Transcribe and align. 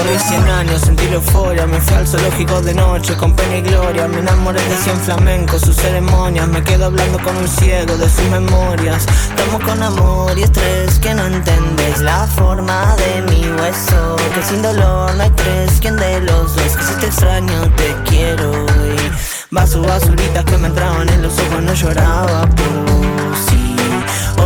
Corrí 0.00 0.18
100 0.18 0.48
años, 0.48 0.80
sentí 0.80 1.06
la 1.08 1.16
euforia 1.16 1.66
Me 1.66 1.78
fui 1.78 1.94
al 1.94 2.08
zoológico 2.08 2.62
de 2.62 2.72
noche 2.72 3.14
con 3.18 3.34
pena 3.34 3.58
y 3.58 3.60
gloria. 3.60 4.08
Me 4.08 4.20
enamoré 4.20 4.62
de 4.62 4.74
100 4.74 4.96
flamencos, 5.00 5.60
sus 5.60 5.76
ceremonias. 5.76 6.48
Me 6.48 6.62
quedo 6.62 6.86
hablando 6.86 7.18
con 7.18 7.36
un 7.36 7.46
ciego 7.46 7.98
de 7.98 8.08
sus 8.08 8.24
memorias. 8.30 9.04
Estamos 9.28 9.62
con 9.62 9.82
amor 9.82 10.38
y 10.38 10.44
estrés 10.44 10.98
que 11.00 11.12
no 11.12 11.26
entendés 11.26 12.00
La 12.00 12.26
forma 12.26 12.96
de 12.96 13.20
mi 13.30 13.46
hueso. 13.60 14.16
Que 14.34 14.42
sin 14.42 14.62
dolor 14.62 15.14
no 15.16 15.22
hay 15.22 15.30
tres, 15.30 15.78
¿quién 15.82 15.96
de 15.96 16.20
los 16.22 16.56
dos? 16.56 16.76
Que 16.76 16.82
si 16.82 16.94
te 16.94 17.06
extraño 17.06 17.60
te 17.76 17.94
quiero. 18.08 18.64
Y 18.64 19.54
Vaso 19.54 19.82
basuritas 19.82 20.46
que 20.46 20.56
me 20.56 20.68
entraban 20.68 21.10
en 21.10 21.20
los 21.20 21.38
ojos 21.38 21.62
No 21.62 21.74
lloraba 21.74 22.48
por 22.48 23.36
sí 23.48 23.76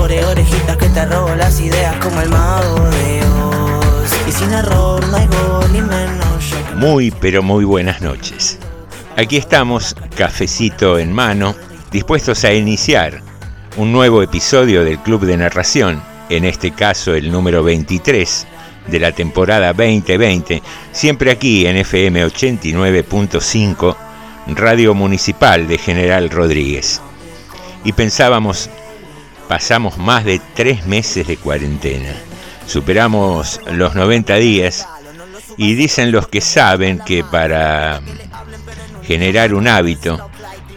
Ore 0.01 0.25
orejitas 0.25 0.77
que 0.79 0.89
te 0.89 1.05
robo 1.07 1.33
las 1.37 1.61
ideas 1.61 1.95
como 2.03 2.21
el 2.23 2.31
mago 2.31 2.81
de 2.91 3.34
sin 4.35 4.53
error 4.53 5.07
no 5.09 5.17
hay 5.17 5.29
ni 5.73 5.81
menos 5.81 6.55
Muy 6.77 7.11
pero 7.13 7.43
muy 7.43 7.65
buenas 7.65 8.01
noches. 8.01 8.59
Aquí 9.17 9.37
estamos, 9.37 9.95
cafecito 10.17 10.99
en 10.99 11.13
mano, 11.13 11.55
dispuestos 11.93 12.45
a 12.45 12.53
iniciar 12.53 13.23
un 13.77 13.93
nuevo 13.93 14.23
episodio 14.23 14.85
del 14.85 14.99
Club 14.99 15.25
de 15.25 15.37
Narración, 15.37 16.03
en 16.31 16.45
este 16.45 16.73
caso 16.73 17.15
el 17.15 17.31
número 17.31 17.63
23 17.63 18.47
de 18.89 19.01
la 19.01 19.13
temporada 19.13 19.73
2020, 19.73 20.63
siempre 20.91 21.31
aquí 21.31 21.67
en 21.67 21.77
FM 21.77 22.27
89.5, 22.27 23.97
Radio 24.49 24.95
Municipal 24.95 25.69
de 25.69 25.79
General 25.79 26.29
Rodríguez. 26.29 27.01
Y 27.85 27.93
pensábamos, 27.93 28.69
pasamos 29.49 29.97
más 29.97 30.25
de 30.25 30.41
tres 30.55 30.87
meses 30.87 31.27
de 31.27 31.37
cuarentena, 31.37 32.15
superamos 32.67 33.61
los 33.73 33.95
90 33.95 34.37
días 34.37 34.87
y 35.57 35.75
dicen 35.75 36.13
los 36.13 36.29
que 36.29 36.41
saben 36.41 36.99
que 36.99 37.25
para 37.25 38.01
generar 39.05 39.55
un 39.55 39.69
hábito 39.69 40.31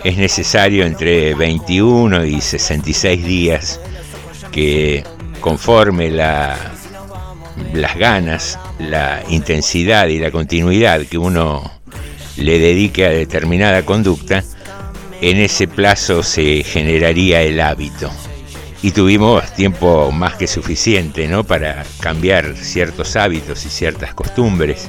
es 0.03 0.17
necesario 0.17 0.85
entre 0.85 1.33
21 1.33 2.25
y 2.25 2.41
66 2.41 3.25
días 3.25 3.79
que 4.52 5.03
conforme 5.41 6.09
la, 6.09 6.57
las 7.73 7.95
ganas, 7.95 8.59
la 8.79 9.23
intensidad 9.29 10.07
y 10.07 10.19
la 10.19 10.31
continuidad 10.31 11.01
que 11.05 11.17
uno 11.17 11.72
le 12.38 12.59
dedique 12.59 13.05
a 13.05 13.09
determinada 13.09 13.83
conducta, 13.83 14.44
en 15.22 15.38
ese 15.38 15.67
plazo 15.67 16.22
se 16.22 16.63
generaría 16.63 17.41
el 17.41 17.59
hábito. 17.59 18.11
Y 18.81 18.92
tuvimos 18.92 19.53
tiempo 19.53 20.11
más 20.11 20.36
que 20.36 20.47
suficiente 20.47 21.28
¿no? 21.28 21.44
para 21.44 21.83
cambiar 22.00 22.56
ciertos 22.56 23.16
hábitos 23.16 23.66
y 23.66 23.69
ciertas 23.69 24.14
costumbres 24.14 24.88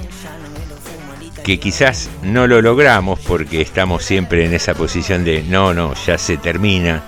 que 1.49 1.59
quizás 1.59 2.11
no 2.23 2.47
lo 2.47 2.61
logramos 2.61 3.19
porque 3.21 3.63
estamos 3.63 4.05
siempre 4.05 4.45
en 4.45 4.53
esa 4.53 4.75
posición 4.75 5.25
de 5.25 5.43
no, 5.43 5.73
no, 5.73 5.95
ya 5.95 6.19
se 6.19 6.37
termina, 6.37 7.03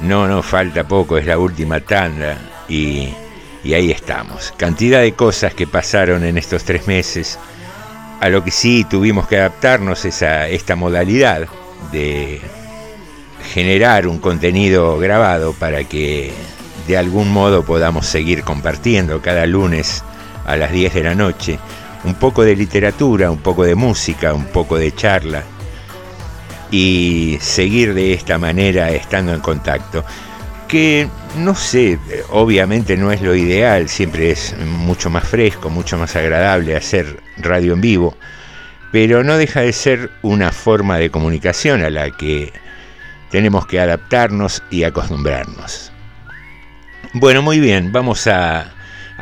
no, 0.00 0.26
no, 0.26 0.42
falta 0.42 0.88
poco, 0.88 1.18
es 1.18 1.26
la 1.26 1.36
última 1.36 1.80
tanda 1.80 2.38
y, 2.66 3.10
y 3.62 3.74
ahí 3.74 3.90
estamos. 3.90 4.54
Cantidad 4.56 5.02
de 5.02 5.12
cosas 5.12 5.52
que 5.52 5.66
pasaron 5.66 6.24
en 6.24 6.38
estos 6.38 6.64
tres 6.64 6.86
meses, 6.86 7.38
a 8.20 8.30
lo 8.30 8.42
que 8.42 8.50
sí 8.50 8.86
tuvimos 8.88 9.28
que 9.28 9.36
adaptarnos 9.36 10.04
es 10.06 10.22
a 10.22 10.48
esta 10.48 10.74
modalidad 10.74 11.46
de 11.92 12.40
generar 13.42 14.06
un 14.06 14.18
contenido 14.18 14.98
grabado 14.98 15.52
para 15.52 15.84
que 15.84 16.32
de 16.86 16.96
algún 16.96 17.32
modo 17.32 17.64
podamos 17.64 18.06
seguir 18.06 18.42
compartiendo 18.42 19.20
cada 19.20 19.46
lunes 19.46 20.02
a 20.44 20.56
las 20.56 20.72
10 20.72 20.94
de 20.94 21.02
la 21.02 21.14
noche 21.14 21.58
un 22.04 22.14
poco 22.14 22.44
de 22.44 22.56
literatura, 22.56 23.30
un 23.30 23.38
poco 23.38 23.64
de 23.64 23.74
música, 23.74 24.34
un 24.34 24.46
poco 24.46 24.76
de 24.76 24.92
charla 24.94 25.44
y 26.70 27.38
seguir 27.40 27.94
de 27.94 28.14
esta 28.14 28.38
manera 28.38 28.90
estando 28.90 29.32
en 29.34 29.40
contacto. 29.40 30.04
Que 30.66 31.06
no 31.36 31.54
sé, 31.54 31.98
obviamente 32.30 32.96
no 32.96 33.12
es 33.12 33.20
lo 33.20 33.34
ideal, 33.34 33.88
siempre 33.88 34.30
es 34.30 34.56
mucho 34.58 35.10
más 35.10 35.24
fresco, 35.24 35.68
mucho 35.68 35.98
más 35.98 36.16
agradable 36.16 36.74
hacer 36.74 37.20
radio 37.36 37.74
en 37.74 37.82
vivo, 37.82 38.16
pero 38.90 39.22
no 39.22 39.36
deja 39.36 39.60
de 39.60 39.72
ser 39.72 40.10
una 40.22 40.50
forma 40.50 40.96
de 40.96 41.10
comunicación 41.10 41.82
a 41.82 41.90
la 41.90 42.10
que 42.10 42.52
tenemos 43.32 43.66
que 43.66 43.80
adaptarnos 43.80 44.62
y 44.70 44.84
acostumbrarnos. 44.84 45.90
Bueno, 47.14 47.40
muy 47.40 47.60
bien, 47.60 47.90
vamos 47.90 48.26
a, 48.26 48.74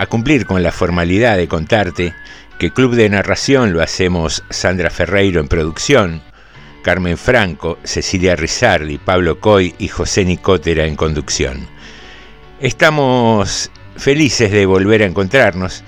cumplir 0.09 0.47
con 0.47 0.63
la 0.65 0.73
formalidad 0.73 1.37
de 1.37 1.47
contarte 1.47 2.13
que 2.59 2.73
Club 2.73 2.97
de 2.97 3.09
Narración 3.09 3.73
lo 3.73 3.81
hacemos 3.81 4.43
Sandra 4.51 4.91
Ferreiro 4.91 5.41
en 5.41 5.47
producción, 5.47 6.23
Carmen 6.83 7.17
Franco, 7.17 7.79
Cecilia 7.85 8.35
Rizardi, 8.35 8.99
Pablo 8.99 9.39
Coy 9.39 9.77
y 9.79 9.87
José 9.87 10.25
Nicotera 10.25 10.87
en 10.87 10.97
conducción. 10.97 11.69
Estamos 12.61 13.71
felices 13.97 14.51
de 14.51 14.67
volver 14.67 15.03
a 15.03 15.07
encontrarnos 15.07 15.85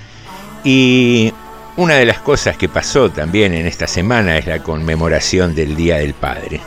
y 0.62 1.32
una 1.76 1.94
de 1.94 2.06
las 2.06 2.20
cosas 2.20 2.56
que 2.56 2.68
pasó 2.68 3.10
también 3.10 3.52
en 3.52 3.66
esta 3.66 3.88
semana 3.88 4.38
es 4.38 4.46
la 4.46 4.62
conmemoración 4.62 5.56
del 5.56 5.74
Día 5.74 5.96
del 5.96 6.14
Padre. 6.14 6.60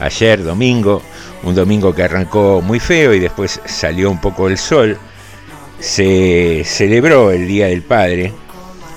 Ayer 0.00 0.42
domingo, 0.42 1.02
un 1.42 1.54
domingo 1.54 1.94
que 1.94 2.02
arrancó 2.02 2.60
muy 2.60 2.80
feo 2.80 3.14
y 3.14 3.20
después 3.20 3.60
salió 3.64 4.10
un 4.10 4.20
poco 4.20 4.48
el 4.48 4.58
sol, 4.58 4.98
se 5.78 6.62
celebró 6.64 7.30
el 7.30 7.46
Día 7.46 7.66
del 7.66 7.82
Padre 7.82 8.32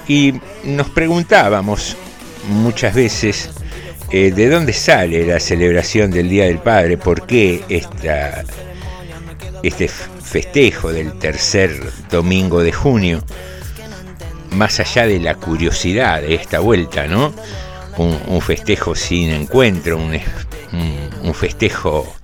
y 0.08 0.34
nos 0.64 0.90
preguntábamos 0.90 1.98
muchas 2.50 2.94
veces 2.96 3.50
eh, 4.10 4.32
de 4.32 4.50
dónde 4.50 4.72
sale 4.72 5.26
la 5.26 5.40
celebración 5.40 6.12
del 6.12 6.30
Día 6.30 6.46
del 6.46 6.60
Padre, 6.60 6.98
por 6.98 7.28
qué 7.28 7.62
este 9.64 9.88
festejo 9.90 10.94
del 10.94 11.20
tercer 11.20 11.78
domingo 12.10 12.64
de 12.64 12.72
junio, 12.72 13.22
más 14.52 14.80
allá 14.80 15.06
de 15.06 15.20
la 15.20 15.36
curiosidad 15.36 16.22
de 16.22 16.36
esta 16.36 16.60
vuelta, 16.60 17.06
¿no? 17.06 17.34
Un, 17.98 18.42
festejo 18.42 18.96
sin 18.96 19.32
encuentro, 19.32 19.98
un, 19.98 20.14
un 20.72 21.34
festejo 21.34 22.16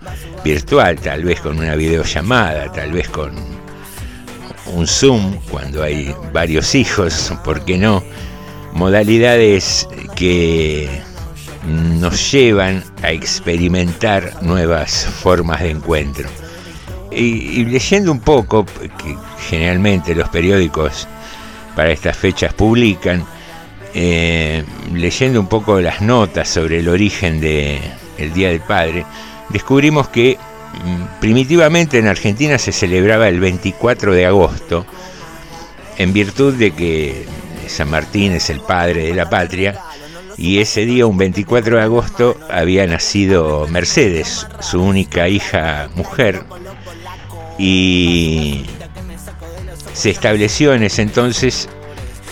virtual, 0.44 1.00
tal 1.00 1.24
vez 1.24 1.40
con 1.40 1.58
una 1.58 1.76
videollamada, 1.76 2.72
tal 2.72 2.92
vez 2.92 3.10
con 3.10 3.32
un 4.68 4.88
Zoom 4.88 5.40
cuando 5.50 5.84
hay 5.84 6.14
varios 6.32 6.76
hijos, 6.76 7.34
¿por 7.44 7.64
qué 7.66 7.78
no? 7.78 8.04
Modalidades 8.74 9.88
que 10.16 10.90
nos 11.68 12.32
llevan 12.32 12.84
a 13.02 13.12
experimentar 13.12 14.42
nuevas 14.42 15.06
formas 15.06 15.62
de 15.62 15.72
encuentro. 15.72 16.28
Y, 17.12 17.66
leyendo 17.66 18.12
un 18.12 18.20
poco, 18.20 18.66
que 18.66 19.16
generalmente 19.48 20.16
los 20.16 20.30
periódicos 20.30 21.08
para 21.76 21.92
estas 21.92 22.18
fechas 22.18 22.54
publican, 22.54 23.24
eh, 23.94 24.64
leyendo 24.92 25.40
un 25.40 25.48
poco 25.48 25.80
las 25.80 26.02
notas 26.02 26.50
sobre 26.50 26.80
el 26.80 26.90
origen 26.90 27.40
del 27.40 27.80
el 28.24 28.34
Día 28.34 28.50
del 28.50 28.62
Padre, 28.62 29.06
descubrimos 29.50 30.08
que 30.08 30.38
primitivamente 31.20 32.00
en 32.00 32.08
Argentina 32.08 32.58
se 32.58 32.72
celebraba 32.72 33.28
el 33.28 33.40
24 33.40 34.14
de 34.14 34.26
agosto, 34.26 34.86
en 35.98 36.14
virtud 36.14 36.54
de 36.56 36.72
que 36.72 37.26
San 37.68 37.90
Martín 37.90 38.34
es 38.34 38.50
el 38.50 38.60
padre 38.60 39.04
de 39.08 39.14
la 39.14 39.30
patria, 39.30 39.80
y 40.36 40.60
ese 40.60 40.86
día, 40.86 41.06
un 41.06 41.18
24 41.18 41.78
de 41.78 41.84
agosto, 41.84 42.38
había 42.50 42.88
nacido 42.88 43.68
Mercedes, 43.70 44.48
su 44.62 44.82
única 44.82 45.28
hija 45.28 45.90
mujer, 45.96 46.44
y 47.60 48.66
se 49.94 50.10
estableció 50.10 50.74
en 50.74 50.84
ese 50.84 51.04
entonces 51.04 51.70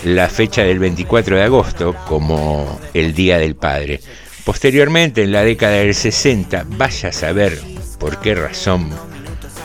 la 0.04 0.28
fecha 0.28 0.62
del 0.62 0.80
24 0.80 1.36
de 1.36 1.42
agosto 1.44 1.94
como 2.08 2.80
el 2.92 3.14
Día 3.14 3.38
del 3.38 3.54
Padre. 3.54 4.00
Posteriormente, 4.44 5.22
en 5.22 5.32
la 5.32 5.44
década 5.44 5.76
del 5.76 5.94
60, 5.94 6.66
vaya 6.70 7.10
a 7.10 7.12
saber 7.12 7.60
por 8.00 8.20
qué 8.20 8.34
razón, 8.34 8.90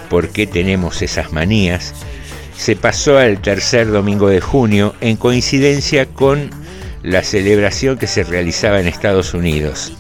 por 0.08 0.30
qué 0.30 0.46
tenemos 0.46 1.02
esas 1.02 1.34
manías, 1.34 1.96
se 2.56 2.76
pasó 2.76 3.18
al 3.18 3.42
tercer 3.42 3.88
domingo 3.90 4.30
de 4.30 4.40
junio 4.40 4.94
en 5.02 5.18
coincidencia 5.18 6.06
con 6.06 6.52
la 7.02 7.24
celebración 7.24 7.98
que 7.98 8.06
se 8.06 8.24
realizaba 8.24 8.80
en 8.80 8.88
Estados 8.88 9.34
Unidos. 9.34 9.94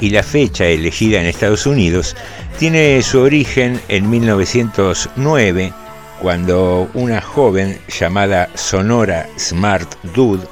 Y 0.00 0.10
la 0.10 0.22
fecha 0.22 0.66
elegida 0.66 1.20
en 1.20 1.26
Estados 1.26 1.66
Unidos 1.66 2.14
tiene 2.58 3.00
su 3.02 3.20
origen 3.20 3.80
en 3.88 4.10
1909, 4.10 5.72
cuando 6.20 6.90
una 6.92 7.22
joven 7.22 7.78
llamada 7.88 8.50
Sonora 8.54 9.28
Smart 9.38 9.94
Dude 10.14 10.46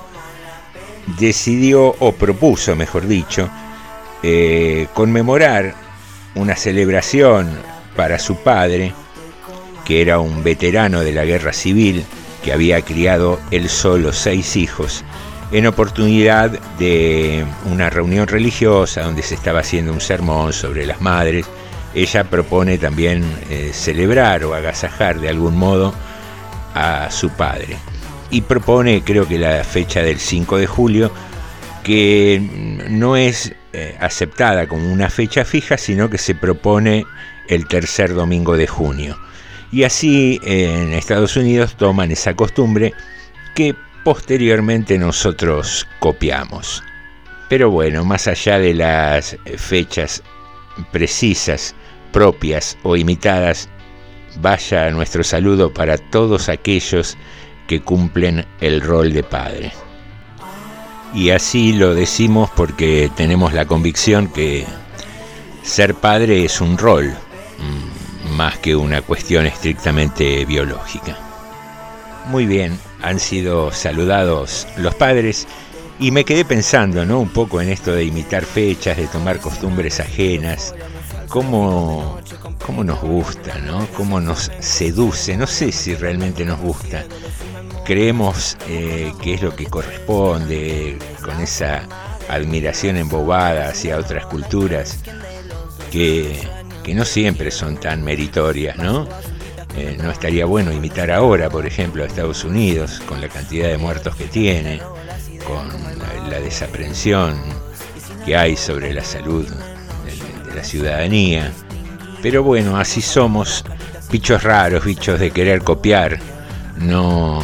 decidió, 1.19 1.95
o 1.99 2.13
propuso, 2.13 2.77
mejor 2.77 3.07
dicho, 3.07 3.49
eh, 4.23 4.89
conmemorar 4.95 5.75
una 6.35 6.57
celebración 6.57 7.49
para 7.97 8.19
su 8.19 8.37
padre, 8.37 8.93
que 9.85 10.03
era 10.03 10.19
un 10.19 10.43
veterano 10.43 11.01
de 11.01 11.13
la 11.13 11.25
guerra 11.25 11.53
civil, 11.53 12.05
que 12.43 12.53
había 12.53 12.83
criado 12.83 13.41
él 13.51 13.69
solo 13.69 14.13
seis 14.13 14.57
hijos, 14.57 15.05
en 15.51 15.67
oportunidad 15.67 16.51
de 16.79 17.45
una 17.65 17.89
reunión 17.89 18.27
religiosa 18.27 19.03
donde 19.03 19.23
se 19.23 19.35
estaba 19.35 19.61
haciendo 19.61 19.93
un 19.93 20.01
sermón 20.01 20.53
sobre 20.53 20.85
las 20.85 21.01
madres, 21.01 21.47
ella 21.95 22.25
propone 22.25 22.77
también 22.77 23.25
eh, 23.49 23.71
celebrar 23.73 24.45
o 24.45 24.55
agasajar 24.55 25.21
de 25.21 25.29
algún 25.31 25.57
modo 25.57 25.95
a 26.75 27.11
su 27.11 27.31
padre. 27.31 27.79
Y 28.31 28.43
propone, 28.43 29.03
creo 29.03 29.27
que 29.27 29.39
la 29.39 29.65
fecha 29.65 30.03
del 30.03 30.19
5 30.19 30.59
de 30.59 30.67
julio, 30.67 31.11
que 31.83 32.87
no 32.91 33.17
es 33.17 33.55
eh, 33.73 33.97
aceptada 34.01 34.67
como 34.67 34.93
una 34.93 35.09
fecha 35.09 35.45
fija, 35.45 35.79
sino 35.79 36.11
que 36.11 36.19
se 36.19 36.35
propone 36.35 37.07
el 37.49 37.67
tercer 37.67 38.15
domingo 38.15 38.57
de 38.57 38.67
junio. 38.67 39.19
Y 39.73 39.85
así 39.85 40.41
en 40.45 40.93
Estados 40.93 41.37
Unidos 41.37 41.77
toman 41.77 42.11
esa 42.11 42.35
costumbre 42.35 42.93
que 43.55 43.75
posteriormente 44.05 44.99
nosotros 44.99 45.87
copiamos. 45.99 46.83
Pero 47.49 47.71
bueno, 47.71 48.05
más 48.05 48.27
allá 48.27 48.59
de 48.59 48.75
las 48.75 49.37
fechas 49.57 50.23
precisas, 50.93 51.75
propias 52.13 52.79
o 52.83 52.97
imitadas, 52.97 53.69
vaya 54.41 54.91
nuestro 54.91 55.25
saludo 55.25 55.73
para 55.73 55.99
todos 55.99 56.49
aquellos 56.49 57.17
que 57.69 57.83
cumplen 57.83 58.45
el 58.61 58.81
rol 58.81 59.13
de 59.13 59.23
padre. 59.23 59.73
Y 61.15 61.31
así 61.31 61.73
lo 61.73 61.95
decimos 61.95 62.51
porque 62.57 63.11
tenemos 63.15 63.53
la 63.53 63.67
convicción 63.67 64.27
que 64.29 64.67
ser 65.63 65.95
padre 65.95 66.45
es 66.45 66.61
un 66.61 66.77
rol, 66.77 67.15
mm, 67.59 68.37
más 68.37 68.59
que 68.59 68.75
una 68.75 69.03
cuestión 69.03 69.47
estrictamente 69.47 70.45
biológica. 70.45 71.17
Muy 72.27 72.47
bien, 72.47 72.79
han 73.03 73.21
sido 73.21 73.71
saludados 73.71 74.67
los 74.77 74.95
padres 74.95 75.47
y 76.01 76.11
me 76.11 76.25
quedé 76.25 76.45
pensando, 76.45 77.05
¿no? 77.05 77.21
Un 77.21 77.31
poco 77.31 77.61
en 77.61 77.69
esto 77.69 77.93
de 77.93 78.05
imitar 78.05 78.45
fechas, 78.45 78.97
de 78.97 79.07
tomar 79.07 79.41
costumbres 79.41 80.01
ajenas, 80.01 80.75
cómo, 81.29 82.19
cómo 82.65 82.85
nos 82.85 83.01
gusta, 83.01 83.59
¿no? 83.59 83.87
Cómo 83.97 84.21
nos 84.21 84.51
seduce, 84.61 85.37
no 85.37 85.47
sé 85.47 85.73
si 85.73 85.95
realmente 85.95 86.45
nos 86.45 86.61
gusta. 86.61 87.05
Creemos 87.89 88.59
eh, 88.69 89.15
que 89.23 89.33
es 89.33 89.41
lo 89.41 89.57
que 89.57 89.65
corresponde 89.65 90.99
con 91.25 91.41
esa 91.41 91.89
admiración 92.29 92.99
embobada 92.99 93.71
hacia 93.71 93.97
otras 93.97 94.27
culturas 94.27 94.99
que, 95.91 96.39
que 96.85 96.93
no 96.95 97.07
siempre 97.07 97.51
son 97.51 97.79
tan 97.79 98.05
meritorias, 98.05 98.77
¿no? 98.77 99.09
Eh, 99.75 99.97
no 100.03 100.11
estaría 100.11 100.45
bueno 100.45 100.71
imitar 100.71 101.11
ahora, 101.11 101.49
por 101.49 101.65
ejemplo, 101.65 102.03
a 102.03 102.07
Estados 102.07 102.45
Unidos, 102.45 103.01
con 103.07 103.23
la 103.23 103.29
cantidad 103.29 103.69
de 103.69 103.79
muertos 103.79 104.17
que 104.17 104.25
tiene, 104.25 104.83
con 105.47 105.69
la, 106.29 106.41
desaprensión 106.41 107.41
que 108.27 108.37
hay 108.37 108.55
sobre 108.55 108.93
la 108.93 109.03
salud 109.03 109.47
de, 109.47 110.55
la 110.55 110.63
ciudadanía. 110.63 111.53
Pero 112.21 112.43
bueno, 112.43 112.77
así 112.77 113.01
somos, 113.01 113.65
bichos 114.11 114.43
raros, 114.43 114.85
bichos 114.85 115.19
de 115.19 115.31
querer 115.31 115.63
copiar, 115.63 116.19
no, 116.77 117.41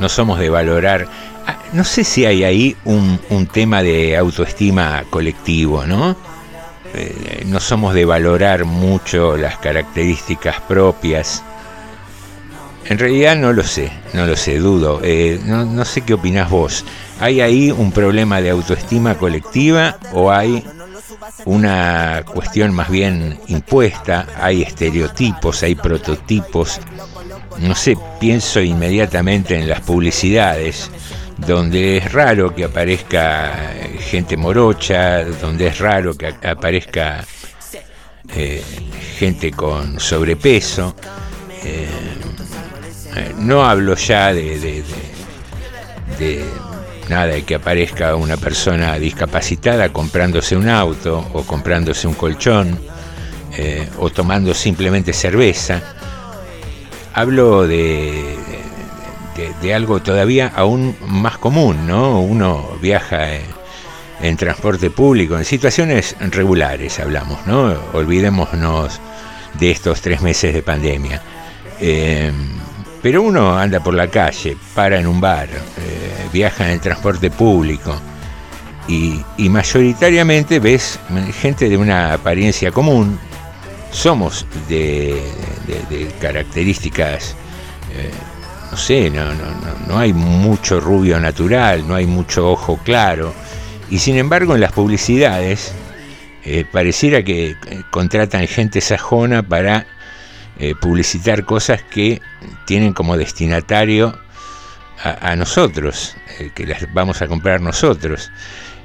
no 0.00 0.08
somos 0.08 0.38
de 0.38 0.50
valorar. 0.50 1.06
Ah, 1.46 1.56
no 1.72 1.84
sé 1.84 2.04
si 2.04 2.24
hay 2.24 2.44
ahí 2.44 2.76
un, 2.84 3.46
tema 3.52 3.82
de 3.82 4.16
autoestima 4.16 5.04
colectivo, 5.10 5.86
¿no? 5.86 6.16
Eh, 6.94 7.44
no 7.46 7.60
somos 7.60 7.94
de 7.94 8.04
valorar 8.04 8.64
mucho 8.64 9.36
las 9.36 9.58
características 9.58 10.60
propias 10.62 11.44
en 12.90 12.98
realidad 12.98 13.36
no 13.36 13.52
lo 13.52 13.62
sé, 13.62 13.92
no 14.14 14.26
lo 14.26 14.36
sé, 14.36 14.58
dudo. 14.58 15.00
Eh, 15.04 15.38
no, 15.44 15.84
sé 15.84 16.00
qué 16.00 16.14
opinás 16.14 16.50
vos. 16.50 16.84
¿Hay 17.20 17.40
ahí 17.40 17.70
un 17.70 17.92
problema 17.92 18.40
de 18.40 18.50
autoestima 18.50 19.16
colectiva 19.16 19.96
o 20.12 20.32
hay 20.32 20.64
una 21.44 22.24
cuestión 22.26 22.74
más 22.74 22.90
bien 22.90 23.38
impuesta? 23.46 24.26
¿Hay 24.40 24.62
estereotipos, 24.62 25.62
hay 25.62 25.76
prototipos? 25.76 26.80
No 27.58 27.74
sé, 27.74 27.96
pienso 28.18 28.60
inmediatamente 28.60 29.58
en 29.58 29.68
las 29.68 29.80
publicidades, 29.80 30.90
donde 31.36 31.98
es 31.98 32.12
raro 32.12 32.54
que 32.54 32.64
aparezca 32.64 33.72
gente 33.98 34.36
morocha, 34.36 35.24
donde 35.24 35.66
es 35.68 35.78
raro 35.78 36.14
que 36.14 36.34
aparezca 36.42 37.24
eh, 38.34 38.62
gente 39.18 39.50
con 39.50 40.00
sobrepeso. 40.00 40.94
Eh, 41.64 41.86
eh, 43.16 43.34
no 43.38 43.64
hablo 43.64 43.96
ya 43.96 44.32
de, 44.32 44.84
nada 47.08 47.26
de 47.26 47.42
que 47.42 47.56
aparezca 47.56 48.14
una 48.14 48.36
persona 48.36 48.98
discapacitada 48.98 49.88
comprándose 49.90 50.56
un 50.56 50.68
auto 50.68 51.28
o 51.32 51.42
comprándose 51.42 52.06
un 52.06 52.14
colchón 52.14 52.78
eh, 53.56 53.88
o 53.98 54.10
tomando 54.10 54.54
simplemente 54.54 55.12
cerveza. 55.12 55.82
Hablo 57.12 57.66
de, 57.66 58.36
de, 59.62 59.74
algo 59.74 60.00
todavía 60.00 60.52
aún 60.54 60.96
más 61.06 61.38
común, 61.38 61.86
¿no? 61.86 62.20
Uno 62.20 62.78
viaja 62.80 63.28
en, 64.20 64.36
transporte 64.36 64.90
público, 64.90 65.36
en 65.36 65.44
situaciones 65.44 66.16
regulares 66.20 67.00
hablamos, 67.00 67.46
¿no? 67.46 67.74
Olvidémonos 67.92 69.00
de 69.58 69.70
estos 69.70 70.00
tres 70.00 70.20
meses 70.20 70.54
de 70.54 70.62
pandemia. 70.62 71.22
Eh, 71.80 72.30
pero 73.02 73.22
uno 73.22 73.58
anda 73.58 73.80
por 73.80 73.94
la 73.94 74.08
calle, 74.08 74.56
para 74.74 74.98
en 74.98 75.06
un 75.06 75.20
bar, 75.20 75.48
eh, 75.48 76.28
viaja 76.32 76.70
en 76.70 76.80
transporte 76.80 77.30
público 77.30 77.96
y, 78.88 79.48
mayoritariamente 79.48 80.58
ves 80.58 80.98
gente 81.40 81.68
de 81.68 81.76
una 81.76 82.14
apariencia 82.14 82.70
común. 82.72 83.18
Somos 83.90 84.46
de, 84.68 85.20
características, 86.20 87.34
eh, 87.94 88.10
no 88.70 88.76
sé, 88.76 89.10
no, 89.10 89.98
hay 89.98 90.12
mucho 90.12 90.80
rubio 90.80 91.18
natural, 91.18 91.86
no 91.86 91.94
hay 91.94 92.06
mucho 92.06 92.50
ojo 92.50 92.78
claro. 92.84 93.34
Y 93.90 93.98
sin 93.98 94.16
embargo 94.16 94.54
en 94.54 94.60
las 94.60 94.72
publicidades 94.72 95.72
eh, 96.44 96.64
pareciera 96.70 97.22
que 97.24 97.56
contratan 97.90 98.46
gente 98.46 98.80
sajona 98.80 99.42
para 99.42 99.86
eh, 100.62 100.74
publicitar 100.74 101.46
cosas 101.46 101.82
que 101.82 102.20
tienen 102.66 102.92
como 102.92 103.16
destinatario 103.16 104.18
a, 105.02 105.34
nosotros, 105.34 106.14
eh, 106.38 106.50
que 106.54 106.66
las 106.66 106.92
vamos 106.92 107.22
a 107.22 107.28
comprar 107.28 107.62
nosotros. 107.62 108.30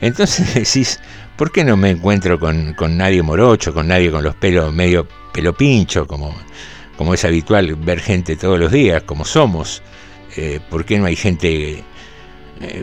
Entonces 0.05 0.53
decís, 0.53 0.99
¿por 1.35 1.51
qué 1.51 1.63
no 1.63 1.77
me 1.77 1.89
encuentro 1.89 2.39
con, 2.39 2.75
nadie 2.97 3.21
morocho, 3.21 3.73
con 3.73 3.87
nadie 3.87 4.11
con 4.11 4.23
los 4.23 4.35
pelos 4.35 4.73
medio 4.73 5.07
pelo 5.33 5.53
pincho, 5.53 6.05
como, 6.07 6.35
como 6.97 7.13
es 7.13 7.25
habitual 7.25 7.75
ver 7.75 7.99
gente 7.99 8.35
todos 8.35 8.59
los 8.59 8.71
días, 8.71 9.03
como 9.03 9.25
somos? 9.25 9.81
Eh, 10.37 10.59
¿Por 10.69 10.85
qué 10.85 10.99
no 10.99 11.05
hay 11.05 11.15
gente 11.15 11.83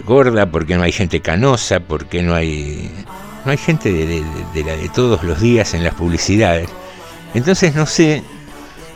gorda? 0.04 0.50
¿Por 0.50 0.66
qué 0.66 0.76
no 0.76 0.82
hay 0.82 0.92
gente 0.92 1.20
canosa? 1.20 1.80
¿Por 1.80 2.06
qué 2.06 2.22
no 2.22 2.34
hay, 2.34 2.90
no 3.44 3.52
hay 3.52 3.58
gente 3.58 3.92
de, 3.92 4.22
de 4.54 4.64
la 4.64 4.76
de 4.76 4.88
todos 4.88 5.22
los 5.22 5.40
días 5.40 5.74
en 5.74 5.84
las 5.84 5.94
publicidades? 5.94 6.68
Entonces 7.34 7.74
no 7.74 7.86
sé 7.86 8.22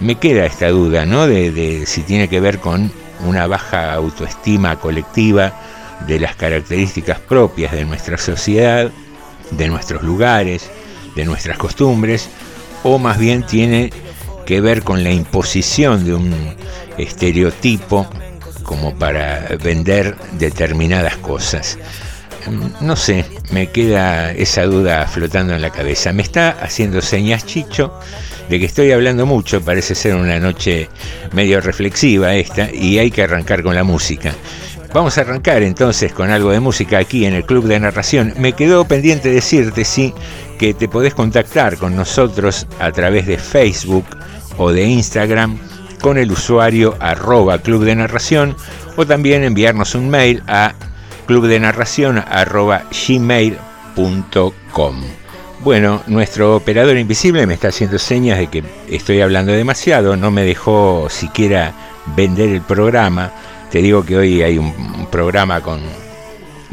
me 0.00 0.16
queda 0.16 0.46
esta 0.46 0.68
duda, 0.68 1.06
¿no? 1.06 1.26
De, 1.26 1.84
si 1.86 2.02
tiene 2.02 2.28
que 2.28 2.40
ver 2.40 2.58
con 2.58 2.90
una 3.24 3.46
baja 3.46 3.94
autoestima 3.94 4.76
colectiva 4.76 5.52
de 6.06 6.20
las 6.20 6.36
características 6.36 7.20
propias 7.20 7.72
de 7.72 7.84
nuestra 7.84 8.18
sociedad, 8.18 8.90
de 9.50 9.68
nuestros 9.68 10.02
lugares, 10.02 10.70
de 11.14 11.24
nuestras 11.24 11.58
costumbres, 11.58 12.28
o 12.82 12.98
más 12.98 13.18
bien 13.18 13.44
tiene 13.44 13.92
que 14.44 14.60
ver 14.60 14.82
con 14.82 15.02
la 15.02 15.10
imposición 15.10 16.04
de 16.04 16.14
un 16.14 16.34
estereotipo 16.98 18.08
como 18.62 18.94
para 18.94 19.48
vender 19.62 20.16
determinadas 20.32 21.16
cosas. 21.16 21.78
No 22.80 22.94
sé, 22.94 23.24
me 23.50 23.70
queda 23.70 24.30
esa 24.30 24.64
duda 24.64 25.06
flotando 25.06 25.54
en 25.54 25.62
la 25.62 25.70
cabeza. 25.70 26.12
Me 26.12 26.22
está 26.22 26.50
haciendo 26.50 27.00
señas 27.00 27.44
Chicho 27.44 27.98
de 28.48 28.60
que 28.60 28.66
estoy 28.66 28.92
hablando 28.92 29.26
mucho, 29.26 29.60
parece 29.60 29.96
ser 29.96 30.14
una 30.14 30.38
noche 30.38 30.88
medio 31.32 31.60
reflexiva 31.60 32.34
esta, 32.34 32.70
y 32.72 32.98
hay 32.98 33.10
que 33.10 33.22
arrancar 33.22 33.62
con 33.62 33.74
la 33.74 33.82
música. 33.82 34.32
Vamos 34.96 35.18
a 35.18 35.20
arrancar 35.20 35.62
entonces 35.62 36.14
con 36.14 36.30
algo 36.30 36.52
de 36.52 36.58
música 36.58 36.96
aquí 36.96 37.26
en 37.26 37.34
el 37.34 37.44
Club 37.44 37.66
de 37.66 37.78
Narración. 37.78 38.32
Me 38.38 38.54
quedó 38.54 38.86
pendiente 38.86 39.28
decirte, 39.28 39.84
sí, 39.84 40.14
que 40.58 40.72
te 40.72 40.88
podés 40.88 41.12
contactar 41.12 41.76
con 41.76 41.94
nosotros 41.94 42.66
a 42.80 42.90
través 42.92 43.26
de 43.26 43.36
Facebook 43.36 44.06
o 44.56 44.72
de 44.72 44.84
Instagram 44.84 45.58
con 46.00 46.16
el 46.16 46.32
usuario 46.32 46.96
arroba 46.98 47.58
Club 47.58 47.84
de 47.84 47.94
Narración 47.94 48.56
o 48.96 49.04
también 49.04 49.44
enviarnos 49.44 49.94
un 49.94 50.08
mail 50.08 50.42
a 50.46 50.72
clubdenarración. 51.26 52.24
Bueno, 55.62 56.02
nuestro 56.06 56.56
operador 56.56 56.96
invisible 56.96 57.46
me 57.46 57.52
está 57.52 57.68
haciendo 57.68 57.98
señas 57.98 58.38
de 58.38 58.46
que 58.46 58.64
estoy 58.88 59.20
hablando 59.20 59.52
demasiado, 59.52 60.16
no 60.16 60.30
me 60.30 60.44
dejó 60.44 61.08
siquiera 61.10 61.74
vender 62.16 62.48
el 62.48 62.62
programa. 62.62 63.30
Te 63.76 63.82
digo 63.82 64.06
que 64.06 64.16
hoy 64.16 64.40
hay 64.40 64.56
un, 64.56 65.06
programa 65.12 65.60
con 65.60 65.82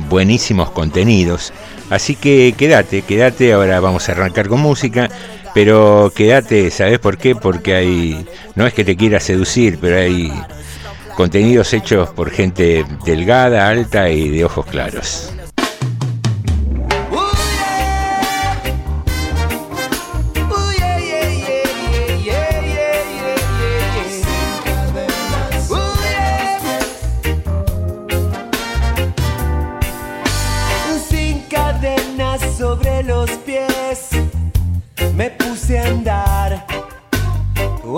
buenísimos 0.08 0.72
contenidos. 0.72 1.52
Así 1.90 2.16
que 2.16 2.56
quédate, 2.58 3.02
quédate, 3.02 3.52
ahora 3.52 3.82
vamos 3.82 4.08
a 4.08 4.14
arrancar 4.14 4.48
con 4.48 4.62
música, 4.62 5.10
pero 5.54 6.14
quédate, 6.16 6.72
¿sabes 6.72 7.00
por 7.00 7.18
qué? 7.18 7.36
Porque 7.36 7.76
hay, 7.76 8.26
no 8.56 8.66
es 8.66 8.74
que 8.74 8.86
te 8.86 8.96
quiera 8.96 9.20
seducir, 9.20 9.80
pero 9.82 9.98
hay 9.98 10.32
contenidos 11.18 11.74
hechos 11.74 12.08
por 12.12 12.32
gente 12.32 12.86
delgada, 13.04 13.68
alta 13.68 14.10
y 14.10 14.30
de 14.30 14.46
ojos 14.46 14.66
claros. 14.66 15.34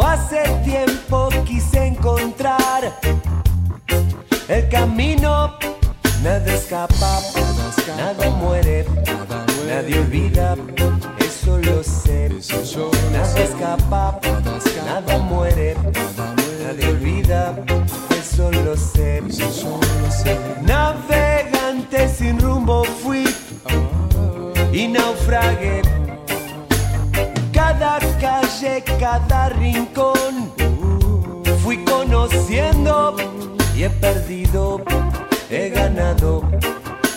Hace 0.03 0.43
tiempo 0.65 1.29
quise 1.45 1.85
encontrar 1.85 2.99
el 4.47 4.69
camino. 4.69 5.53
Nada 6.21 6.53
escapa, 6.53 7.21
nada 7.95 8.29
muere, 8.31 8.85
nadie 9.67 9.99
olvida, 9.99 10.55
eso 11.19 11.57
lo 11.59 11.83
sé. 11.83 12.29
Nada 13.11 13.39
escapa, 13.39 14.19
nada 14.85 15.17
muere, 15.19 15.75
nadie 16.63 16.87
olvida, 16.89 17.55
eso 18.19 18.51
lo 18.51 18.75
sé. 18.75 19.21
Navegante 20.63 22.09
sin 22.09 22.39
rumbo 22.39 22.83
fui 22.83 23.23
y 24.73 24.87
naufragué 24.87 25.81
cada 27.55 27.99
calle, 28.19 28.83
cada 28.99 29.49
rincón. 29.49 30.51
Fui 31.63 31.77
conociendo 31.85 33.15
y 33.75 33.83
he 33.83 33.89
perdido, 33.89 34.81
he 35.49 35.69
ganado 35.69 36.43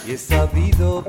y 0.06 0.12
he 0.12 0.18
sabido 0.18 1.04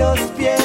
los 0.00 0.30
pies. 0.30 0.59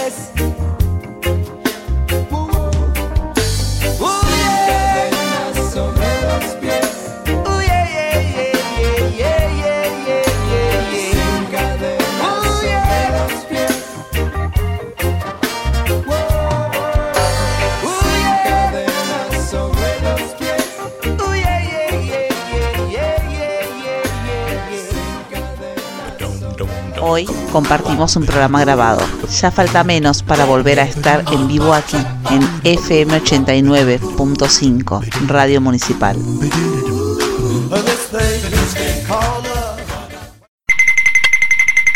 Compartimos 27.55 28.17
un 28.17 28.25
programa 28.25 28.59
grabado. 28.59 28.99
Ya 29.39 29.49
falta 29.49 29.85
menos 29.85 30.23
para 30.23 30.43
volver 30.43 30.81
a 30.81 30.83
estar 30.83 31.23
en 31.31 31.47
vivo 31.47 31.73
aquí, 31.73 31.95
en 32.29 32.41
FM 32.65 33.21
89.5, 33.21 35.27
Radio 35.27 35.61
Municipal. 35.61 36.17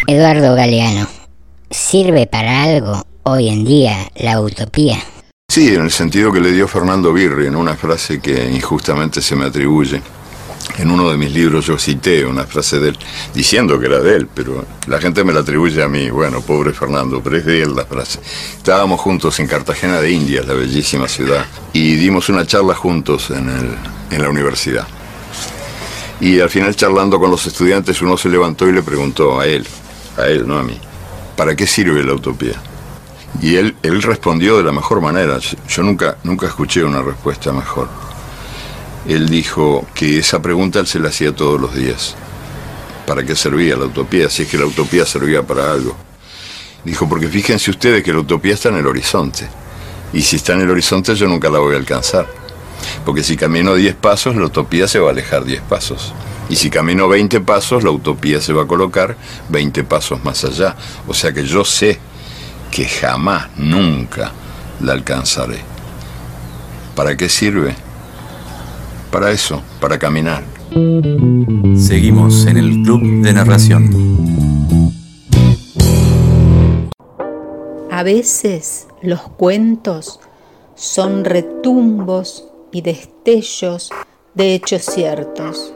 Eduardo 0.08 0.56
Galeano, 0.56 1.10
¿sirve 1.70 2.26
para 2.26 2.64
algo 2.64 3.04
hoy 3.24 3.50
en 3.50 3.66
día 3.66 4.10
la 4.16 4.40
utopía? 4.40 5.00
Sí, 5.52 5.76
en 5.76 5.82
el 5.82 5.92
sentido 5.92 6.32
que 6.32 6.40
le 6.40 6.54
dio 6.54 6.70
Fernando 6.70 7.12
Birri 7.12 7.48
en 7.48 7.58
una 7.58 7.76
frase 7.76 8.22
que 8.22 8.50
injustamente 8.50 9.22
se 9.22 9.36
me 9.36 9.48
atribuye. 9.48 10.02
En 10.80 10.90
uno 10.90 11.12
de 11.12 11.18
mis 11.18 11.34
libros 11.34 11.66
yo 11.66 11.78
cité 11.78 12.26
una 12.26 12.46
frase 12.46 12.80
de 12.80 12.90
él, 12.90 13.00
diciendo 13.34 13.78
que 13.78 13.88
era 13.88 14.00
de 14.00 14.16
él, 14.16 14.30
pero 14.34 14.64
la 14.88 15.02
gente 15.02 15.26
me 15.26 15.34
la 15.34 15.42
atribuye 15.42 15.84
a 15.84 15.90
mí. 15.90 16.10
Bueno, 16.10 16.40
pobre 16.40 16.72
Fernando, 16.72 17.22
pero 17.22 17.36
es 17.36 17.46
de 17.46 17.64
él 17.64 17.76
la 17.76 17.86
frase. 17.86 18.22
Estábamos 18.56 19.02
juntos 19.02 19.38
en 19.42 19.48
Cartagena 19.48 20.00
de 20.00 20.10
Indias, 20.10 20.48
la 20.48 20.54
bellísima 20.54 21.10
ciudad, 21.10 21.46
y 21.74 21.96
dimos 21.96 22.30
una 22.30 22.46
charla 22.46 22.76
juntos 22.76 23.30
en, 23.30 23.50
en 24.10 24.22
la 24.22 24.30
universidad. 24.30 24.88
Y 26.22 26.40
al 26.40 26.50
final 26.50 26.74
charlando 26.78 27.20
con 27.20 27.30
los 27.30 27.46
estudiantes 27.46 28.02
uno 28.02 28.16
se 28.16 28.30
levantó 28.30 28.66
y 28.66 28.72
le 28.72 28.82
preguntó 28.82 29.38
a 29.38 29.48
él, 29.48 29.68
a 30.18 30.28
él, 30.28 30.48
no 30.48 30.58
a 30.58 30.64
mí, 30.64 30.78
¿para 31.36 31.58
qué 31.58 31.68
sirve 31.68 32.02
la 32.06 32.14
utopía? 32.14 32.56
Y 33.42 33.58
él, 33.58 33.76
él 33.84 34.02
respondió 34.02 34.58
de 34.58 34.64
la 34.64 34.72
mejor 34.72 35.02
manera. 35.02 35.40
Yo 35.68 35.84
nunca, 35.84 36.16
nunca 36.24 36.48
escuché 36.48 36.86
una 36.86 37.02
respuesta 37.02 37.52
mejor. 37.52 37.90
Él 39.08 39.30
dijo 39.30 39.88
que 39.94 40.20
esa 40.20 40.42
pregunta 40.42 40.80
él 40.80 40.88
se 40.88 41.00
la 41.00 41.10
hacía 41.10 41.36
todos 41.36 41.60
los 41.60 41.74
días. 41.74 42.16
¿Para 43.08 43.24
qué 43.24 43.36
servía 43.36 43.76
la 43.76 43.86
utopía? 43.86 44.30
Si 44.30 44.44
es 44.44 44.50
que 44.50 44.58
la 44.58 44.66
utopía 44.66 45.06
servía 45.06 45.42
para 45.42 45.72
algo. 45.72 45.96
Dijo, 46.84 47.10
porque 47.10 47.28
fíjense 47.28 47.72
ustedes 47.72 48.04
que 48.04 48.14
la 48.14 48.20
utopía 48.20 48.54
está 48.54 48.70
en 48.70 48.78
el 48.78 48.88
horizonte. 48.88 49.48
Y 50.14 50.22
si 50.22 50.38
está 50.38 50.54
en 50.54 50.62
el 50.62 50.70
horizonte 50.70 51.16
yo 51.16 51.28
nunca 51.28 51.50
la 51.50 51.60
voy 51.60 51.76
a 51.76 51.78
alcanzar. 51.78 52.28
Porque 53.06 53.24
si 53.24 53.36
camino 53.36 53.76
10 53.76 53.96
pasos, 53.96 54.36
la 54.36 54.46
utopía 54.46 54.88
se 54.88 55.00
va 55.00 55.10
a 55.10 55.12
alejar 55.12 55.44
10 55.44 55.62
pasos. 55.64 56.14
Y 56.50 56.56
si 56.56 56.70
camino 56.70 57.08
20 57.08 57.42
pasos, 57.42 57.84
la 57.84 57.92
utopía 57.92 58.42
se 58.42 58.54
va 58.54 58.64
a 58.64 58.68
colocar 58.68 59.16
20 59.50 59.84
pasos 59.84 60.24
más 60.24 60.44
allá. 60.44 60.76
O 61.08 61.14
sea 61.14 61.32
que 61.34 61.44
yo 61.44 61.64
sé 61.64 62.00
que 62.72 62.88
jamás, 62.88 63.50
nunca 63.58 64.32
la 64.82 64.94
alcanzaré. 64.94 65.60
¿Para 66.96 67.16
qué 67.18 67.30
sirve? 67.30 67.76
Para 69.12 69.32
eso, 69.32 69.64
para 69.82 69.98
caminar. 69.98 70.44
Seguimos 71.76 72.46
en 72.46 72.58
el 72.58 72.84
Club 72.84 73.02
de 73.24 73.34
Narración. 73.34 73.90
A 77.90 78.04
veces 78.04 78.88
los 79.02 79.22
cuentos 79.22 80.20
son 80.76 81.26
retumbos 81.26 82.46
y 82.72 82.82
destellos 82.82 83.90
de 84.36 84.54
hechos 84.54 84.84
ciertos. 84.84 85.74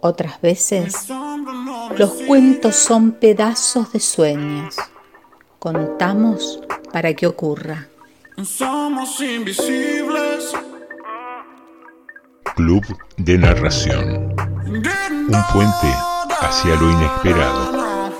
Otras 0.00 0.40
veces 0.42 1.08
los 1.96 2.10
cuentos 2.26 2.76
son 2.76 3.12
pedazos 3.12 3.92
de 3.92 4.00
sueños. 4.00 4.76
Contamos 5.58 6.60
para 6.92 7.14
que 7.14 7.26
ocurra. 7.26 7.88
Somos 8.44 9.20
invisibles. 9.20 10.54
Club 12.58 12.84
de 13.18 13.38
Narración. 13.38 14.34
Un 14.66 15.42
puente 15.52 15.94
hacia 16.40 16.74
lo 16.74 16.90
inesperado. 16.90 18.10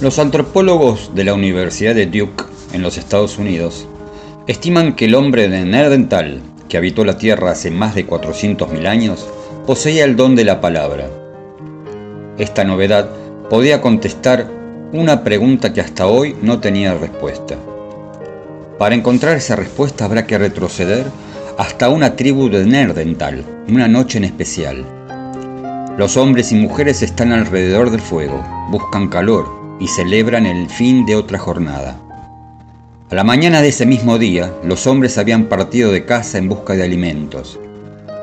Los 0.00 0.18
antropólogos 0.18 1.14
de 1.14 1.24
la 1.24 1.34
Universidad 1.34 1.94
de 1.94 2.06
Duke 2.06 2.44
en 2.72 2.80
los 2.80 2.96
Estados 2.96 3.36
Unidos 3.36 3.86
estiman 4.46 4.96
que 4.96 5.04
el 5.04 5.14
hombre 5.14 5.50
de 5.50 5.66
Nerdental, 5.66 6.40
que 6.70 6.78
habitó 6.78 7.04
la 7.04 7.18
Tierra 7.18 7.50
hace 7.50 7.70
más 7.70 7.94
de 7.94 8.06
400.000 8.06 8.86
años, 8.86 9.28
poseía 9.66 10.04
el 10.04 10.14
don 10.14 10.36
de 10.36 10.44
la 10.44 10.60
palabra. 10.60 11.10
Esta 12.38 12.62
novedad 12.62 13.10
podía 13.50 13.80
contestar 13.80 14.48
una 14.92 15.24
pregunta 15.24 15.72
que 15.72 15.80
hasta 15.80 16.06
hoy 16.06 16.36
no 16.40 16.60
tenía 16.60 16.94
respuesta. 16.94 17.56
Para 18.78 18.94
encontrar 18.94 19.36
esa 19.36 19.56
respuesta 19.56 20.04
habrá 20.04 20.24
que 20.24 20.38
retroceder 20.38 21.06
hasta 21.58 21.88
una 21.88 22.14
tribu 22.14 22.48
de 22.48 22.64
Nerdental, 22.64 23.44
una 23.68 23.88
noche 23.88 24.18
en 24.18 24.24
especial. 24.24 24.84
Los 25.98 26.16
hombres 26.16 26.52
y 26.52 26.54
mujeres 26.54 27.02
están 27.02 27.32
alrededor 27.32 27.90
del 27.90 28.00
fuego, 28.00 28.44
buscan 28.70 29.08
calor 29.08 29.48
y 29.80 29.88
celebran 29.88 30.46
el 30.46 30.70
fin 30.70 31.04
de 31.06 31.16
otra 31.16 31.38
jornada. 31.38 31.96
A 33.10 33.14
la 33.16 33.24
mañana 33.24 33.62
de 33.62 33.68
ese 33.68 33.84
mismo 33.84 34.18
día, 34.18 34.52
los 34.62 34.86
hombres 34.86 35.18
habían 35.18 35.46
partido 35.46 35.90
de 35.90 36.04
casa 36.04 36.38
en 36.38 36.48
busca 36.48 36.74
de 36.74 36.84
alimentos. 36.84 37.58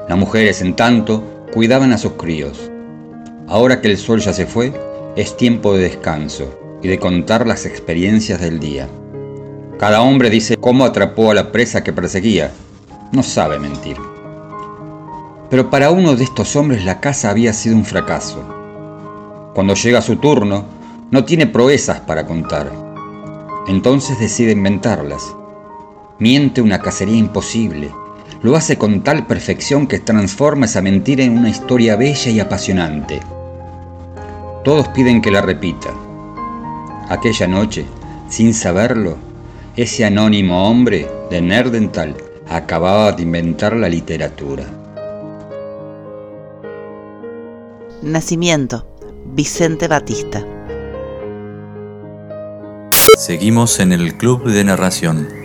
Las 0.07 0.17
mujeres, 0.17 0.61
en 0.61 0.75
tanto, 0.75 1.23
cuidaban 1.53 1.93
a 1.93 1.97
sus 1.99 2.13
críos. 2.13 2.71
Ahora 3.47 3.79
que 3.79 3.87
el 3.87 3.97
sol 3.97 4.19
ya 4.19 4.33
se 4.33 4.47
fue, 4.47 4.73
es 5.15 5.37
tiempo 5.37 5.75
de 5.75 5.83
descanso 5.83 6.79
y 6.81 6.87
de 6.87 6.97
contar 6.97 7.45
las 7.45 7.65
experiencias 7.65 8.41
del 8.41 8.59
día. 8.59 8.89
Cada 9.77 10.01
hombre 10.01 10.31
dice 10.31 10.57
cómo 10.57 10.83
atrapó 10.83 11.29
a 11.29 11.35
la 11.35 11.51
presa 11.51 11.83
que 11.83 11.93
perseguía. 11.93 12.51
No 13.11 13.21
sabe 13.21 13.59
mentir. 13.59 13.97
Pero 15.51 15.69
para 15.69 15.91
uno 15.91 16.15
de 16.15 16.23
estos 16.23 16.55
hombres 16.55 16.83
la 16.83 16.99
caza 16.99 17.29
había 17.29 17.53
sido 17.53 17.75
un 17.75 17.85
fracaso. 17.85 18.43
Cuando 19.53 19.75
llega 19.75 20.01
su 20.01 20.15
turno, 20.15 20.65
no 21.11 21.25
tiene 21.25 21.45
proezas 21.45 21.99
para 21.99 22.25
contar. 22.25 22.71
Entonces 23.67 24.19
decide 24.19 24.53
inventarlas. 24.53 25.23
Miente 26.17 26.61
una 26.61 26.79
cacería 26.79 27.17
imposible. 27.17 27.91
Lo 28.43 28.57
hace 28.57 28.77
con 28.77 29.03
tal 29.03 29.25
perfección 29.25 29.87
que 29.87 29.99
transforma 29.99 30.65
esa 30.65 30.81
mentira 30.81 31.23
en 31.23 31.37
una 31.37 31.49
historia 31.49 31.95
bella 31.95 32.29
y 32.29 32.41
apasionante. 32.41 33.21
Todos 34.65 34.89
piden 34.89 35.21
que 35.21 35.31
la 35.31 35.41
repita. 35.41 35.93
Aquella 37.07 37.47
noche, 37.47 37.85
sin 38.29 38.53
saberlo, 38.53 39.17
ese 39.77 40.03
anónimo 40.03 40.69
hombre 40.69 41.09
de 41.29 41.41
Nerdental 41.41 42.17
acababa 42.49 43.13
de 43.13 43.23
inventar 43.23 43.77
la 43.77 43.87
literatura. 43.87 44.65
Nacimiento, 48.01 48.85
Vicente 49.25 49.87
Batista. 49.87 50.45
Seguimos 53.17 53.79
en 53.79 53.93
el 53.93 54.17
Club 54.17 54.43
de 54.43 54.65
Narración. 54.65 55.42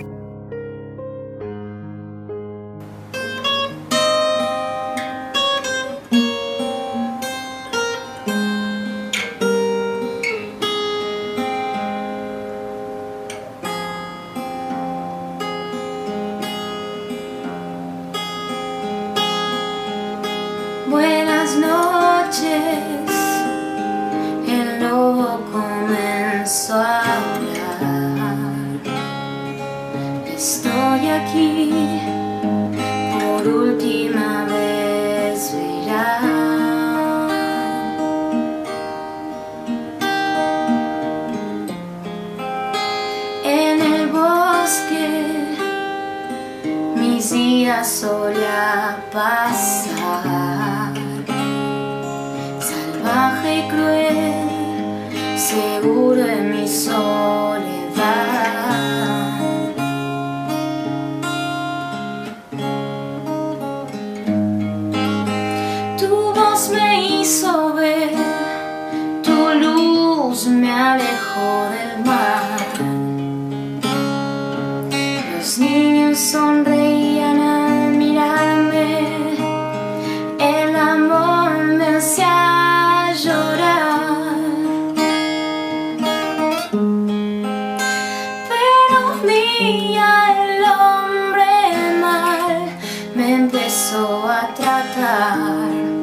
maltratar. 94.39 95.98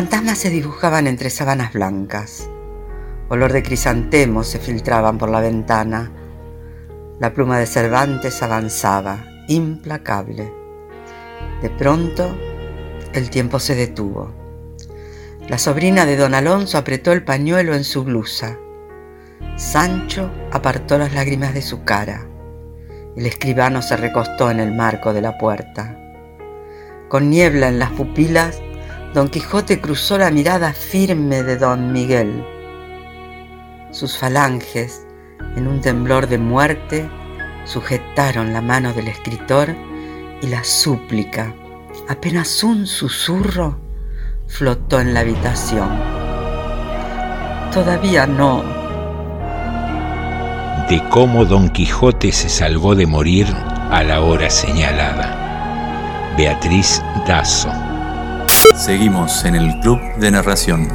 Fantasmas 0.00 0.38
se 0.38 0.48
dibujaban 0.48 1.06
entre 1.06 1.28
sábanas 1.28 1.74
blancas. 1.74 2.48
Olor 3.28 3.52
de 3.52 3.62
crisantemos 3.62 4.46
se 4.46 4.58
filtraban 4.58 5.18
por 5.18 5.28
la 5.28 5.42
ventana. 5.42 6.10
La 7.18 7.34
pluma 7.34 7.58
de 7.58 7.66
Cervantes 7.66 8.42
avanzaba, 8.42 9.26
implacable. 9.46 10.50
De 11.60 11.68
pronto, 11.68 12.34
el 13.12 13.28
tiempo 13.28 13.58
se 13.58 13.74
detuvo. 13.74 14.32
La 15.48 15.58
sobrina 15.58 16.06
de 16.06 16.16
don 16.16 16.32
Alonso 16.32 16.78
apretó 16.78 17.12
el 17.12 17.22
pañuelo 17.22 17.74
en 17.74 17.84
su 17.84 18.02
blusa. 18.02 18.56
Sancho 19.56 20.30
apartó 20.50 20.96
las 20.96 21.12
lágrimas 21.12 21.52
de 21.52 21.60
su 21.60 21.84
cara. 21.84 22.26
El 23.18 23.26
escribano 23.26 23.82
se 23.82 23.98
recostó 23.98 24.50
en 24.50 24.60
el 24.60 24.72
marco 24.72 25.12
de 25.12 25.20
la 25.20 25.36
puerta. 25.36 25.94
Con 27.10 27.28
niebla 27.28 27.68
en 27.68 27.78
las 27.78 27.90
pupilas, 27.90 28.62
don 29.14 29.28
Quijote 29.28 29.80
cruzó 29.80 30.18
la 30.18 30.30
mirada 30.30 30.72
firme 30.72 31.42
de 31.42 31.56
don 31.56 31.92
Miguel. 31.92 32.44
Sus 33.90 34.16
falanges, 34.16 35.04
en 35.56 35.66
un 35.66 35.80
temblor 35.80 36.28
de 36.28 36.38
muerte, 36.38 37.08
sujetaron 37.64 38.52
la 38.52 38.62
mano 38.62 38.92
del 38.92 39.08
escritor 39.08 39.74
y 40.40 40.46
la 40.46 40.62
súplica, 40.62 41.52
apenas 42.08 42.62
un 42.62 42.86
susurro, 42.86 43.78
flotó 44.46 45.00
en 45.00 45.12
la 45.12 45.20
habitación. 45.20 45.88
Todavía 47.72 48.26
no. 48.26 48.62
De 50.88 51.02
cómo 51.08 51.44
Don 51.44 51.68
Quijote 51.68 52.32
se 52.32 52.48
salvó 52.48 52.94
de 52.94 53.06
morir 53.06 53.46
a 53.90 54.02
la 54.02 54.20
hora 54.20 54.50
señalada. 54.50 56.34
Beatriz 56.36 57.02
Dazo. 57.26 57.89
Seguimos 58.76 59.44
en 59.46 59.54
el 59.54 59.80
Club 59.80 59.98
de 60.18 60.30
Narración. 60.30 60.86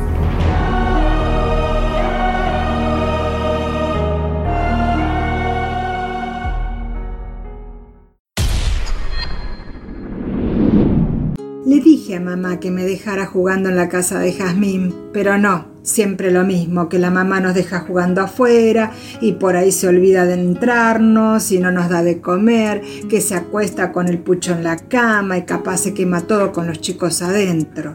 Le 11.66 11.80
dije 11.80 12.18
a 12.18 12.20
mamá 12.20 12.60
que 12.60 12.70
me 12.70 12.84
dejara 12.84 13.26
jugando 13.26 13.70
en 13.70 13.78
la 13.78 13.90
casa 13.90 14.20
de 14.20 14.32
Jazmín, 14.34 14.94
pero 15.12 15.40
no, 15.40 15.75
siempre 15.86 16.32
lo 16.32 16.44
mismo, 16.44 16.90
que 16.90 17.00
la 17.00 17.12
mamá 17.12 17.40
nos 17.40 17.54
deja 17.54 17.80
jugando 17.80 18.22
afuera 18.22 18.92
y 19.22 19.34
por 19.34 19.56
ahí 19.56 19.72
se 19.72 19.88
olvida 19.88 20.26
de 20.26 20.34
entrarnos 20.34 21.52
y 21.52 21.60
no 21.60 21.72
nos 21.72 21.88
da 21.90 22.04
de 22.04 22.20
comer, 22.20 22.82
que 23.08 23.22
se 23.22 23.36
acuesta 23.36 23.94
con 23.94 24.10
el 24.10 24.20
pucho 24.20 24.54
en 24.54 24.64
la 24.64 24.78
cama 24.78 25.38
y 25.38 25.44
capaz 25.44 25.78
se 25.78 25.94
quema 25.94 26.22
todo 26.22 26.52
con 26.52 26.68
los 26.68 26.82
chicos 26.82 27.22
adentro. 27.22 27.94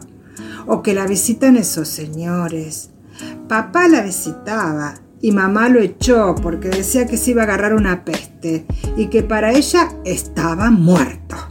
O 0.65 0.81
que 0.81 0.93
la 0.93 1.05
visitan 1.05 1.57
esos 1.57 1.87
señores. 1.87 2.89
Papá 3.47 3.87
la 3.87 4.01
visitaba 4.01 4.95
y 5.19 5.31
mamá 5.31 5.69
lo 5.69 5.79
echó 5.79 6.33
porque 6.41 6.69
decía 6.69 7.05
que 7.05 7.17
se 7.17 7.31
iba 7.31 7.41
a 7.41 7.45
agarrar 7.45 7.73
una 7.73 8.05
peste 8.05 8.65
y 8.95 9.07
que 9.07 9.21
para 9.21 9.51
ella 9.51 9.89
estaba 10.05 10.71
muerto. 10.71 11.50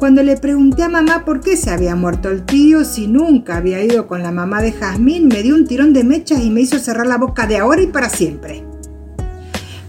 Cuando 0.00 0.22
le 0.22 0.38
pregunté 0.38 0.82
a 0.82 0.88
mamá 0.88 1.26
por 1.26 1.42
qué 1.42 1.58
se 1.58 1.68
había 1.68 1.94
muerto 1.94 2.30
el 2.30 2.46
tío, 2.46 2.86
si 2.86 3.06
nunca 3.06 3.58
había 3.58 3.84
ido 3.84 4.06
con 4.06 4.22
la 4.22 4.32
mamá 4.32 4.62
de 4.62 4.72
Jazmín, 4.72 5.28
me 5.28 5.42
dio 5.42 5.54
un 5.54 5.66
tirón 5.66 5.92
de 5.92 6.04
mechas 6.04 6.42
y 6.42 6.48
me 6.48 6.62
hizo 6.62 6.78
cerrar 6.78 7.06
la 7.06 7.18
boca 7.18 7.46
de 7.46 7.58
ahora 7.58 7.82
y 7.82 7.86
para 7.88 8.08
siempre. 8.08 8.64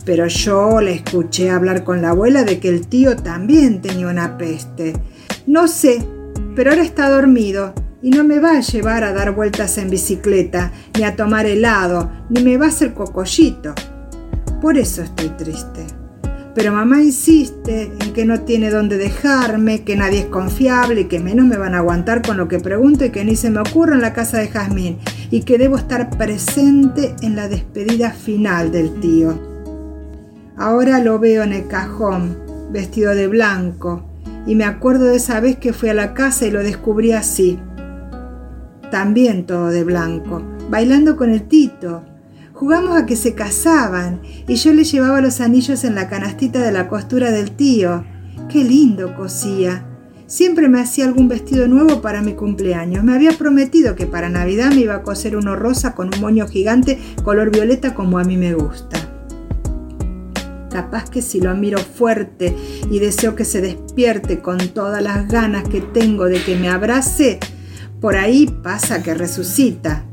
Pero 0.04 0.28
yo 0.28 0.82
le 0.82 0.96
escuché 0.96 1.50
hablar 1.50 1.86
con 1.86 2.02
la 2.02 2.10
abuela 2.10 2.44
de 2.44 2.60
que 2.60 2.68
el 2.68 2.88
tío 2.88 3.16
también 3.16 3.82
tenía 3.82 4.08
una 4.08 4.38
peste. 4.38 5.02
No 5.48 5.70
sé, 5.70 6.06
pero 6.58 6.72
ahora 6.72 6.84
está 6.84 7.10
dormido 7.10 7.74
y 8.02 8.10
no 8.10 8.26
me 8.26 8.40
va 8.40 8.58
a 8.58 8.60
llevar 8.60 9.06
a 9.06 9.14
dar 9.14 9.34
vueltas 9.34 9.78
en 9.78 9.90
bicicleta, 9.90 10.74
ni 10.98 11.06
a 11.06 11.16
tomar 11.16 11.46
helado, 11.46 12.12
ni 12.30 12.44
me 12.44 12.58
va 12.58 12.66
a 12.66 12.70
hacer 12.70 12.94
cocollito. 12.94 13.74
Por 14.60 14.78
eso 14.78 15.04
estoy 15.04 15.30
triste. 15.30 16.01
Pero 16.54 16.74
mamá 16.74 17.02
insiste 17.02 17.92
en 18.00 18.14
que 18.14 18.26
no 18.26 18.42
tiene 18.42 18.70
dónde 18.70 18.98
dejarme, 18.98 19.84
que 19.84 19.96
nadie 19.96 20.20
es 20.20 20.26
confiable 20.26 21.02
y 21.02 21.06
que 21.06 21.20
menos 21.20 21.46
me 21.46 21.58
van 21.58 21.76
a 21.76 21.78
aguantar 21.78 22.22
con 22.22 22.36
lo 22.36 22.50
que 22.50 22.60
pregunto 22.60 23.06
y 23.06 23.10
que 23.10 23.24
ni 23.24 23.38
se 23.38 23.50
me 23.50 23.62
ocurra 23.62 23.96
en 23.96 24.02
la 24.02 24.14
casa 24.14 24.40
de 24.40 24.50
Jazmín 24.50 24.98
y 25.30 25.44
que 25.44 25.58
debo 25.58 25.78
estar 25.78 26.10
presente 26.18 27.16
en 27.22 27.38
la 27.38 27.48
despedida 27.48 28.12
final 28.12 28.72
del 28.72 29.00
tío. 29.00 29.40
Ahora 30.58 31.00
lo 31.00 31.20
veo 31.20 31.44
en 31.44 31.54
el 31.54 31.68
cajón, 31.68 32.38
vestido 32.72 33.16
de 33.16 33.28
blanco, 33.28 34.04
y 34.46 34.56
me 34.56 34.66
acuerdo 34.66 35.06
de 35.06 35.16
esa 35.16 35.40
vez 35.40 35.58
que 35.58 35.72
fui 35.72 35.90
a 35.90 35.94
la 35.94 36.14
casa 36.14 36.46
y 36.46 36.52
lo 36.52 36.62
descubrí 36.62 37.14
así. 37.14 37.60
También 38.92 39.46
todo 39.46 39.70
de 39.70 39.86
blanco, 39.86 40.44
bailando 40.70 41.16
con 41.16 41.32
el 41.32 41.44
Tito, 41.44 42.04
Jugamos 42.62 42.96
a 42.96 43.08
que 43.08 43.16
se 43.16 43.34
casaban 43.34 44.22
y 44.48 44.54
yo 44.54 44.72
le 44.72 44.84
llevaba 44.84 45.20
los 45.20 45.42
anillos 45.42 45.84
en 45.84 45.96
la 45.96 46.08
canastita 46.08 46.60
de 46.60 46.72
la 46.72 46.90
costura 46.90 47.32
del 47.32 47.50
tío. 47.50 48.04
Qué 48.50 48.64
lindo 48.64 49.16
cosía. 49.16 49.88
Siempre 50.28 50.70
me 50.70 50.80
hacía 50.80 51.06
algún 51.06 51.28
vestido 51.28 51.68
nuevo 51.68 52.04
para 52.04 52.22
mi 52.22 52.34
cumpleaños. 52.34 53.04
Me 53.04 53.16
había 53.16 53.32
prometido 53.32 53.96
que 53.96 54.06
para 54.06 54.30
Navidad 54.30 54.70
me 54.70 54.82
iba 54.82 54.94
a 54.94 55.02
coser 55.02 55.38
uno 55.38 55.56
rosa 55.56 55.96
con 55.96 56.14
un 56.14 56.22
moño 56.22 56.48
gigante 56.48 57.00
color 57.24 57.50
violeta 57.50 57.96
como 57.96 58.20
a 58.20 58.24
mí 58.24 58.38
me 58.38 58.54
gusta. 58.54 59.00
Capaz 60.70 61.10
que 61.10 61.24
si 61.24 61.42
lo 61.42 61.56
miro 61.56 61.80
fuerte 61.80 62.56
y 62.92 63.00
deseo 63.00 63.34
que 63.34 63.44
se 63.44 63.62
despierte 63.62 64.40
con 64.40 64.60
todas 64.60 65.02
las 65.02 65.28
ganas 65.28 65.68
que 65.68 65.82
tengo 65.82 66.26
de 66.26 66.40
que 66.44 66.56
me 66.56 66.70
abrace, 66.70 67.40
por 68.00 68.18
ahí 68.18 68.46
pasa 68.62 69.02
que 69.02 69.16
resucita 69.16 70.06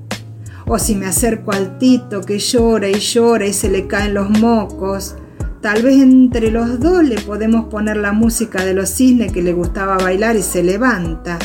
o 0.68 0.78
si 0.78 0.94
me 0.94 1.06
acerco 1.06 1.52
al 1.52 1.78
Tito 1.78 2.20
que 2.20 2.38
llora 2.38 2.88
y 2.88 3.00
llora 3.00 3.46
y 3.46 3.52
se 3.52 3.70
le 3.70 3.86
caen 3.86 4.14
los 4.14 4.30
mocos. 4.30 5.16
Tal 5.62 5.82
vez 5.82 5.96
entre 5.96 6.50
los 6.50 6.78
dos 6.78 7.02
le 7.02 7.20
podemos 7.20 7.68
poner 7.68 7.96
la 7.96 8.12
música 8.12 8.64
de 8.64 8.74
los 8.74 8.90
cisnes 8.90 9.32
que 9.32 9.42
le 9.42 9.52
gustaba 9.52 9.96
bailar 9.96 10.36
y 10.36 10.42
se 10.42 10.62
levanta. 10.62 11.38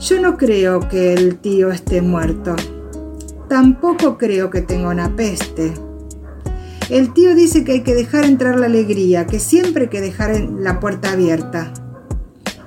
Yo 0.00 0.20
no 0.20 0.36
creo 0.36 0.88
que 0.88 1.14
el 1.14 1.36
tío 1.36 1.70
esté 1.70 2.02
muerto. 2.02 2.56
Tampoco 3.48 4.18
creo 4.18 4.50
que 4.50 4.60
tenga 4.60 4.88
una 4.88 5.14
peste. 5.14 5.72
El 6.90 7.14
tío 7.14 7.34
dice 7.34 7.64
que 7.64 7.72
hay 7.72 7.82
que 7.82 7.94
dejar 7.94 8.24
entrar 8.24 8.58
la 8.58 8.66
alegría, 8.66 9.26
que 9.26 9.38
siempre 9.38 9.84
hay 9.84 9.88
que 9.88 10.00
dejar 10.00 10.38
la 10.58 10.80
puerta 10.80 11.12
abierta. 11.12 11.72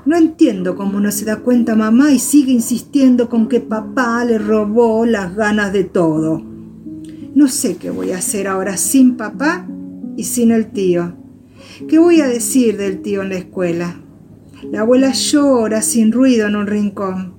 No 0.05 0.15
entiendo 0.15 0.75
cómo 0.75 0.99
no 0.99 1.11
se 1.11 1.25
da 1.25 1.37
cuenta 1.37 1.75
mamá 1.75 2.11
y 2.11 2.19
sigue 2.19 2.51
insistiendo 2.51 3.27
con 3.27 3.49
que 3.49 3.59
papá 3.59 4.23
le 4.23 4.37
robó 4.37 5.03
las 5.05 5.35
ganas 5.35 5.73
de 5.73 5.83
todo. 5.83 6.43
No 7.33 7.47
sé 7.47 7.77
qué 7.77 7.89
voy 7.89 8.11
a 8.11 8.19
hacer 8.19 8.47
ahora 8.47 8.77
sin 8.77 9.17
papá 9.17 9.67
y 10.15 10.25
sin 10.25 10.51
el 10.51 10.67
tío. 10.67 11.15
¿Qué 11.87 11.97
voy 11.97 12.21
a 12.21 12.27
decir 12.27 12.77
del 12.77 13.01
tío 13.01 13.23
en 13.23 13.29
la 13.29 13.35
escuela? 13.35 13.99
La 14.71 14.81
abuela 14.81 15.11
llora 15.11 15.81
sin 15.81 16.11
ruido 16.11 16.47
en 16.47 16.55
un 16.55 16.67
rincón. 16.67 17.33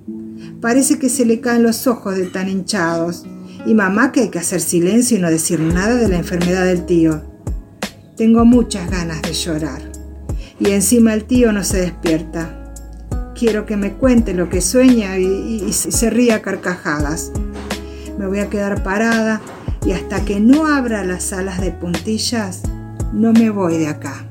Parece 0.59 0.99
que 0.99 1.07
se 1.07 1.25
le 1.25 1.39
caen 1.39 1.63
los 1.63 1.87
ojos 1.87 2.17
de 2.17 2.25
tan 2.25 2.49
hinchados. 2.49 3.25
Y 3.65 3.73
mamá 3.73 4.11
que 4.11 4.21
hay 4.21 4.29
que 4.29 4.39
hacer 4.39 4.61
silencio 4.61 5.17
y 5.17 5.21
no 5.21 5.29
decir 5.29 5.59
nada 5.59 5.95
de 5.95 6.09
la 6.09 6.17
enfermedad 6.17 6.65
del 6.65 6.85
tío. 6.85 7.23
Tengo 8.17 8.45
muchas 8.45 8.89
ganas 8.91 9.21
de 9.21 9.33
llorar. 9.33 9.86
Y 10.59 10.71
encima 10.71 11.13
el 11.13 11.25
tío 11.25 11.51
no 11.51 11.63
se 11.63 11.81
despierta 11.81 12.57
quiero 13.37 13.65
que 13.65 13.77
me 13.77 13.93
cuente 13.93 14.33
lo 14.33 14.49
que 14.49 14.61
sueña 14.61 15.17
y, 15.17 15.71
se 15.71 16.09
ría 16.09 16.41
carcajadas. 16.41 17.31
Me 18.17 18.27
voy 18.27 18.39
a 18.39 18.49
quedar 18.49 18.83
parada 18.83 19.41
y 19.85 19.91
hasta 19.91 20.25
que 20.25 20.39
no 20.39 20.65
abra 20.65 21.03
las 21.03 21.31
alas 21.33 21.61
de 21.61 21.71
puntillas, 21.71 22.63
no 23.13 23.31
me 23.33 23.49
voy 23.49 23.77
de 23.77 23.87
acá. 23.87 24.25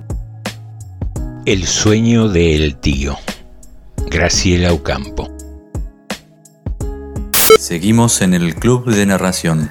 El 1.44 1.66
sueño 1.66 2.28
del 2.28 2.76
tío. 2.76 3.16
Graciela 4.10 4.72
Ocampo. 4.72 5.30
Seguimos 7.58 8.20
en 8.22 8.34
el 8.34 8.56
Club 8.56 8.86
de 8.86 9.06
Narración. 9.06 9.70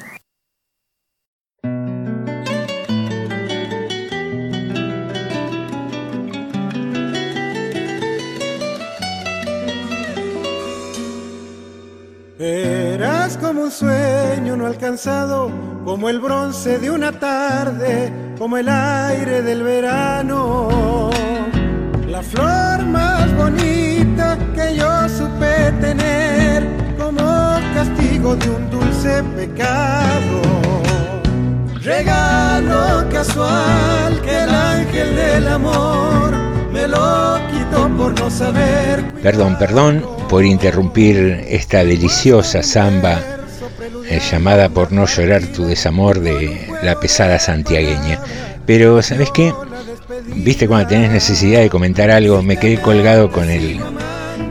Alcanzado, 14.85 15.49
como 15.83 16.09
el 16.09 16.19
bronce 16.19 16.77
de 16.77 16.91
una 16.91 17.11
tarde, 17.11 18.13
como 18.37 18.55
el 18.55 18.69
aire 18.69 19.41
del 19.41 19.63
verano. 19.63 21.09
La 22.07 22.21
flor 22.21 22.85
más 22.85 23.35
bonita 23.35 24.37
que 24.53 24.75
yo 24.75 25.09
supe 25.09 25.71
tener, 25.81 26.67
como 26.99 27.23
castigo 27.73 28.35
de 28.35 28.47
un 28.47 28.69
dulce 28.69 29.23
pecado. 29.35 30.41
Regalo 31.81 33.09
casual 33.09 34.21
que 34.21 34.43
el 34.43 34.49
ángel 34.53 35.15
del 35.15 35.47
amor 35.47 36.31
me 36.71 36.87
lo 36.87 37.39
quitó 37.51 37.89
por 37.97 38.19
no 38.19 38.29
saber. 38.29 39.03
Perdón, 39.23 39.57
perdón 39.57 40.05
por 40.29 40.45
interrumpir 40.45 41.43
esta 41.47 41.83
deliciosa 41.83 42.61
samba 42.61 43.19
llamada 44.09 44.69
por 44.69 44.91
no 44.91 45.05
llorar 45.05 45.43
tu 45.47 45.65
desamor 45.65 46.19
de 46.19 46.67
la 46.83 46.99
pesada 46.99 47.39
santiagueña. 47.39 48.19
Pero, 48.65 49.01
¿sabes 49.01 49.29
qué? 49.31 49.53
Viste 50.27 50.67
cuando 50.67 50.87
tenés 50.87 51.11
necesidad 51.11 51.61
de 51.61 51.69
comentar 51.69 52.09
algo, 52.09 52.41
me 52.41 52.57
quedé 52.57 52.79
colgado 52.79 53.31
con 53.31 53.49
el, 53.49 53.79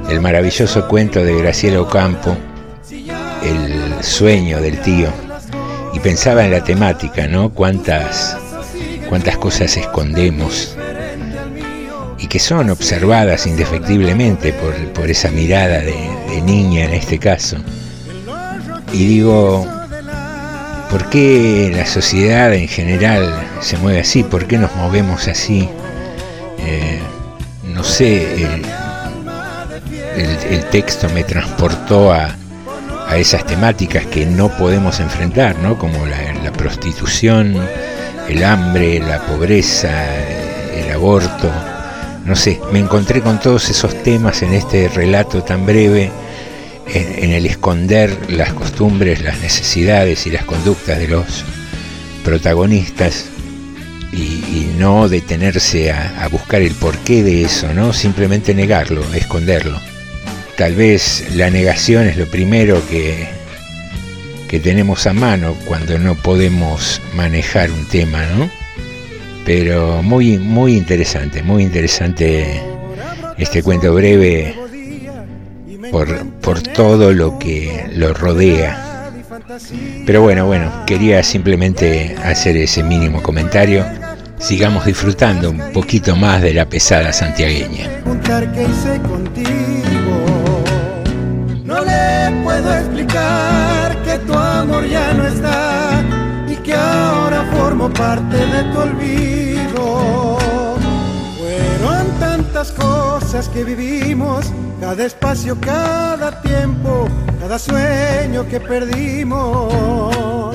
el 0.08 0.20
maravilloso 0.20 0.88
cuento 0.88 1.24
de 1.24 1.36
Graciela 1.36 1.80
Ocampo, 1.80 2.36
El 3.42 4.02
sueño 4.02 4.60
del 4.60 4.80
tío, 4.80 5.08
y 5.92 6.00
pensaba 6.00 6.44
en 6.44 6.50
la 6.50 6.62
temática, 6.62 7.26
¿no? 7.26 7.50
Cuántas, 7.50 8.36
cuántas 9.08 9.36
cosas 9.38 9.76
escondemos 9.76 10.76
y 12.18 12.26
que 12.26 12.38
son 12.38 12.70
observadas 12.70 13.46
indefectiblemente 13.46 14.52
por, 14.52 14.74
por 14.92 15.10
esa 15.10 15.30
mirada 15.30 15.80
de 15.80 16.40
niña 16.42 16.84
en 16.84 16.94
este 16.94 17.18
caso. 17.18 17.58
Y 18.92 19.06
digo, 19.06 19.66
¿por 20.90 21.10
qué 21.10 21.72
la 21.74 21.86
sociedad 21.86 22.54
en 22.54 22.68
general 22.68 23.42
se 23.60 23.76
mueve 23.78 24.00
así? 24.00 24.22
¿Por 24.22 24.46
qué 24.46 24.58
nos 24.58 24.74
movemos 24.76 25.26
así? 25.28 25.68
Eh, 26.58 27.00
no 27.72 27.82
sé, 27.82 28.44
el, 28.44 28.64
texto 30.70 31.08
me 31.10 31.22
transportó 31.22 32.12
a, 32.12 32.34
a 33.08 33.16
esas 33.16 33.46
temáticas 33.46 34.06
que 34.06 34.26
no 34.26 34.48
podemos 34.48 34.98
enfrentar, 34.98 35.56
¿no? 35.60 35.78
Como 35.78 36.04
la 36.06 36.52
prostitución, 36.52 37.56
el 38.28 38.44
hambre, 38.44 39.00
la 39.00 39.20
pobreza, 39.20 39.90
el 40.74 40.92
aborto. 40.92 41.50
No 42.24 42.34
sé, 42.34 42.60
me 42.72 42.78
encontré 42.78 43.20
con 43.20 43.38
todos 43.38 43.68
esos 43.68 44.02
temas 44.02 44.42
en 44.42 44.54
este 44.54 44.88
relato 44.88 45.42
tan 45.42 45.66
breve, 45.66 46.10
en, 46.86 47.32
el 47.32 47.46
esconder 47.46 48.30
las 48.30 48.52
costumbres, 48.52 49.22
las 49.22 49.40
necesidades 49.40 50.26
y 50.26 50.30
las 50.30 50.44
conductas 50.44 50.98
de 50.98 51.08
los 51.08 51.44
protagonistas 52.24 53.26
y, 54.12 54.16
y 54.16 54.74
no 54.78 55.08
detenerse 55.08 55.90
a, 55.90 56.22
a 56.22 56.28
buscar 56.28 56.62
el 56.62 56.74
porqué 56.74 57.22
de 57.22 57.42
eso, 57.44 57.72
¿no? 57.72 57.92
Simplemente 57.92 58.54
negarlo, 58.54 59.02
esconderlo. 59.14 59.80
Tal 60.56 60.74
vez 60.74 61.24
la 61.34 61.50
negación 61.50 62.06
es 62.06 62.16
lo 62.16 62.26
primero 62.26 62.80
que, 62.88 63.28
que 64.48 64.60
tenemos 64.60 65.06
a 65.06 65.12
mano 65.12 65.56
cuando 65.64 65.98
no 65.98 66.14
podemos 66.14 67.00
manejar 67.14 67.70
un 67.72 67.86
tema, 67.86 68.24
¿no? 68.26 68.48
Pero 69.44 70.02
muy, 70.02 70.38
muy 70.38 70.76
interesante, 70.76 71.42
muy 71.42 71.64
interesante 71.64 72.62
este 73.36 73.62
cuento 73.62 73.92
breve 73.92 74.54
por, 75.90 76.26
por 76.40 76.60
todo 76.60 77.12
lo 77.12 77.38
que 77.38 77.90
lo 77.94 78.12
rodea. 78.14 79.10
Pero 80.06 80.22
bueno, 80.22 80.46
bueno, 80.46 80.70
quería 80.86 81.22
simplemente 81.22 82.16
hacer 82.22 82.56
ese 82.56 82.82
mínimo 82.82 83.22
comentario. 83.22 83.84
Sigamos 84.38 84.84
disfrutando 84.84 85.50
un 85.50 85.72
poquito 85.72 86.16
más 86.16 86.42
de 86.42 86.54
la 86.54 86.68
pesada 86.68 87.12
santiagueña. 87.12 87.88
No 91.64 91.80
le 91.84 92.42
puedo 92.44 92.74
explicar 92.74 93.96
que 94.04 94.18
tu 94.18 94.34
amor 94.34 94.86
ya 94.86 95.14
no 95.14 95.26
está 95.26 96.02
y 96.48 96.56
que 96.56 96.74
ahora 96.74 97.44
formo 97.56 97.88
parte 97.90 98.36
de 98.36 98.62
tu 98.72 98.78
olvido. 98.80 100.38
Fueron 101.38 102.06
tantas 102.20 102.70
cosas 102.72 103.13
que 103.34 103.64
vivimos, 103.64 104.46
cada 104.80 105.04
espacio, 105.04 105.58
cada 105.60 106.40
tiempo, 106.40 107.08
cada 107.40 107.58
sueño 107.58 108.46
que 108.48 108.60
perdimos. 108.60 110.54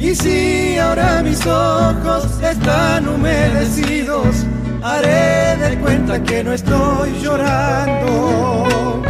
Y 0.00 0.16
si 0.16 0.76
ahora 0.78 1.22
mis 1.22 1.46
ojos 1.46 2.26
están 2.42 3.08
humedecidos, 3.08 4.34
haré 4.82 5.56
de 5.58 5.78
cuenta 5.78 6.20
que 6.20 6.42
no 6.42 6.52
estoy 6.52 7.12
llorando, 7.22 9.00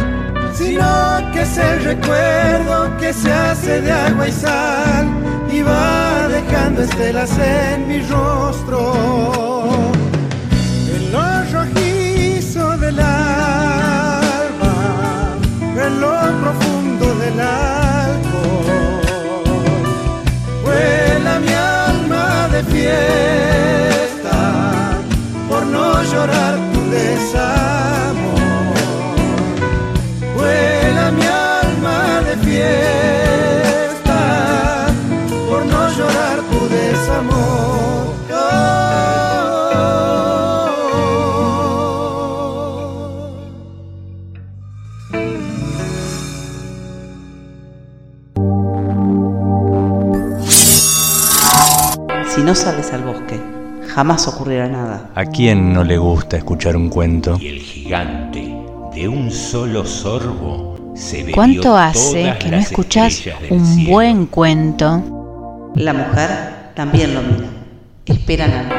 sino 0.53 1.31
que 1.33 1.41
es 1.41 1.57
el 1.57 1.83
recuerdo 1.85 2.95
que 2.99 3.11
se 3.11 3.33
hace 3.33 3.81
de 3.81 3.91
agua 3.91 4.27
y 4.27 4.31
sal 4.31 5.07
y 5.51 5.63
va 5.63 6.27
dejando 6.27 6.83
estelas 6.83 7.35
en 7.39 7.87
mi 7.87 8.01
rostro. 8.01 9.98
Del 12.89 13.01
alma, 13.01 14.75
en 15.85 16.01
lo 16.01 16.09
profundo 16.41 17.05
del 17.19 17.39
alcohol, 17.39 19.03
vuela 20.63 21.39
mi 21.39 21.53
alma 21.53 22.47
de 22.47 22.63
fiesta 22.63 23.98
jamás 53.99 54.29
ocurrirá 54.29 54.69
nada. 54.69 55.09
¿A 55.13 55.25
quién 55.25 55.73
no 55.73 55.83
le 55.83 55.97
gusta 55.97 56.37
escuchar 56.37 56.77
un 56.77 56.87
cuento? 56.87 57.37
Y 57.37 57.47
el 57.47 57.59
gigante, 57.59 58.55
de 58.95 59.09
un 59.09 59.29
solo 59.29 59.85
sorbo, 59.85 60.93
se 60.95 61.29
¿Cuánto 61.33 61.75
hace 61.75 62.33
que 62.39 62.49
no 62.49 62.59
del 62.59 63.51
un 63.51 63.65
cielo? 63.65 63.91
buen 63.91 64.25
cuento? 64.27 65.73
La 65.75 65.91
mujer 65.91 66.29
también 66.75 67.13
lo 67.13 67.21
mira. 67.23 67.49
Espera 68.05 68.47
nada. 68.47 68.69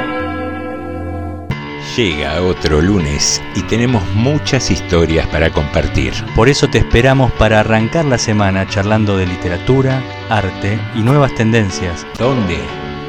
Llega 1.94 2.40
otro 2.40 2.80
lunes 2.80 3.42
y 3.54 3.60
tenemos 3.64 4.02
muchas 4.14 4.70
historias 4.70 5.26
para 5.26 5.50
compartir. 5.50 6.14
Por 6.34 6.48
eso 6.48 6.66
te 6.66 6.78
esperamos 6.78 7.30
para 7.32 7.60
arrancar 7.60 8.06
la 8.06 8.16
semana 8.16 8.66
charlando 8.66 9.18
de 9.18 9.26
literatura, 9.26 10.02
arte 10.30 10.78
y 10.94 11.00
nuevas 11.02 11.34
tendencias. 11.34 12.06
¿Dónde? 12.18 12.56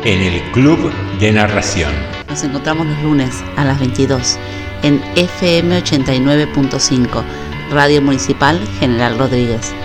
En 0.04 0.20
el 0.20 0.42
Club 0.52 0.92
de 1.20 1.32
Narración. 1.32 1.92
Nos 2.28 2.44
encontramos 2.44 2.88
los 2.88 3.04
lunes 3.04 3.44
a 3.56 3.64
las 3.64 3.80
22 3.80 4.40
en 4.82 5.00
FM 5.16 5.80
89.5, 5.80 7.24
Radio 7.70 8.02
Municipal 8.02 8.60
General 8.80 9.16
Rodríguez. 9.20 9.76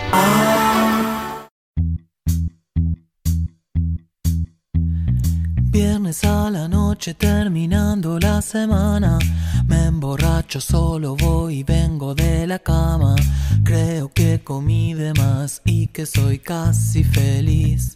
Viernes 5.64 6.24
a 6.24 6.50
la 6.50 6.66
noche 6.66 7.12
terminando 7.12 8.18
la 8.18 8.40
semana. 8.40 9.18
Me 9.66 9.84
emborracho, 9.84 10.62
solo 10.62 11.14
voy 11.14 11.58
y 11.58 11.62
vengo 11.62 12.14
de 12.14 12.46
la 12.46 12.58
cama. 12.58 13.16
Creo 13.64 14.10
que 14.10 14.40
comí 14.42 14.94
de 14.94 15.12
más 15.12 15.60
y 15.66 15.88
que 15.88 16.06
soy 16.06 16.38
casi 16.38 17.04
feliz. 17.04 17.95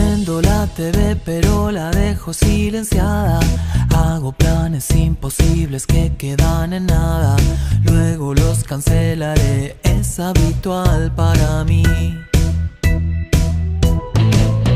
Prendo 0.00 0.40
la 0.40 0.66
TV 0.66 1.14
pero 1.26 1.70
la 1.70 1.90
dejo 1.90 2.32
silenciada. 2.32 3.38
Hago 3.94 4.32
planes 4.32 4.90
imposibles 4.92 5.86
que 5.86 6.16
quedan 6.16 6.72
en 6.72 6.86
nada. 6.86 7.36
Luego 7.84 8.32
los 8.32 8.64
cancelaré, 8.64 9.76
es 9.82 10.18
habitual 10.18 11.12
para 11.14 11.64
mí. 11.64 11.82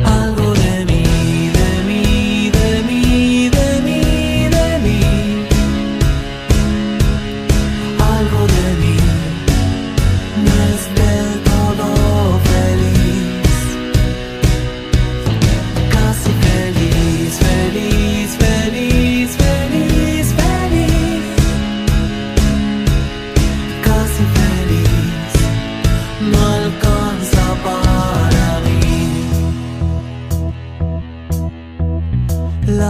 Algo 0.05 0.53
de 0.53 0.74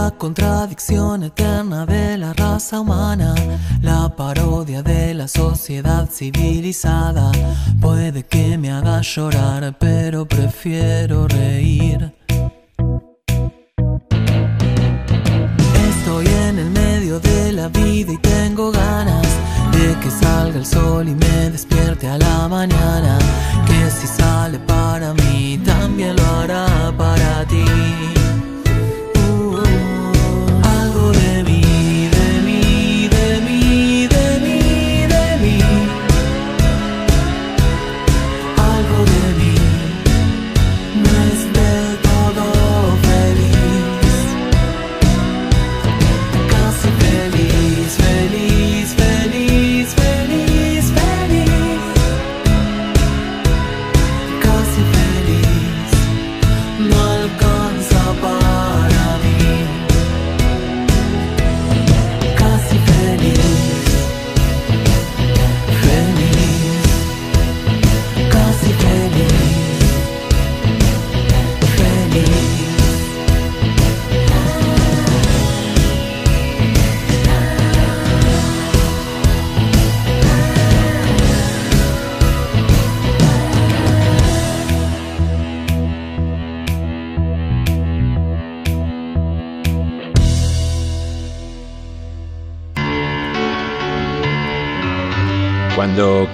La 0.05 0.11
contradicción 0.11 1.23
eterna 1.23 1.83
de 1.87 2.15
la 2.19 2.31
raza 2.33 2.79
humana, 2.79 3.33
la 3.81 4.07
parodia 4.15 4.83
de 4.83 5.15
la 5.15 5.27
sociedad 5.27 6.07
civilizada. 6.07 7.31
Puede 7.81 8.21
que 8.21 8.55
me 8.55 8.71
haga 8.71 9.01
llorar, 9.01 9.75
pero 9.79 10.27
prefiero 10.27 11.27
reír. 11.27 12.13
Estoy 15.89 16.27
en 16.27 16.59
el 16.59 16.69
medio 16.69 17.19
de 17.19 17.51
la 17.53 17.67
vida 17.69 18.13
y 18.13 18.17
tengo 18.19 18.71
ganas 18.71 19.27
de 19.71 19.97
que 20.01 20.11
salga 20.11 20.59
el 20.59 20.67
sol 20.67 21.07
y 21.07 21.15
me 21.15 21.49
despierte 21.49 22.07
a 22.07 22.19
la 22.19 22.47
mañana. 22.47 23.17
Que 23.65 23.89
si 23.89 24.05
sale 24.05 24.59
para 24.59 25.15
mí, 25.15 25.59
también 25.65 26.15
lo 26.15 26.25
hará 26.41 26.93
para 26.95 27.43
ti. 27.47 28.14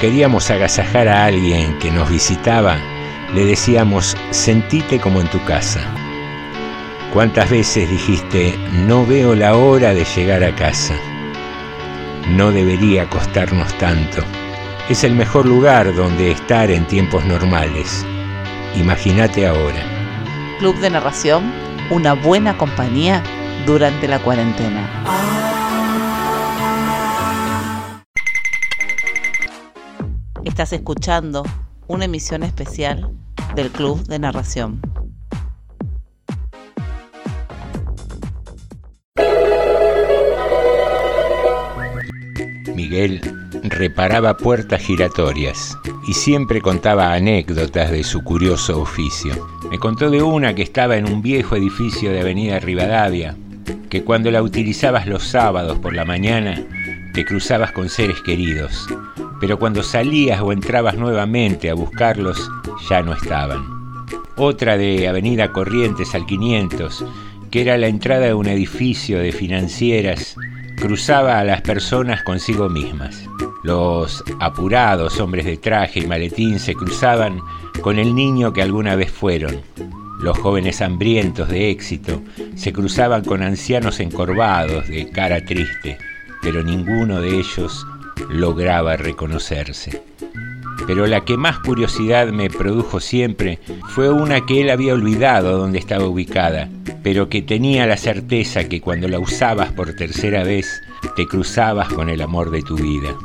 Queríamos 0.01 0.49
agasajar 0.49 1.07
a 1.07 1.25
alguien 1.25 1.77
que 1.77 1.91
nos 1.91 2.09
visitaba, 2.09 2.75
le 3.35 3.45
decíamos, 3.45 4.17
sentite 4.31 4.99
como 4.99 5.21
en 5.21 5.27
tu 5.27 5.39
casa. 5.45 5.79
¿Cuántas 7.13 7.51
veces 7.51 7.87
dijiste, 7.87 8.57
no 8.87 9.05
veo 9.05 9.35
la 9.35 9.55
hora 9.55 9.93
de 9.93 10.03
llegar 10.03 10.43
a 10.43 10.55
casa? 10.55 10.95
No 12.29 12.51
debería 12.51 13.07
costarnos 13.11 13.71
tanto. 13.77 14.23
Es 14.89 15.03
el 15.03 15.13
mejor 15.13 15.45
lugar 15.45 15.93
donde 15.93 16.31
estar 16.31 16.71
en 16.71 16.87
tiempos 16.87 17.23
normales. 17.25 18.03
Imagínate 18.75 19.45
ahora. 19.45 19.83
Club 20.57 20.79
de 20.79 20.89
Narración, 20.89 21.53
una 21.91 22.13
buena 22.13 22.57
compañía 22.57 23.21
durante 23.67 24.07
la 24.07 24.17
cuarentena. 24.17 24.89
Estás 30.61 30.73
escuchando 30.73 31.43
una 31.87 32.05
emisión 32.05 32.43
especial 32.43 33.09
del 33.55 33.71
Club 33.71 34.03
de 34.03 34.19
Narración. 34.19 34.79
Miguel 42.75 43.21
reparaba 43.63 44.37
puertas 44.37 44.83
giratorias 44.83 45.75
y 46.07 46.13
siempre 46.13 46.61
contaba 46.61 47.11
anécdotas 47.11 47.89
de 47.89 48.03
su 48.03 48.23
curioso 48.23 48.79
oficio. 48.79 49.33
Me 49.71 49.79
contó 49.79 50.11
de 50.11 50.21
una 50.21 50.53
que 50.53 50.61
estaba 50.61 50.95
en 50.95 51.11
un 51.11 51.23
viejo 51.23 51.55
edificio 51.55 52.11
de 52.11 52.19
Avenida 52.19 52.59
Rivadavia, 52.59 53.35
que 53.89 54.03
cuando 54.03 54.29
la 54.29 54.43
utilizabas 54.43 55.07
los 55.07 55.23
sábados 55.23 55.79
por 55.79 55.95
la 55.95 56.05
mañana 56.05 56.63
te 57.15 57.25
cruzabas 57.25 57.71
con 57.71 57.89
seres 57.89 58.21
queridos, 58.21 58.85
pero 59.41 59.57
cuando 59.57 59.81
salías 59.81 60.39
o 60.39 60.53
entrabas 60.53 60.95
nuevamente 60.95 61.71
a 61.71 61.73
buscarlos 61.73 62.49
ya 62.87 63.01
no 63.01 63.13
estaban. 63.13 64.05
Otra 64.37 64.77
de 64.77 65.07
Avenida 65.07 65.51
Corrientes 65.51 66.13
al 66.13 66.27
500, 66.27 67.03
que 67.49 67.61
era 67.61 67.77
la 67.77 67.87
entrada 67.87 68.27
de 68.27 68.33
un 68.35 68.47
edificio 68.47 69.17
de 69.17 69.31
financieras, 69.31 70.35
cruzaba 70.77 71.39
a 71.39 71.43
las 71.43 71.61
personas 71.61 72.23
consigo 72.23 72.69
mismas. 72.69 73.27
Los 73.63 74.23
apurados 74.39 75.19
hombres 75.19 75.45
de 75.45 75.57
traje 75.57 76.01
y 76.01 76.07
maletín 76.07 76.59
se 76.59 76.75
cruzaban 76.75 77.39
con 77.81 77.97
el 77.97 78.13
niño 78.13 78.53
que 78.53 78.61
alguna 78.61 78.95
vez 78.95 79.11
fueron. 79.11 79.61
Los 80.21 80.37
jóvenes 80.37 80.81
hambrientos 80.81 81.49
de 81.49 81.71
éxito 81.71 82.21
se 82.55 82.71
cruzaban 82.71 83.25
con 83.25 83.41
ancianos 83.41 83.99
encorvados 83.99 84.87
de 84.87 85.09
cara 85.09 85.43
triste, 85.43 85.97
pero 86.43 86.63
ninguno 86.63 87.21
de 87.21 87.39
ellos 87.39 87.85
lograba 88.29 88.97
reconocerse. 88.97 90.01
Pero 90.87 91.05
la 91.07 91.23
que 91.23 91.37
más 91.37 91.59
curiosidad 91.59 92.27
me 92.29 92.49
produjo 92.49 92.99
siempre 92.99 93.59
fue 93.89 94.09
una 94.09 94.45
que 94.45 94.61
él 94.61 94.69
había 94.69 94.93
olvidado 94.93 95.57
dónde 95.57 95.79
estaba 95.79 96.05
ubicada, 96.05 96.69
pero 97.03 97.29
que 97.29 97.41
tenía 97.41 97.85
la 97.85 97.97
certeza 97.97 98.67
que 98.67 98.81
cuando 98.81 99.07
la 99.07 99.19
usabas 99.19 99.71
por 99.71 99.93
tercera 99.93 100.43
vez 100.43 100.81
te 101.15 101.25
cruzabas 101.27 101.89
con 101.89 102.09
el 102.09 102.21
amor 102.21 102.51
de 102.51 102.61
tu 102.61 102.75
vida. 102.75 103.15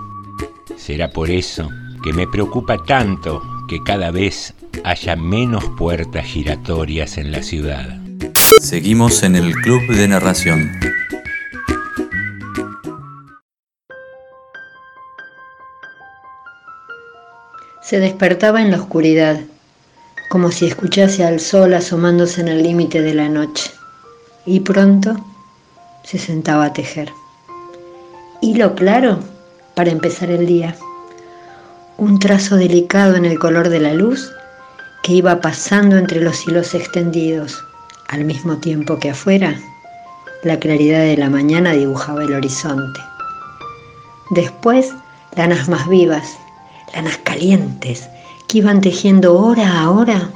Será 0.77 1.11
por 1.11 1.31
eso 1.31 1.71
que 2.03 2.13
me 2.13 2.27
preocupa 2.27 2.79
tanto 2.79 3.43
que 3.69 3.83
cada 3.83 4.11
vez 4.11 4.55
haya 4.85 5.17
menos 5.17 5.65
puertas 5.77 6.25
giratorias 6.25 7.19
en 7.19 7.33
la 7.33 7.43
ciudad. 7.43 7.99
Seguimos 8.61 9.23
en 9.23 9.35
el 9.35 9.53
Club 9.55 9.83
de 9.89 10.09
Narración. 10.09 10.71
Se 17.89 18.01
despertaba 18.01 18.61
en 18.61 18.73
la 18.73 18.79
oscuridad, 18.79 19.39
como 20.29 20.51
si 20.51 20.67
escuchase 20.67 21.25
al 21.25 21.39
sol 21.39 21.73
asomándose 21.73 22.41
en 22.41 22.49
el 22.49 22.65
límite 22.65 23.01
de 23.01 23.15
la 23.15 23.29
noche, 23.29 23.71
y 24.45 24.59
pronto 24.59 25.15
se 26.03 26.19
sentaba 26.19 26.65
a 26.65 26.73
tejer. 26.73 27.13
Hilo 28.41 28.75
claro 28.75 29.21
para 29.77 29.93
empezar 29.93 30.31
el 30.31 30.47
día, 30.47 30.75
un 31.97 32.19
trazo 32.19 32.57
delicado 32.57 33.15
en 33.15 33.25
el 33.25 33.39
color 33.39 33.69
de 33.69 33.79
la 33.79 33.95
luz 33.95 34.33
que 35.05 35.13
iba 35.13 35.41
pasando 35.41 35.97
entre 35.97 36.21
los 36.21 36.45
hilos 36.45 36.75
extendidos, 36.75 37.63
al 38.09 38.25
mismo 38.25 38.57
tiempo 38.57 38.99
que 38.99 39.11
afuera 39.11 39.55
la 40.43 40.59
claridad 40.59 41.05
de 41.05 41.19
la 41.19 41.31
mañana 41.31 41.71
dibujaba 41.71 42.25
el 42.25 42.35
horizonte. 42.35 43.01
Después, 44.31 44.93
lanas 45.37 45.69
más 45.69 45.89
vivas, 45.89 46.37
lanas 46.95 47.19
calientes, 47.19 48.09
que 48.49 48.59
iban 48.59 48.81
tejiendo 48.81 49.39
hora 49.39 49.81
a 49.81 49.91
hora 49.91 50.31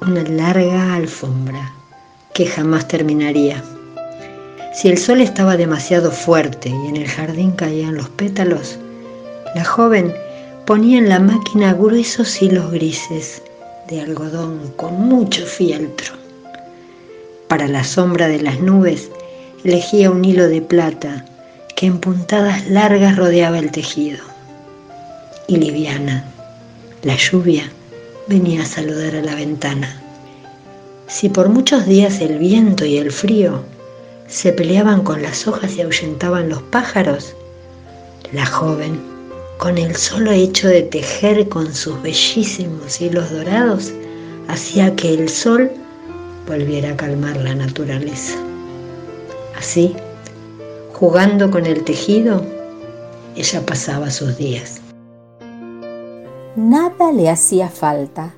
una 0.00 0.22
larga 0.22 0.94
alfombra 0.94 1.72
que 2.32 2.46
jamás 2.46 2.88
terminaría. 2.88 3.62
Si 4.72 4.88
el 4.88 4.98
sol 4.98 5.20
estaba 5.20 5.56
demasiado 5.56 6.10
fuerte 6.10 6.68
y 6.68 6.88
en 6.88 6.96
el 6.96 7.08
jardín 7.08 7.52
caían 7.52 7.96
los 7.96 8.08
pétalos, 8.08 8.78
la 9.54 9.64
joven 9.64 10.14
ponía 10.64 10.98
en 10.98 11.08
la 11.08 11.18
máquina 11.18 11.74
gruesos 11.74 12.40
hilos 12.40 12.70
grises 12.70 13.42
de 13.88 14.00
algodón 14.00 14.72
con 14.76 14.94
mucho 14.94 15.44
fieltro. 15.44 16.14
Para 17.48 17.66
la 17.66 17.82
sombra 17.82 18.28
de 18.28 18.40
las 18.40 18.60
nubes 18.60 19.10
elegía 19.64 20.10
un 20.10 20.24
hilo 20.24 20.46
de 20.46 20.62
plata 20.62 21.24
que 21.74 21.86
en 21.86 21.98
puntadas 21.98 22.68
largas 22.68 23.16
rodeaba 23.16 23.58
el 23.58 23.72
tejido. 23.72 24.29
Y 25.50 25.56
liviana, 25.56 26.24
la 27.02 27.16
lluvia 27.16 27.72
venía 28.28 28.62
a 28.62 28.64
saludar 28.64 29.16
a 29.16 29.20
la 29.20 29.34
ventana. 29.34 30.00
Si 31.08 31.28
por 31.28 31.48
muchos 31.48 31.86
días 31.86 32.20
el 32.20 32.38
viento 32.38 32.84
y 32.84 32.98
el 32.98 33.10
frío 33.10 33.64
se 34.28 34.52
peleaban 34.52 35.02
con 35.02 35.22
las 35.22 35.48
hojas 35.48 35.74
y 35.74 35.82
ahuyentaban 35.82 36.50
los 36.50 36.62
pájaros, 36.62 37.34
la 38.32 38.46
joven, 38.46 39.00
con 39.58 39.76
el 39.76 39.96
solo 39.96 40.30
hecho 40.30 40.68
de 40.68 40.82
tejer 40.82 41.48
con 41.48 41.74
sus 41.74 42.00
bellísimos 42.00 43.00
hilos 43.00 43.32
dorados, 43.32 43.92
hacía 44.46 44.94
que 44.94 45.14
el 45.14 45.28
sol 45.28 45.68
volviera 46.46 46.92
a 46.92 46.96
calmar 46.96 47.36
la 47.38 47.56
naturaleza. 47.56 48.36
Así, 49.58 49.96
jugando 50.92 51.50
con 51.50 51.66
el 51.66 51.82
tejido, 51.82 52.46
ella 53.34 53.66
pasaba 53.66 54.12
sus 54.12 54.36
días. 54.36 54.79
Nada 56.60 57.10
le 57.10 57.30
hacía 57.30 57.70
falta. 57.70 58.34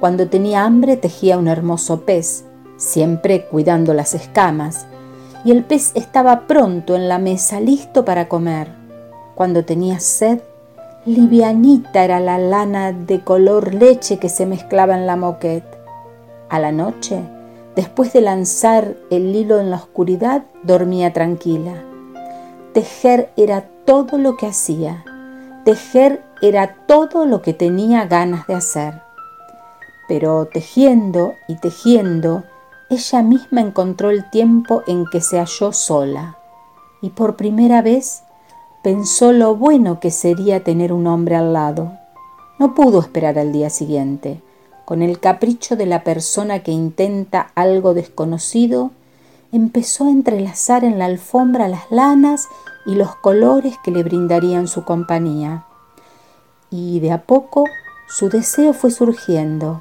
Cuando 0.00 0.28
tenía 0.28 0.64
hambre 0.64 0.96
tejía 0.96 1.38
un 1.38 1.46
hermoso 1.46 2.00
pez, 2.00 2.44
siempre 2.76 3.46
cuidando 3.46 3.94
las 3.94 4.12
escamas, 4.12 4.86
y 5.44 5.52
el 5.52 5.62
pez 5.62 5.92
estaba 5.94 6.48
pronto 6.48 6.96
en 6.96 7.08
la 7.08 7.20
mesa, 7.20 7.60
listo 7.60 8.04
para 8.04 8.28
comer. 8.28 8.72
Cuando 9.36 9.64
tenía 9.64 10.00
sed, 10.00 10.40
livianita 11.06 12.02
era 12.02 12.18
la 12.18 12.38
lana 12.38 12.90
de 12.90 13.22
color 13.22 13.72
leche 13.72 14.18
que 14.18 14.28
se 14.28 14.46
mezclaba 14.46 14.96
en 14.96 15.06
la 15.06 15.14
moquette. 15.14 15.78
A 16.48 16.58
la 16.58 16.72
noche, 16.72 17.20
después 17.76 18.12
de 18.12 18.20
lanzar 18.20 18.96
el 19.12 19.32
hilo 19.36 19.60
en 19.60 19.70
la 19.70 19.76
oscuridad, 19.76 20.42
dormía 20.64 21.12
tranquila. 21.12 21.74
Tejer 22.74 23.30
era 23.36 23.68
todo 23.84 24.18
lo 24.18 24.36
que 24.36 24.48
hacía. 24.48 25.04
Tejer 25.64 26.29
era 26.42 26.74
todo 26.86 27.26
lo 27.26 27.42
que 27.42 27.54
tenía 27.54 28.06
ganas 28.06 28.46
de 28.46 28.54
hacer. 28.54 29.02
Pero 30.08 30.46
tejiendo 30.46 31.34
y 31.48 31.56
tejiendo, 31.56 32.44
ella 32.88 33.22
misma 33.22 33.60
encontró 33.60 34.10
el 34.10 34.28
tiempo 34.30 34.82
en 34.86 35.06
que 35.06 35.20
se 35.20 35.38
halló 35.38 35.72
sola 35.72 36.36
y 37.00 37.10
por 37.10 37.36
primera 37.36 37.82
vez 37.82 38.22
pensó 38.82 39.32
lo 39.32 39.56
bueno 39.56 40.00
que 40.00 40.10
sería 40.10 40.64
tener 40.64 40.92
un 40.92 41.06
hombre 41.06 41.36
al 41.36 41.52
lado. 41.52 41.92
No 42.58 42.74
pudo 42.74 43.00
esperar 43.00 43.38
al 43.38 43.52
día 43.52 43.70
siguiente. 43.70 44.42
Con 44.84 45.02
el 45.02 45.20
capricho 45.20 45.76
de 45.76 45.86
la 45.86 46.02
persona 46.02 46.62
que 46.62 46.72
intenta 46.72 47.52
algo 47.54 47.94
desconocido, 47.94 48.90
empezó 49.52 50.06
a 50.06 50.10
entrelazar 50.10 50.84
en 50.84 50.98
la 50.98 51.06
alfombra 51.06 51.68
las 51.68 51.90
lanas 51.90 52.48
y 52.86 52.94
los 52.94 53.14
colores 53.16 53.76
que 53.84 53.90
le 53.90 54.02
brindarían 54.02 54.66
su 54.66 54.84
compañía. 54.84 55.64
Y 56.70 57.00
de 57.00 57.12
a 57.12 57.22
poco 57.22 57.64
su 58.08 58.28
deseo 58.28 58.72
fue 58.72 58.90
surgiendo. 58.90 59.80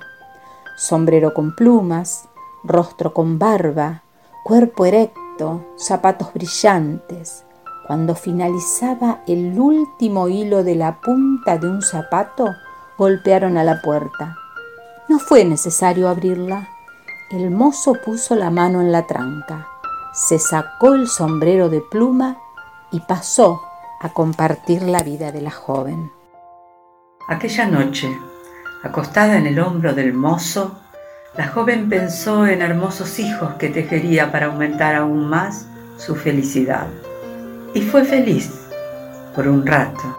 Sombrero 0.77 1.33
con 1.33 1.55
plumas, 1.55 2.27
rostro 2.63 3.13
con 3.13 3.39
barba, 3.39 4.03
cuerpo 4.43 4.85
erecto, 4.85 5.65
zapatos 5.77 6.33
brillantes. 6.33 7.45
Cuando 7.87 8.15
finalizaba 8.15 9.23
el 9.27 9.59
último 9.59 10.27
hilo 10.27 10.63
de 10.63 10.75
la 10.75 11.01
punta 11.01 11.57
de 11.57 11.67
un 11.67 11.81
zapato, 11.81 12.55
golpearon 12.97 13.57
a 13.57 13.63
la 13.63 13.81
puerta. 13.81 14.35
No 15.07 15.19
fue 15.19 15.45
necesario 15.45 16.07
abrirla. 16.07 16.69
El 17.31 17.49
mozo 17.51 17.95
puso 18.03 18.35
la 18.35 18.49
mano 18.49 18.81
en 18.81 18.91
la 18.91 19.05
tranca, 19.05 19.67
se 20.13 20.39
sacó 20.39 20.95
el 20.95 21.07
sombrero 21.07 21.69
de 21.69 21.81
pluma 21.81 22.37
y 22.91 22.99
pasó 23.01 23.61
a 24.01 24.09
compartir 24.09 24.81
la 24.83 25.03
vida 25.03 25.31
de 25.31 25.41
la 25.41 25.51
joven. 25.51 26.11
Aquella 27.29 27.67
noche, 27.67 28.09
acostada 28.81 29.37
en 29.37 29.45
el 29.45 29.59
hombro 29.59 29.93
del 29.93 30.13
mozo, 30.13 30.79
la 31.37 31.47
joven 31.47 31.87
pensó 31.87 32.47
en 32.47 32.63
hermosos 32.63 33.19
hijos 33.19 33.53
que 33.59 33.69
tejería 33.69 34.31
para 34.31 34.47
aumentar 34.47 34.95
aún 34.95 35.29
más 35.29 35.67
su 35.97 36.15
felicidad. 36.15 36.87
Y 37.75 37.83
fue 37.83 38.03
feliz 38.03 38.49
por 39.35 39.47
un 39.47 39.63
rato. 39.63 40.17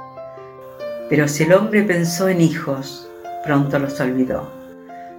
Pero 1.09 1.27
si 1.27 1.43
el 1.43 1.53
hombre 1.53 1.83
pensó 1.83 2.29
en 2.29 2.41
hijos, 2.41 3.09
pronto 3.45 3.81
los 3.81 3.99
olvidó. 3.99 4.49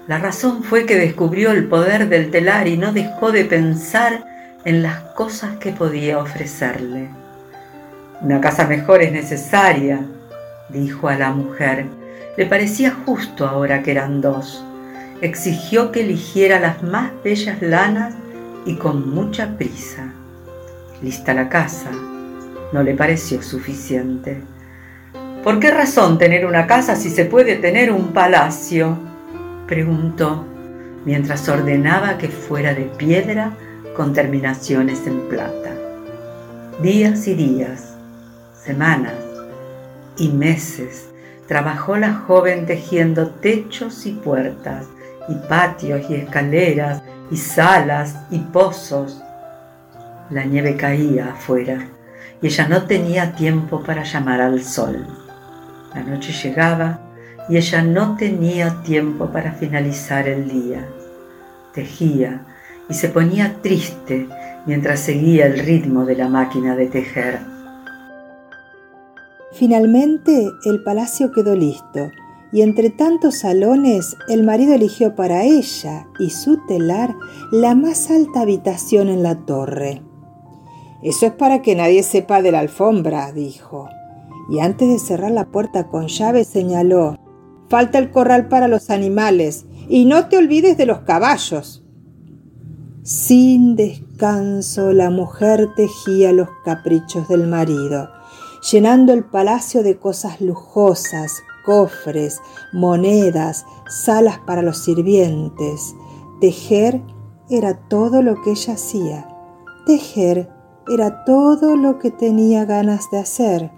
La 0.08 0.18
razón 0.18 0.64
fue 0.64 0.86
que 0.86 0.96
descubrió 0.96 1.52
el 1.52 1.68
poder 1.68 2.08
del 2.08 2.32
telar 2.32 2.70
y 2.70 2.78
no 2.78 2.94
dejó 2.94 3.34
de 3.34 3.44
pensar 3.44 4.24
en 4.64 4.82
las 4.82 5.02
cosas 5.14 5.58
que 5.58 5.74
podía 5.74 6.20
ofrecerle. 6.20 7.10
Una 8.22 8.40
casa 8.40 8.66
mejor 8.66 9.02
es 9.02 9.12
necesaria, 9.12 10.06
dijo 10.72 11.10
a 11.10 11.16
la 11.16 11.32
mujer. 11.32 11.86
Le 12.38 12.46
parecía 12.46 12.92
justo 13.06 13.48
ahora 13.48 13.84
que 13.84 13.92
eran 13.92 14.22
dos. 14.22 14.64
Exigió 15.22 15.92
que 15.92 16.02
eligiera 16.02 16.60
las 16.60 16.82
más 16.82 17.12
bellas 17.24 17.62
lanas 17.62 18.16
y 18.66 18.76
con 18.76 19.14
mucha 19.14 19.58
prisa. 19.58 20.14
Lista 21.02 21.34
la 21.34 21.50
casa, 21.50 21.92
no 22.72 22.84
le 22.84 22.94
pareció 22.94 23.42
suficiente. 23.42 24.42
¿Por 25.44 25.60
qué 25.60 25.72
razón 25.72 26.18
tener 26.18 26.46
una 26.46 26.68
casa 26.68 26.96
si 26.96 27.10
se 27.10 27.26
puede 27.26 27.56
tener 27.56 27.92
un 27.92 28.14
palacio? 28.14 28.98
preguntó 29.68 30.46
mientras 31.06 31.48
ordenaba 31.50 32.18
que 32.18 32.28
fuera 32.28 32.74
de 32.74 32.84
piedra 32.84 33.54
con 33.96 34.14
terminaciones 34.14 35.06
en 35.08 35.28
plata. 35.30 35.72
Días 36.82 37.28
y 37.28 37.34
días, 37.34 37.96
semanas 38.54 39.21
y 40.22 40.30
meses 40.30 41.10
trabajó 41.48 41.98
la 41.98 42.14
joven 42.14 42.68
tejiendo 42.68 43.32
techos 43.32 44.06
y 44.06 44.12
puertas, 44.12 44.86
y 45.28 45.34
patios 45.50 46.10
y 46.10 46.16
escaleras, 46.16 47.02
y 47.32 47.38
salas 47.38 48.16
y 48.30 48.38
pozos. 48.38 49.22
La 50.30 50.46
nieve 50.46 50.78
caía 50.78 51.32
afuera 51.32 51.88
y 52.42 52.48
ella 52.48 52.68
no 52.68 52.84
tenía 52.84 53.34
tiempo 53.34 53.84
para 53.84 54.04
llamar 54.04 54.42
al 54.42 54.64
sol. 54.64 55.08
La 55.94 56.04
noche 56.04 56.32
llegaba 56.32 57.00
y 57.50 57.58
ella 57.58 57.82
no 57.82 58.16
tenía 58.16 58.82
tiempo 58.84 59.32
para 59.32 59.52
finalizar 59.54 60.28
el 60.28 60.48
día. 60.48 60.88
Tejía 61.74 62.42
y 62.88 62.94
se 62.94 63.10
ponía 63.10 63.56
triste 63.62 64.28
mientras 64.68 65.00
seguía 65.00 65.48
el 65.48 65.60
ritmo 65.60 66.06
de 66.06 66.16
la 66.16 66.30
máquina 66.30 66.76
de 66.76 66.88
tejer. 66.88 67.51
Finalmente 69.52 70.50
el 70.66 70.84
palacio 70.84 71.32
quedó 71.32 71.56
listo 71.56 72.12
y 72.54 72.62
entre 72.62 72.90
tantos 72.90 73.40
salones 73.40 74.18
el 74.28 74.44
marido 74.44 74.74
eligió 74.74 75.16
para 75.16 75.44
ella 75.44 76.08
y 76.20 76.30
su 76.30 76.58
telar 76.68 77.16
la 77.52 77.76
más 77.76 78.10
alta 78.12 78.42
habitación 78.42 79.10
en 79.10 79.24
la 79.24 79.46
torre. 79.46 80.02
Eso 81.02 81.26
es 81.26 81.32
para 81.32 81.62
que 81.62 81.76
nadie 81.76 82.04
sepa 82.04 82.42
de 82.42 82.52
la 82.52 82.60
alfombra, 82.60 83.32
dijo. 83.32 83.90
Y 84.50 84.60
antes 84.60 84.90
de 84.90 85.00
cerrar 85.00 85.32
la 85.32 85.46
puerta 85.46 85.88
con 85.88 86.08
llave 86.08 86.44
señaló, 86.44 87.18
falta 87.70 87.98
el 87.98 88.12
corral 88.12 88.48
para 88.48 88.68
los 88.68 88.90
animales 88.90 89.66
y 89.88 90.06
no 90.06 90.28
te 90.28 90.38
olvides 90.38 90.78
de 90.78 90.86
los 90.86 91.00
caballos. 91.00 91.84
Sin 93.04 93.76
descanso 93.76 94.94
la 94.94 95.10
mujer 95.10 95.70
tejía 95.76 96.34
los 96.34 96.50
caprichos 96.64 97.28
del 97.30 97.48
marido, 97.48 98.10
llenando 98.62 99.14
el 99.14 99.24
palacio 99.24 99.84
de 99.84 99.98
cosas 99.98 100.42
lujosas, 100.42 101.44
cofres, 101.66 102.42
monedas, 102.74 103.66
salas 103.88 104.40
para 104.40 104.62
los 104.62 104.78
sirvientes. 104.78 105.96
Tejer 106.40 107.02
era 107.50 107.88
todo 107.88 108.22
lo 108.22 108.42
que 108.42 108.52
ella 108.52 108.74
hacía. 108.74 109.28
Tejer 109.86 110.50
era 110.88 111.24
todo 111.26 111.76
lo 111.76 112.00
que 112.00 112.12
tenía 112.12 112.66
ganas 112.66 113.10
de 113.12 113.20
hacer. 113.20 113.72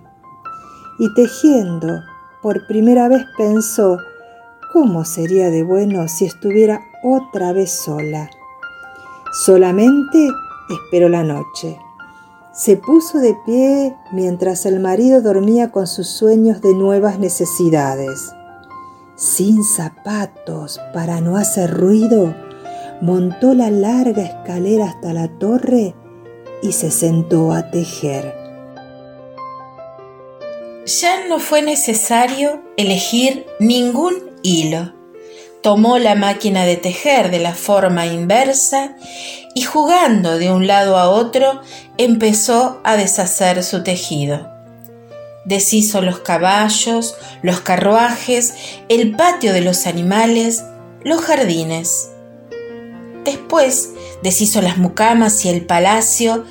Y 0.99 1.13
tejiendo, 1.15 2.01
por 2.41 2.67
primera 2.67 3.07
vez 3.07 3.23
pensó, 3.37 3.97
¿cómo 4.71 5.05
sería 5.05 5.49
de 5.49 5.63
bueno 5.63 6.07
si 6.07 6.25
estuviera 6.25 6.81
otra 7.03 7.51
vez 7.51 7.71
sola? 7.71 8.29
Solamente 9.31 10.29
esperó 10.69 11.09
la 11.09 11.23
noche. 11.23 11.79
Se 12.53 12.77
puso 12.77 13.17
de 13.17 13.35
pie 13.47 13.95
mientras 14.11 14.67
el 14.67 14.79
marido 14.79 15.21
dormía 15.21 15.71
con 15.71 15.87
sus 15.87 16.07
sueños 16.07 16.61
de 16.61 16.75
nuevas 16.75 17.17
necesidades. 17.17 18.31
Sin 19.15 19.63
zapatos 19.63 20.79
para 20.93 21.19
no 21.19 21.35
hacer 21.37 21.71
ruido, 21.71 22.35
montó 23.01 23.55
la 23.55 23.71
larga 23.71 24.21
escalera 24.21 24.85
hasta 24.85 25.13
la 25.13 25.29
torre 25.39 25.95
y 26.61 26.73
se 26.73 26.91
sentó 26.91 27.53
a 27.53 27.71
tejer. 27.71 28.35
Ya 30.85 31.27
no 31.27 31.39
fue 31.39 31.63
necesario 31.63 32.61
elegir 32.77 33.47
ningún 33.59 34.13
hilo. 34.43 34.93
Tomó 35.63 35.97
la 35.97 36.15
máquina 36.15 36.65
de 36.65 36.75
tejer 36.75 37.31
de 37.31 37.39
la 37.39 37.53
forma 37.53 38.05
inversa 38.05 38.97
y 39.55 39.61
jugando 39.61 40.37
de 40.37 40.51
un 40.51 40.67
lado 40.67 40.97
a 40.97 41.07
otro 41.07 41.61
empezó 41.97 42.81
a 42.83 42.97
deshacer 42.97 43.63
su 43.63 43.81
tejido. 43.81 44.51
Deshizo 45.45 46.01
los 46.01 46.19
caballos, 46.19 47.15
los 47.43 47.61
carruajes, 47.61 48.53
el 48.89 49.15
patio 49.15 49.53
de 49.53 49.61
los 49.61 49.87
animales, 49.87 50.65
los 51.01 51.21
jardines. 51.21 52.09
Después 53.23 53.91
deshizo 54.21 54.61
las 54.61 54.77
mucamas 54.77 55.45
y 55.45 55.49
el 55.49 55.65
palacio 55.65 56.43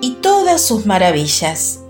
y 0.00 0.12
todas 0.22 0.60
sus 0.62 0.86
maravillas. 0.86 1.80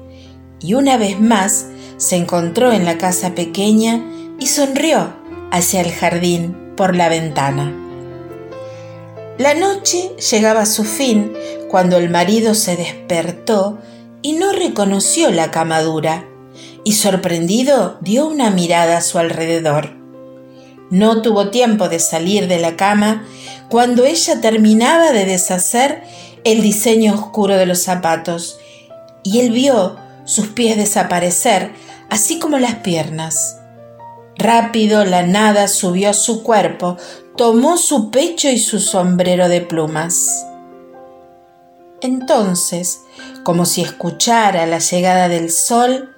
Y 0.60 0.72
una 0.72 0.96
vez 0.96 1.20
más 1.20 1.66
se 1.98 2.16
encontró 2.16 2.72
en 2.72 2.86
la 2.86 2.96
casa 2.96 3.34
pequeña 3.34 4.02
y 4.38 4.46
sonrió 4.46 5.12
hacia 5.50 5.82
el 5.82 5.92
jardín 5.92 6.69
por 6.80 6.96
la 6.96 7.10
ventana. 7.10 7.74
La 9.36 9.52
noche 9.52 10.16
llegaba 10.30 10.62
a 10.62 10.66
su 10.66 10.84
fin 10.84 11.34
cuando 11.68 11.98
el 11.98 12.08
marido 12.08 12.54
se 12.54 12.74
despertó 12.74 13.78
y 14.22 14.32
no 14.32 14.52
reconoció 14.52 15.30
la 15.30 15.50
camadura, 15.50 16.24
y 16.82 16.92
sorprendido 16.92 17.98
dio 18.00 18.26
una 18.26 18.48
mirada 18.48 18.96
a 18.96 19.00
su 19.02 19.18
alrededor. 19.18 19.90
No 20.88 21.20
tuvo 21.20 21.50
tiempo 21.50 21.90
de 21.90 21.98
salir 21.98 22.48
de 22.48 22.58
la 22.58 22.76
cama 22.76 23.26
cuando 23.68 24.06
ella 24.06 24.40
terminaba 24.40 25.12
de 25.12 25.26
deshacer 25.26 26.02
el 26.44 26.62
diseño 26.62 27.12
oscuro 27.12 27.58
de 27.58 27.66
los 27.66 27.82
zapatos, 27.82 28.58
y 29.22 29.40
él 29.40 29.50
vio 29.50 29.98
sus 30.24 30.46
pies 30.46 30.78
desaparecer, 30.78 31.72
así 32.08 32.38
como 32.38 32.58
las 32.58 32.76
piernas. 32.76 33.59
Rápido 34.40 35.04
la 35.04 35.22
nada 35.22 35.68
subió 35.68 36.08
a 36.08 36.14
su 36.14 36.42
cuerpo, 36.42 36.96
tomó 37.36 37.76
su 37.76 38.10
pecho 38.10 38.48
y 38.48 38.58
su 38.58 38.80
sombrero 38.80 39.50
de 39.50 39.60
plumas. 39.60 40.46
Entonces, 42.00 43.02
como 43.44 43.66
si 43.66 43.82
escuchara 43.82 44.64
la 44.64 44.78
llegada 44.78 45.28
del 45.28 45.50
sol, 45.50 46.16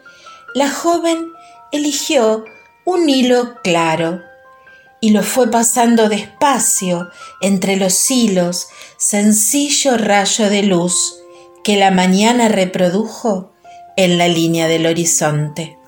la 0.55 0.70
joven 0.70 1.33
eligió 1.73 2.45
un 2.85 3.11
hilo 3.11 3.61
claro 3.64 4.23
y 5.01 5.11
lo 5.11 5.25
fue 5.25 5.51
pasando 5.51 6.09
despacio 6.09 7.11
entre 7.41 7.75
los 7.75 8.09
hilos, 8.09 8.68
sencillo 8.99 9.97
rayo 9.97 10.49
de 10.49 10.62
luz 10.62 11.16
que 11.64 11.77
la 11.77 11.91
mañana 11.91 12.47
reprodujo 12.47 13.51
en 13.97 14.16
la 14.16 14.29
línea 14.29 14.68
del 14.68 14.87
horizonte. 14.87 15.82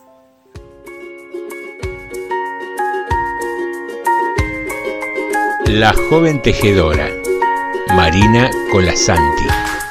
La 5.77 5.93
joven 5.93 6.41
tejedora, 6.41 7.11
Marina 7.97 8.49
Colasanti. 8.71 9.84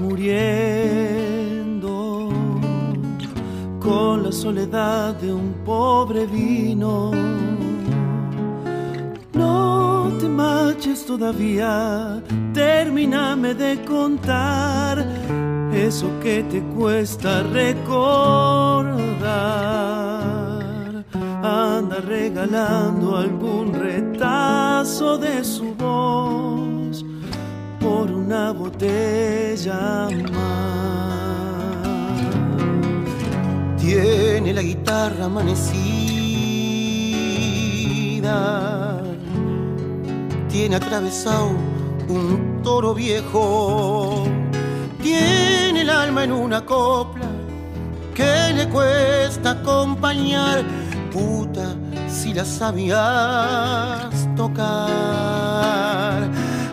Muriendo 0.00 1.52
con 3.80 4.22
la 4.24 4.32
soledad 4.32 5.14
de 5.16 5.30
un 5.30 5.52
pobre 5.62 6.24
vino. 6.26 7.12
No 9.34 10.10
te 10.18 10.26
marches 10.26 11.04
todavía, 11.04 12.22
termíname 12.54 13.52
de 13.52 13.84
contar 13.84 15.06
eso 15.74 16.08
que 16.22 16.42
te 16.44 16.62
cuesta 16.74 17.42
recordar. 17.42 17.63
Amanecida, 35.34 35.82
tiene 40.48 40.76
atravesado 40.76 41.50
un 42.08 42.60
toro 42.62 42.94
viejo, 42.94 44.22
tiene 45.02 45.80
el 45.80 45.90
alma 45.90 46.22
en 46.22 46.30
una 46.30 46.64
copla 46.64 47.26
que 48.14 48.52
le 48.54 48.68
cuesta 48.68 49.50
acompañar. 49.50 50.62
Puta, 51.12 51.74
si 52.08 52.32
la 52.32 52.44
sabías 52.44 54.28
tocar. 54.36 54.70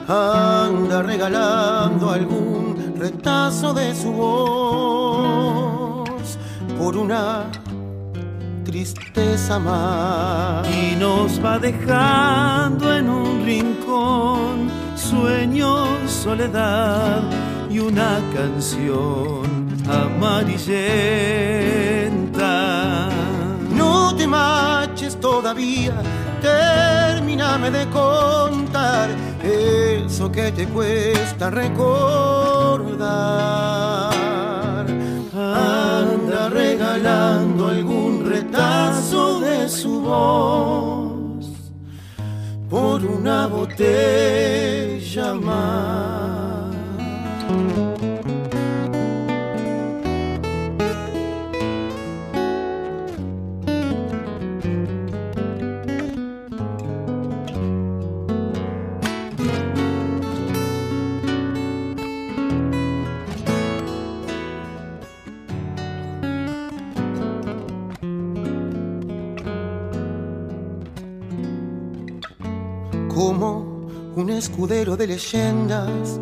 Anda 0.08 1.02
regalando 1.02 2.12
algún 2.12 2.94
retazo 2.98 3.74
de 3.74 3.96
su 3.96 4.12
voz 4.12 5.32
por 6.78 6.96
una 6.98 7.46
tristeza 8.72 9.60
más. 9.60 10.66
Y 10.70 10.96
nos 10.96 11.44
va 11.44 11.60
dejando 11.60 12.96
en 12.96 13.10
un 13.10 13.46
rincón 13.46 14.72
sueños, 14.96 15.90
soledad 16.10 17.22
y 17.70 17.80
una 17.80 18.20
canción 18.34 19.42
amarillenta. 19.88 20.70
No 23.76 24.16
te 24.16 24.26
marches 24.26 25.20
todavía, 25.20 26.02
termíname 26.42 27.72
de 27.72 27.86
contar 27.90 29.10
eso 29.44 30.32
que 30.32 30.52
te 30.54 30.66
cuesta 30.68 31.50
recordar. 31.50 33.02
Anda 35.34 36.50
regalando 36.50 37.68
algún 37.70 38.01
retazo 38.52 39.40
de 39.40 39.70
su 39.70 40.02
voz 40.02 41.46
por 42.70 43.06
una 43.06 43.48
botella 43.48 45.34
más. 45.36 46.52
Escudero 74.42 74.98
de 74.98 75.06
leyendas. 75.06 76.20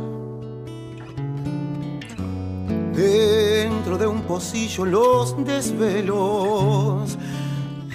Dentro 2.94 3.98
de 3.98 4.06
un 4.08 4.24
pocillo 4.24 4.84
los 4.84 5.42
desvelos, 5.46 7.18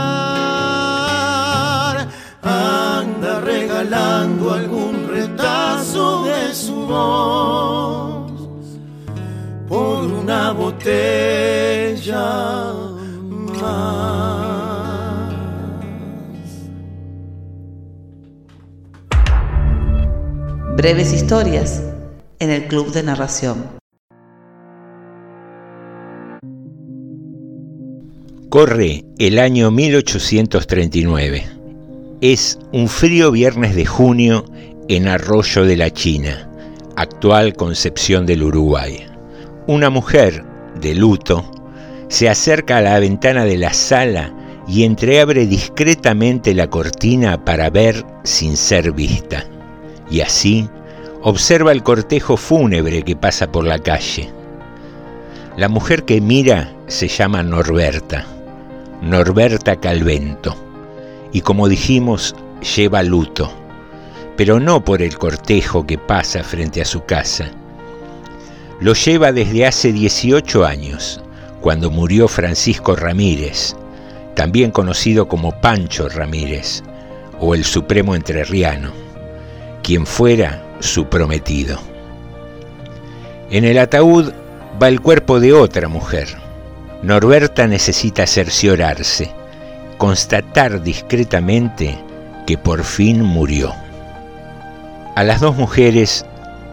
Anda 2.42 3.40
regalando 3.40 4.52
algún 4.52 5.08
retazo 5.08 6.24
de 6.24 6.54
su 6.54 6.86
voz 6.86 8.32
por 9.68 10.04
una 10.04 10.52
botella 10.52 12.24
más. 13.60 14.14
Breves 20.76 21.12
historias 21.12 21.82
en 22.38 22.50
el 22.50 22.66
Club 22.66 22.92
de 22.92 23.02
Narración. 23.02 23.83
Corre 28.54 29.04
el 29.18 29.40
año 29.40 29.72
1839. 29.72 31.44
Es 32.20 32.56
un 32.70 32.86
frío 32.86 33.32
viernes 33.32 33.74
de 33.74 33.84
junio 33.84 34.44
en 34.86 35.08
Arroyo 35.08 35.64
de 35.64 35.76
la 35.76 35.90
China, 35.90 36.48
actual 36.94 37.54
Concepción 37.54 38.26
del 38.26 38.44
Uruguay. 38.44 39.04
Una 39.66 39.90
mujer, 39.90 40.44
de 40.80 40.94
luto, 40.94 41.44
se 42.06 42.28
acerca 42.28 42.76
a 42.76 42.80
la 42.80 43.00
ventana 43.00 43.44
de 43.44 43.58
la 43.58 43.72
sala 43.72 44.32
y 44.68 44.84
entreabre 44.84 45.48
discretamente 45.48 46.54
la 46.54 46.70
cortina 46.70 47.44
para 47.44 47.70
ver 47.70 48.04
sin 48.22 48.56
ser 48.56 48.92
vista. 48.92 49.44
Y 50.08 50.20
así 50.20 50.68
observa 51.22 51.72
el 51.72 51.82
cortejo 51.82 52.36
fúnebre 52.36 53.02
que 53.02 53.16
pasa 53.16 53.50
por 53.50 53.66
la 53.66 53.80
calle. 53.80 54.30
La 55.56 55.68
mujer 55.68 56.04
que 56.04 56.20
mira 56.20 56.72
se 56.86 57.08
llama 57.08 57.42
Norberta, 57.42 58.28
Norberta 59.04 59.76
Calvento, 59.76 60.56
y 61.30 61.42
como 61.42 61.68
dijimos, 61.68 62.34
lleva 62.74 63.02
luto, 63.02 63.52
pero 64.34 64.58
no 64.58 64.82
por 64.82 65.02
el 65.02 65.18
cortejo 65.18 65.86
que 65.86 65.98
pasa 65.98 66.42
frente 66.42 66.80
a 66.80 66.86
su 66.86 67.04
casa. 67.04 67.50
Lo 68.80 68.94
lleva 68.94 69.30
desde 69.30 69.66
hace 69.66 69.92
18 69.92 70.64
años, 70.64 71.20
cuando 71.60 71.90
murió 71.90 72.28
Francisco 72.28 72.96
Ramírez, 72.96 73.76
también 74.34 74.70
conocido 74.70 75.28
como 75.28 75.52
Pancho 75.60 76.08
Ramírez, 76.08 76.82
o 77.40 77.54
el 77.54 77.64
Supremo 77.64 78.14
Entrerriano, 78.14 78.90
quien 79.82 80.06
fuera 80.06 80.64
su 80.80 81.06
prometido. 81.06 81.78
En 83.50 83.64
el 83.64 83.78
ataúd 83.78 84.32
va 84.82 84.88
el 84.88 85.02
cuerpo 85.02 85.40
de 85.40 85.52
otra 85.52 85.88
mujer. 85.88 86.43
Norberta 87.04 87.66
necesita 87.66 88.26
cerciorarse, 88.26 89.30
constatar 89.98 90.82
discretamente 90.82 91.98
que 92.46 92.56
por 92.56 92.82
fin 92.82 93.22
murió. 93.22 93.74
A 95.14 95.22
las 95.22 95.40
dos 95.42 95.54
mujeres 95.54 96.24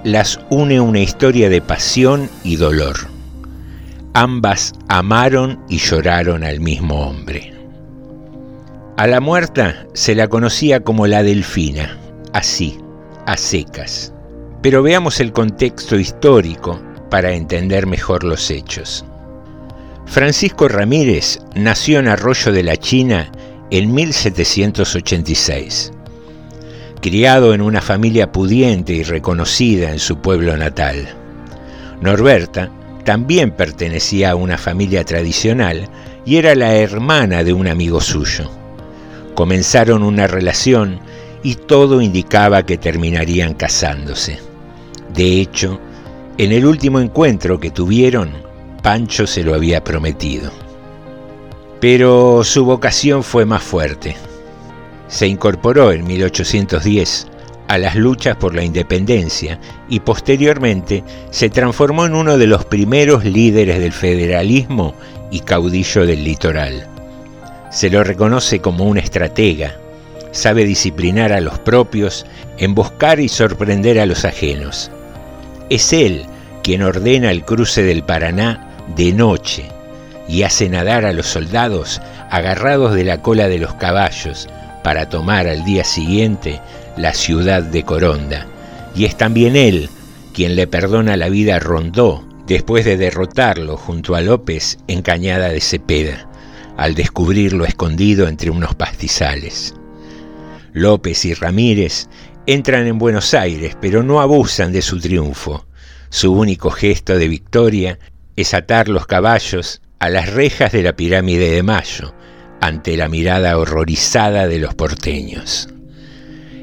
las 0.05 0.39
une 0.49 0.79
una 0.79 0.99
historia 0.99 1.49
de 1.49 1.61
pasión 1.61 2.29
y 2.45 2.55
dolor. 2.55 2.95
Ambas 4.13 4.71
amaron 4.87 5.59
y 5.67 5.79
lloraron 5.79 6.45
al 6.45 6.61
mismo 6.61 7.07
hombre. 7.07 7.53
A 8.95 9.07
la 9.07 9.19
muerta 9.19 9.85
se 9.93 10.15
la 10.15 10.29
conocía 10.29 10.79
como 10.79 11.07
la 11.07 11.23
Delfina, 11.23 11.97
así, 12.31 12.79
a 13.25 13.35
secas. 13.35 14.13
Pero 14.61 14.81
veamos 14.81 15.19
el 15.19 15.33
contexto 15.33 15.97
histórico 15.97 16.81
para 17.09 17.33
entender 17.33 17.85
mejor 17.85 18.23
los 18.23 18.49
hechos. 18.49 19.05
Francisco 20.05 20.67
Ramírez 20.67 21.39
nació 21.55 21.99
en 21.99 22.07
Arroyo 22.07 22.51
de 22.51 22.63
la 22.63 22.75
China 22.77 23.31
en 23.69 23.93
1786. 23.93 25.91
Criado 27.01 27.53
en 27.53 27.61
una 27.61 27.81
familia 27.81 28.31
pudiente 28.31 28.93
y 28.93 29.03
reconocida 29.03 29.91
en 29.91 29.99
su 29.99 30.17
pueblo 30.17 30.55
natal. 30.57 31.07
Norberta 32.01 32.69
también 33.05 33.51
pertenecía 33.51 34.31
a 34.31 34.35
una 34.35 34.57
familia 34.57 35.03
tradicional 35.03 35.89
y 36.25 36.37
era 36.37 36.55
la 36.55 36.75
hermana 36.75 37.43
de 37.43 37.53
un 37.53 37.67
amigo 37.67 38.01
suyo. 38.01 38.51
Comenzaron 39.33 40.03
una 40.03 40.27
relación 40.27 40.99
y 41.41 41.55
todo 41.55 42.01
indicaba 42.01 42.65
que 42.65 42.77
terminarían 42.77 43.53
casándose. 43.53 44.39
De 45.13 45.41
hecho, 45.41 45.79
en 46.37 46.51
el 46.51 46.65
último 46.65 46.99
encuentro 46.99 47.59
que 47.59 47.71
tuvieron, 47.71 48.50
Pancho 48.81 49.27
se 49.27 49.43
lo 49.43 49.53
había 49.53 49.83
prometido. 49.83 50.51
Pero 51.79 52.43
su 52.43 52.65
vocación 52.65 53.23
fue 53.23 53.45
más 53.45 53.61
fuerte. 53.61 54.15
Se 55.07 55.27
incorporó 55.27 55.91
en 55.91 56.05
1810 56.05 57.27
a 57.67 57.77
las 57.77 57.95
luchas 57.95 58.35
por 58.37 58.55
la 58.55 58.63
independencia 58.63 59.59
y 59.87 59.99
posteriormente 59.99 61.03
se 61.29 61.49
transformó 61.49 62.05
en 62.05 62.15
uno 62.15 62.37
de 62.37 62.47
los 62.47 62.65
primeros 62.65 63.23
líderes 63.23 63.79
del 63.79 63.93
federalismo 63.93 64.93
y 65.29 65.41
caudillo 65.41 66.05
del 66.05 66.23
litoral. 66.23 66.87
Se 67.69 67.89
lo 67.89 68.03
reconoce 68.03 68.59
como 68.59 68.85
un 68.85 68.97
estratega, 68.97 69.77
sabe 70.31 70.65
disciplinar 70.65 71.31
a 71.31 71.39
los 71.39 71.59
propios, 71.59 72.25
emboscar 72.57 73.19
y 73.19 73.29
sorprender 73.29 73.99
a 73.99 74.05
los 74.05 74.25
ajenos. 74.25 74.91
Es 75.69 75.93
él 75.93 76.25
quien 76.63 76.81
ordena 76.81 77.31
el 77.31 77.45
cruce 77.45 77.83
del 77.83 78.03
Paraná 78.03 78.70
de 78.95 79.13
noche 79.13 79.65
y 80.27 80.43
hace 80.43 80.69
nadar 80.69 81.05
a 81.05 81.13
los 81.13 81.27
soldados 81.27 82.01
agarrados 82.29 82.93
de 82.93 83.03
la 83.03 83.21
cola 83.21 83.47
de 83.47 83.57
los 83.57 83.73
caballos 83.75 84.47
para 84.83 85.09
tomar 85.09 85.47
al 85.47 85.63
día 85.63 85.83
siguiente 85.83 86.61
la 86.97 87.13
ciudad 87.13 87.63
de 87.63 87.83
Coronda. 87.83 88.47
Y 88.95 89.05
es 89.05 89.17
también 89.17 89.55
él 89.55 89.89
quien 90.33 90.55
le 90.55 90.67
perdona 90.67 91.17
la 91.17 91.29
vida 91.29 91.57
a 91.57 91.59
Rondó 91.59 92.25
después 92.47 92.85
de 92.85 92.97
derrotarlo 92.97 93.77
junto 93.77 94.15
a 94.15 94.21
López 94.21 94.77
en 94.87 95.01
Cañada 95.01 95.49
de 95.49 95.61
Cepeda, 95.61 96.27
al 96.77 96.95
descubrirlo 96.95 97.65
escondido 97.65 98.27
entre 98.27 98.49
unos 98.49 98.75
pastizales. 98.75 99.75
López 100.73 101.25
y 101.25 101.33
Ramírez 101.33 102.07
entran 102.45 102.87
en 102.87 102.97
Buenos 102.97 103.33
Aires, 103.33 103.77
pero 103.79 104.03
no 104.03 104.21
abusan 104.21 104.71
de 104.71 104.81
su 104.81 104.99
triunfo. 104.99 105.65
Su 106.09 106.33
único 106.33 106.71
gesto 106.71 107.17
de 107.17 107.27
victoria 107.27 107.99
es 108.35 108.53
atar 108.53 108.89
los 108.89 109.07
caballos 109.07 109.81
a 109.99 110.09
las 110.09 110.33
rejas 110.33 110.71
de 110.71 110.83
la 110.83 110.95
pirámide 110.95 111.51
de 111.51 111.63
Mayo, 111.63 112.13
ante 112.61 112.95
la 112.95 113.09
mirada 113.09 113.57
horrorizada 113.57 114.47
de 114.47 114.59
los 114.59 114.73
porteños. 114.75 115.67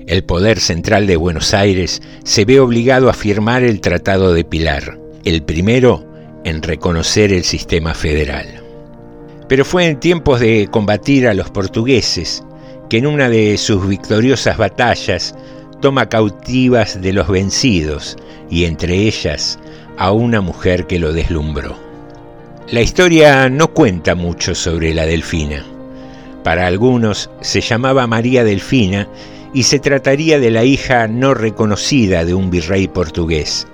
El 0.07 0.25
poder 0.25 0.59
central 0.59 1.07
de 1.07 1.17
Buenos 1.17 1.53
Aires 1.53 2.01
se 2.25 2.45
ve 2.45 2.61
obligado 2.61 3.11
a 3.11 3.15
firmar 3.15 3.63
el 3.63 3.81
Tratado 3.81 4.33
de 4.33 4.45
Pilar, 4.45 4.99
el 5.25 5.43
primero 5.43 6.09
en 6.45 6.63
reconocer 6.63 7.33
el 7.33 7.45
sistema 7.45 7.95
federal. 7.95 8.47
Pero 9.49 9.65
fue 9.65 9.87
en 9.87 10.01
tiempos 10.01 10.41
de 10.41 10.69
combatir 10.71 11.29
a 11.29 11.35
los 11.35 11.51
portugueses 11.51 12.43
que 12.89 12.99
en 12.99 13.07
una 13.07 13.29
de 13.29 13.59
sus 13.59 13.87
victoriosas 13.87 14.57
batallas 14.57 15.35
toma 15.81 16.09
cautivas 16.09 17.01
de 17.01 17.13
los 17.13 17.29
vencidos 17.29 18.17
y 18.51 18.65
entre 18.65 18.95
ellas 18.95 19.59
a 19.99 20.13
una 20.13 20.41
mujer 20.41 20.87
que 20.87 20.99
lo 20.99 21.13
deslumbró. 21.13 21.77
La 22.71 22.81
historia 22.81 23.49
no 23.49 23.69
cuenta 23.69 24.15
mucho 24.15 24.55
sobre 24.55 24.95
la 24.95 25.05
delfina. 25.05 25.65
Para 26.45 26.67
algunos 26.67 27.31
se 27.41 27.61
llamaba 27.61 28.07
María 28.07 28.45
Delfina 28.45 29.09
y 29.53 29.65
se 29.65 29.79
trataría 29.81 30.39
de 30.39 30.51
la 30.51 30.65
hija 30.65 31.09
no 31.09 31.35
reconocida 31.35 32.25
de 32.25 32.35
un 32.35 32.49
virrey 32.51 32.87
portugués. 32.87 33.67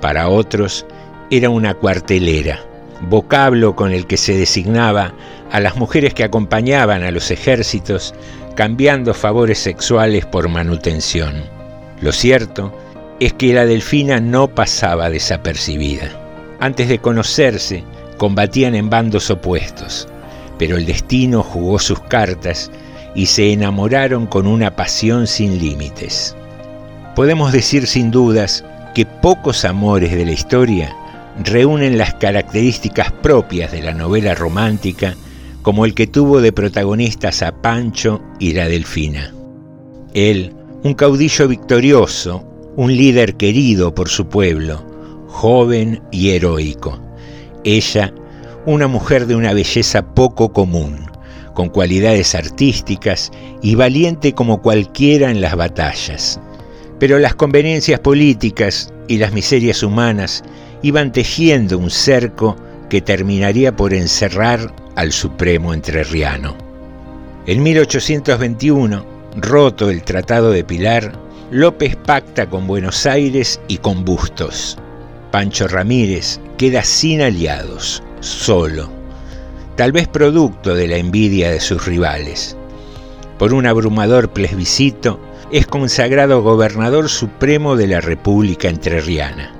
Para 0.00 0.28
otros 0.28 0.84
era 1.30 1.48
una 1.48 1.74
cuartelera, 1.74 2.60
vocablo 3.08 3.76
con 3.76 3.92
el 3.92 4.06
que 4.06 4.16
se 4.16 4.36
designaba 4.36 5.14
a 5.52 5.60
las 5.60 5.76
mujeres 5.76 6.12
que 6.12 6.24
acompañaban 6.24 7.02
a 7.04 7.10
los 7.10 7.30
ejércitos 7.30 8.14
cambiando 8.56 9.14
favores 9.14 9.60
sexuales 9.60 10.26
por 10.26 10.48
manutención. 10.48 11.44
Lo 12.00 12.10
cierto 12.12 12.72
es 13.20 13.32
que 13.32 13.52
la 13.52 13.66
delfina 13.66 14.20
no 14.20 14.48
pasaba 14.48 15.10
desapercibida. 15.10 16.10
Antes 16.60 16.88
de 16.88 16.98
conocerse, 16.98 17.84
combatían 18.16 18.74
en 18.74 18.90
bandos 18.90 19.30
opuestos, 19.30 20.08
pero 20.58 20.76
el 20.76 20.86
destino 20.86 21.42
jugó 21.42 21.78
sus 21.78 22.00
cartas 22.00 22.70
y 23.14 23.26
se 23.26 23.52
enamoraron 23.52 24.26
con 24.26 24.46
una 24.46 24.76
pasión 24.76 25.26
sin 25.26 25.58
límites. 25.58 26.36
Podemos 27.14 27.52
decir 27.52 27.86
sin 27.86 28.10
dudas 28.10 28.64
que 28.94 29.06
pocos 29.06 29.64
amores 29.64 30.12
de 30.12 30.24
la 30.24 30.32
historia 30.32 30.94
reúnen 31.44 31.98
las 31.98 32.14
características 32.14 33.12
propias 33.12 33.72
de 33.72 33.82
la 33.82 33.94
novela 33.94 34.34
romántica 34.34 35.14
como 35.62 35.84
el 35.84 35.94
que 35.94 36.06
tuvo 36.06 36.40
de 36.40 36.52
protagonistas 36.52 37.42
a 37.42 37.52
Pancho 37.52 38.22
y 38.38 38.52
la 38.52 38.68
Delfina. 38.68 39.34
Él, 40.14 40.54
un 40.82 40.94
caudillo 40.94 41.48
victorioso, 41.48 42.44
un 42.78 42.96
líder 42.96 43.34
querido 43.34 43.92
por 43.92 44.08
su 44.08 44.28
pueblo, 44.28 44.86
joven 45.26 46.00
y 46.12 46.30
heroico. 46.30 46.96
Ella, 47.64 48.14
una 48.66 48.86
mujer 48.86 49.26
de 49.26 49.34
una 49.34 49.52
belleza 49.52 50.14
poco 50.14 50.52
común, 50.52 51.10
con 51.54 51.70
cualidades 51.70 52.36
artísticas 52.36 53.32
y 53.62 53.74
valiente 53.74 54.32
como 54.32 54.62
cualquiera 54.62 55.28
en 55.32 55.40
las 55.40 55.56
batallas. 55.56 56.38
Pero 57.00 57.18
las 57.18 57.34
conveniencias 57.34 57.98
políticas 57.98 58.92
y 59.08 59.18
las 59.18 59.32
miserias 59.32 59.82
humanas 59.82 60.44
iban 60.82 61.10
tejiendo 61.10 61.78
un 61.78 61.90
cerco 61.90 62.54
que 62.88 63.00
terminaría 63.00 63.74
por 63.74 63.92
encerrar 63.92 64.72
al 64.94 65.10
supremo 65.10 65.74
entrerriano. 65.74 66.56
En 67.46 67.60
1821, 67.60 69.04
roto 69.34 69.90
el 69.90 70.04
Tratado 70.04 70.52
de 70.52 70.62
Pilar, 70.62 71.27
López 71.50 71.96
pacta 71.96 72.46
con 72.46 72.66
Buenos 72.66 73.06
Aires 73.06 73.58
y 73.68 73.78
con 73.78 74.04
Bustos. 74.04 74.76
Pancho 75.30 75.66
Ramírez 75.66 76.38
queda 76.58 76.82
sin 76.82 77.22
aliados, 77.22 78.02
solo, 78.20 78.90
tal 79.74 79.92
vez 79.92 80.08
producto 80.08 80.74
de 80.74 80.86
la 80.88 80.98
envidia 80.98 81.50
de 81.50 81.60
sus 81.60 81.86
rivales. 81.86 82.54
Por 83.38 83.54
un 83.54 83.66
abrumador 83.66 84.30
plebiscito, 84.30 85.18
es 85.50 85.66
consagrado 85.66 86.42
gobernador 86.42 87.08
supremo 87.08 87.76
de 87.76 87.86
la 87.86 88.02
República 88.02 88.68
Entrerriana, 88.68 89.54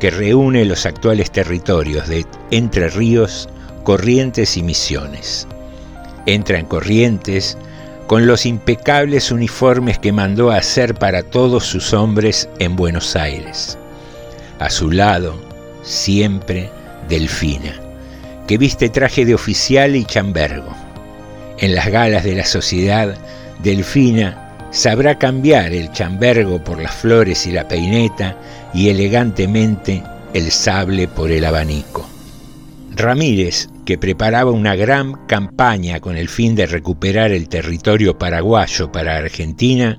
que 0.00 0.10
reúne 0.10 0.64
los 0.64 0.84
actuales 0.84 1.30
territorios 1.30 2.08
de 2.08 2.26
Entre 2.50 2.88
Ríos, 2.88 3.48
Corrientes 3.84 4.56
y 4.56 4.64
Misiones. 4.64 5.46
Entra 6.26 6.58
en 6.58 6.66
Corrientes 6.66 7.56
con 8.10 8.26
los 8.26 8.44
impecables 8.44 9.30
uniformes 9.30 10.00
que 10.00 10.10
mandó 10.10 10.50
hacer 10.50 10.96
para 10.96 11.22
todos 11.22 11.64
sus 11.64 11.92
hombres 11.92 12.48
en 12.58 12.74
Buenos 12.74 13.14
Aires. 13.14 13.78
A 14.58 14.68
su 14.68 14.90
lado, 14.90 15.40
siempre, 15.84 16.68
Delfina, 17.08 17.72
que 18.48 18.58
viste 18.58 18.88
traje 18.88 19.24
de 19.24 19.32
oficial 19.32 19.94
y 19.94 20.04
chambergo. 20.04 20.74
En 21.58 21.72
las 21.72 21.86
galas 21.86 22.24
de 22.24 22.34
la 22.34 22.44
sociedad, 22.44 23.16
Delfina 23.62 24.56
sabrá 24.72 25.16
cambiar 25.16 25.72
el 25.72 25.92
chambergo 25.92 26.64
por 26.64 26.82
las 26.82 26.96
flores 26.96 27.46
y 27.46 27.52
la 27.52 27.68
peineta 27.68 28.36
y 28.74 28.88
elegantemente 28.88 30.02
el 30.34 30.50
sable 30.50 31.06
por 31.06 31.30
el 31.30 31.44
abanico. 31.44 32.10
Ramírez, 32.90 33.68
que 33.90 33.98
preparaba 33.98 34.52
una 34.52 34.76
gran 34.76 35.26
campaña 35.26 35.98
con 35.98 36.16
el 36.16 36.28
fin 36.28 36.54
de 36.54 36.66
recuperar 36.66 37.32
el 37.32 37.48
territorio 37.48 38.16
paraguayo 38.16 38.92
para 38.92 39.16
Argentina, 39.16 39.98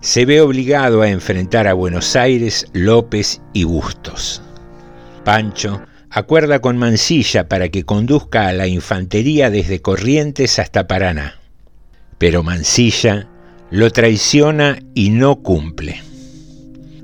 se 0.00 0.24
ve 0.24 0.40
obligado 0.40 1.02
a 1.02 1.08
enfrentar 1.08 1.66
a 1.66 1.72
Buenos 1.72 2.14
Aires, 2.14 2.68
López 2.74 3.42
y 3.52 3.64
Bustos. 3.64 4.40
Pancho 5.24 5.82
acuerda 6.10 6.60
con 6.60 6.78
Mansilla 6.78 7.48
para 7.48 7.70
que 7.70 7.82
conduzca 7.82 8.46
a 8.46 8.52
la 8.52 8.68
infantería 8.68 9.50
desde 9.50 9.82
Corrientes 9.82 10.60
hasta 10.60 10.86
Paraná. 10.86 11.40
Pero 12.18 12.44
Mansilla 12.44 13.28
lo 13.72 13.90
traiciona 13.90 14.78
y 14.94 15.10
no 15.10 15.42
cumple. 15.42 16.00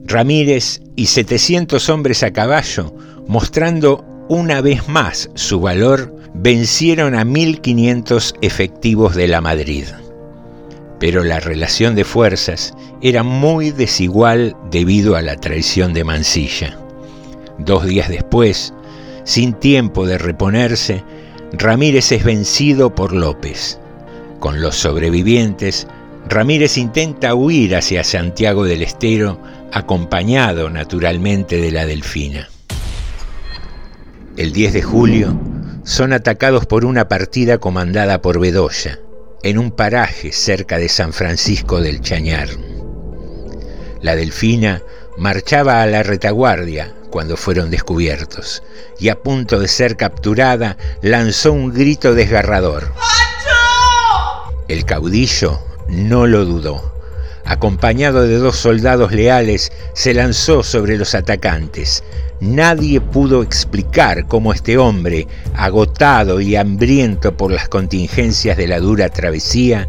Ramírez 0.04 0.80
y 0.94 1.06
700 1.06 1.88
hombres 1.88 2.22
a 2.22 2.32
caballo, 2.32 2.94
mostrando 3.26 4.04
una 4.28 4.60
vez 4.60 4.86
más 4.86 5.28
su 5.34 5.58
valor, 5.58 6.19
vencieron 6.34 7.14
a 7.14 7.24
1.500 7.24 8.34
efectivos 8.40 9.14
de 9.14 9.28
la 9.28 9.40
Madrid. 9.40 9.84
Pero 10.98 11.24
la 11.24 11.40
relación 11.40 11.94
de 11.94 12.04
fuerzas 12.04 12.74
era 13.00 13.22
muy 13.22 13.70
desigual 13.70 14.56
debido 14.70 15.16
a 15.16 15.22
la 15.22 15.36
traición 15.36 15.92
de 15.94 16.04
Mansilla. 16.04 16.78
Dos 17.58 17.84
días 17.86 18.08
después, 18.08 18.74
sin 19.24 19.54
tiempo 19.54 20.06
de 20.06 20.18
reponerse, 20.18 21.02
Ramírez 21.52 22.12
es 22.12 22.24
vencido 22.24 22.94
por 22.94 23.12
López. 23.12 23.78
Con 24.38 24.60
los 24.60 24.76
sobrevivientes, 24.76 25.86
Ramírez 26.28 26.78
intenta 26.78 27.34
huir 27.34 27.76
hacia 27.76 28.04
Santiago 28.04 28.64
del 28.64 28.82
Estero, 28.82 29.40
acompañado 29.72 30.70
naturalmente 30.70 31.60
de 31.60 31.70
la 31.72 31.86
Delfina. 31.86 32.48
El 34.36 34.52
10 34.52 34.72
de 34.72 34.82
julio 34.82 35.38
son 35.84 36.12
atacados 36.12 36.66
por 36.66 36.84
una 36.84 37.08
partida 37.08 37.58
comandada 37.58 38.20
por 38.22 38.38
Bedoya, 38.38 39.00
en 39.42 39.58
un 39.58 39.70
paraje 39.70 40.32
cerca 40.32 40.78
de 40.78 40.88
San 40.88 41.12
Francisco 41.12 41.80
del 41.80 42.00
Chañar. 42.00 42.48
La 44.00 44.16
Delfina 44.16 44.82
marchaba 45.16 45.82
a 45.82 45.86
la 45.86 46.02
retaguardia 46.02 46.94
cuando 47.10 47.36
fueron 47.36 47.70
descubiertos 47.70 48.62
y 48.98 49.08
a 49.08 49.20
punto 49.20 49.58
de 49.58 49.68
ser 49.68 49.96
capturada 49.96 50.76
lanzó 51.02 51.52
un 51.52 51.72
grito 51.72 52.14
desgarrador. 52.14 52.92
El 54.68 54.84
caudillo 54.84 55.60
no 55.88 56.26
lo 56.26 56.44
dudó. 56.44 56.99
Acompañado 57.44 58.22
de 58.22 58.36
dos 58.36 58.56
soldados 58.56 59.12
leales, 59.12 59.72
se 59.94 60.14
lanzó 60.14 60.62
sobre 60.62 60.96
los 60.96 61.14
atacantes. 61.14 62.04
Nadie 62.40 63.00
pudo 63.00 63.42
explicar 63.42 64.26
cómo 64.26 64.52
este 64.52 64.78
hombre, 64.78 65.26
agotado 65.54 66.40
y 66.40 66.56
hambriento 66.56 67.36
por 67.36 67.50
las 67.50 67.68
contingencias 67.68 68.56
de 68.56 68.68
la 68.68 68.80
dura 68.80 69.08
travesía, 69.08 69.88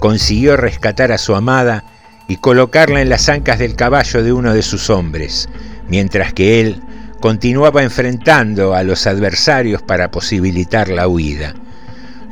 consiguió 0.00 0.56
rescatar 0.56 1.12
a 1.12 1.18
su 1.18 1.34
amada 1.34 1.84
y 2.28 2.36
colocarla 2.36 3.00
en 3.00 3.08
las 3.08 3.28
ancas 3.28 3.58
del 3.58 3.74
caballo 3.74 4.22
de 4.22 4.32
uno 4.32 4.54
de 4.54 4.62
sus 4.62 4.90
hombres, 4.90 5.48
mientras 5.88 6.32
que 6.32 6.60
él 6.60 6.82
continuaba 7.20 7.82
enfrentando 7.82 8.74
a 8.74 8.82
los 8.82 9.06
adversarios 9.06 9.82
para 9.82 10.10
posibilitar 10.10 10.88
la 10.88 11.08
huida 11.08 11.54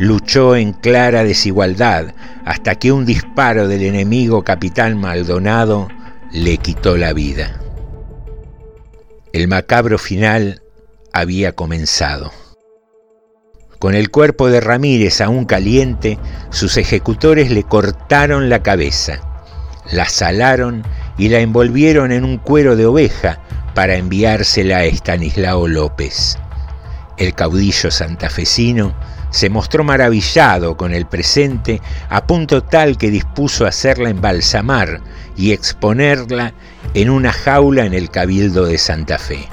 luchó 0.00 0.56
en 0.56 0.72
clara 0.72 1.24
desigualdad 1.24 2.14
hasta 2.46 2.74
que 2.74 2.90
un 2.90 3.04
disparo 3.04 3.68
del 3.68 3.82
enemigo 3.82 4.42
capitán 4.42 4.98
Maldonado 4.98 5.88
le 6.32 6.56
quitó 6.56 6.96
la 6.96 7.12
vida. 7.12 7.60
El 9.34 9.46
macabro 9.46 9.98
final 9.98 10.62
había 11.12 11.52
comenzado. 11.52 12.32
Con 13.78 13.94
el 13.94 14.10
cuerpo 14.10 14.48
de 14.48 14.62
Ramírez 14.62 15.20
aún 15.20 15.44
caliente, 15.44 16.18
sus 16.48 16.78
ejecutores 16.78 17.50
le 17.50 17.64
cortaron 17.64 18.48
la 18.48 18.62
cabeza, 18.62 19.20
la 19.92 20.06
salaron 20.08 20.82
y 21.18 21.28
la 21.28 21.40
envolvieron 21.40 22.10
en 22.10 22.24
un 22.24 22.38
cuero 22.38 22.74
de 22.74 22.86
oveja 22.86 23.42
para 23.74 23.96
enviársela 23.96 24.78
a 24.78 24.84
Estanislao 24.84 25.68
López. 25.68 26.38
El 27.18 27.34
caudillo 27.34 27.90
santafesino 27.90 28.94
se 29.30 29.48
mostró 29.48 29.84
maravillado 29.84 30.76
con 30.76 30.92
el 30.92 31.06
presente 31.06 31.80
a 32.08 32.26
punto 32.26 32.62
tal 32.62 32.98
que 32.98 33.10
dispuso 33.10 33.66
hacerla 33.66 34.10
embalsamar 34.10 35.00
y 35.36 35.52
exponerla 35.52 36.52
en 36.94 37.10
una 37.10 37.32
jaula 37.32 37.86
en 37.86 37.94
el 37.94 38.10
Cabildo 38.10 38.66
de 38.66 38.78
Santa 38.78 39.18
Fe. 39.18 39.48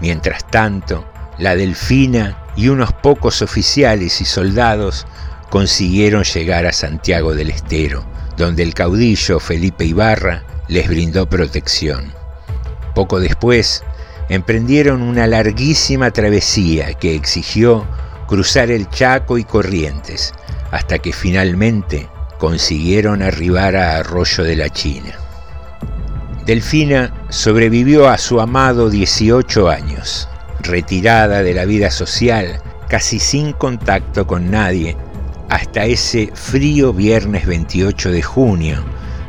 Mientras 0.00 0.46
tanto, 0.48 1.04
la 1.38 1.56
Delfina 1.56 2.38
y 2.56 2.68
unos 2.68 2.92
pocos 2.92 3.42
oficiales 3.42 4.20
y 4.20 4.24
soldados 4.24 5.06
consiguieron 5.50 6.24
llegar 6.24 6.66
a 6.66 6.72
Santiago 6.72 7.34
del 7.34 7.50
Estero, 7.50 8.04
donde 8.36 8.62
el 8.62 8.74
caudillo 8.74 9.40
Felipe 9.40 9.84
Ibarra 9.84 10.44
les 10.68 10.88
brindó 10.88 11.28
protección. 11.28 12.12
Poco 12.94 13.20
después, 13.20 13.82
emprendieron 14.28 15.02
una 15.02 15.26
larguísima 15.26 16.10
travesía 16.10 16.94
que 16.94 17.14
exigió 17.14 17.86
cruzar 18.26 18.70
el 18.70 18.88
Chaco 18.90 19.38
y 19.38 19.44
Corrientes, 19.44 20.32
hasta 20.70 20.98
que 20.98 21.12
finalmente 21.12 22.08
consiguieron 22.38 23.22
arribar 23.22 23.76
a 23.76 23.96
Arroyo 23.96 24.44
de 24.44 24.56
la 24.56 24.68
China. 24.68 25.12
Delfina 26.46 27.12
sobrevivió 27.30 28.08
a 28.08 28.18
su 28.18 28.40
amado 28.40 28.90
18 28.90 29.68
años, 29.70 30.28
retirada 30.60 31.42
de 31.42 31.54
la 31.54 31.64
vida 31.64 31.90
social, 31.90 32.60
casi 32.88 33.18
sin 33.18 33.52
contacto 33.52 34.26
con 34.26 34.50
nadie, 34.50 34.96
hasta 35.48 35.84
ese 35.84 36.30
frío 36.34 36.92
viernes 36.92 37.46
28 37.46 38.10
de 38.10 38.22
junio 38.22 38.84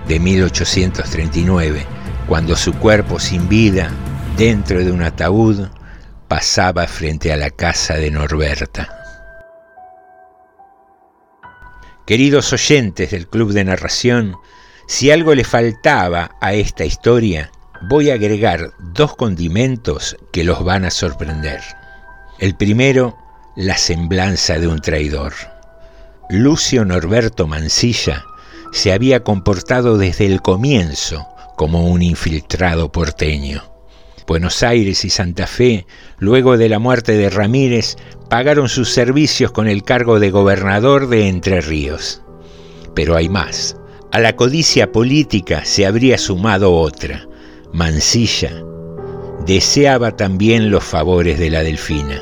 de 0.08 0.20
1839, 0.20 1.86
cuando 2.28 2.56
su 2.56 2.74
cuerpo 2.74 3.20
sin 3.20 3.48
vida, 3.48 3.90
dentro 4.38 4.84
de 4.84 4.92
un 4.92 5.02
ataúd, 5.02 5.70
pasaba 6.28 6.88
frente 6.88 7.32
a 7.32 7.38
la 7.38 7.50
casa 7.50 7.96
de 7.96 8.12
Norberta. 8.12 8.90
Queridos 12.06 12.54
oyentes 12.54 13.12
del 13.12 13.28
Club 13.28 13.52
de 13.52 13.64
Narración, 13.64 14.36
si 14.88 15.10
algo 15.10 15.34
le 15.34 15.44
faltaba 15.44 16.32
a 16.42 16.54
esta 16.54 16.86
historia, 16.86 17.52
voy 17.90 18.12
a 18.12 18.14
agregar 18.14 18.72
dos 18.80 19.16
condimentos 19.16 20.16
que 20.32 20.44
los 20.44 20.64
van 20.64 20.86
a 20.86 20.92
sorprender. 20.92 21.62
El 22.40 22.56
primero, 22.56 23.18
la 23.56 23.78
semblanza 23.78 24.60
de 24.60 24.68
un 24.68 24.82
traidor. 24.82 25.34
Lucio 26.30 26.86
Norberto 26.86 27.48
Mansilla 27.48 28.24
se 28.72 28.92
había 28.92 29.24
comportado 29.24 29.98
desde 29.98 30.26
el 30.26 30.42
comienzo 30.42 31.28
como 31.56 31.88
un 31.88 32.02
infiltrado 32.02 32.92
porteño. 32.92 33.75
Buenos 34.28 34.64
Aires 34.64 35.06
y 35.06 35.12
Santa 35.12 35.46
Fe, 35.46 35.86
luego 36.18 36.58
de 36.58 36.68
la 36.68 36.80
muerte 36.80 37.12
de 37.12 37.30
Ramírez, 37.30 37.96
pagaron 38.28 38.70
sus 38.70 38.90
servicios 38.90 39.52
con 39.52 39.68
el 39.68 39.84
cargo 39.84 40.20
de 40.20 40.32
gobernador 40.32 41.10
de 41.10 41.28
Entre 41.28 41.62
Ríos. 41.62 42.24
Pero 42.96 43.16
hay 43.16 43.30
más. 43.30 43.78
A 44.12 44.20
la 44.20 44.36
codicia 44.36 44.92
política 44.92 45.64
se 45.64 45.86
habría 45.86 46.18
sumado 46.18 46.74
otra. 46.74 47.28
Mansilla 47.72 48.64
deseaba 49.46 50.16
también 50.16 50.72
los 50.72 50.84
favores 50.84 51.38
de 51.38 51.52
la 51.52 51.62
Delfina, 51.62 52.20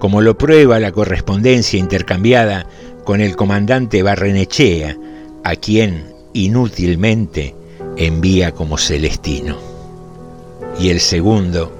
como 0.00 0.22
lo 0.22 0.36
prueba 0.36 0.80
la 0.80 0.90
correspondencia 0.90 1.78
intercambiada 1.78 2.66
con 3.04 3.20
el 3.20 3.36
comandante 3.36 4.02
Barrenechea, 4.02 4.96
a 5.44 5.54
quien 5.54 6.12
inútilmente 6.32 7.54
envía 7.96 8.50
como 8.50 8.78
Celestino. 8.78 9.69
Y 10.78 10.90
el 10.90 11.00
segundo 11.00 11.72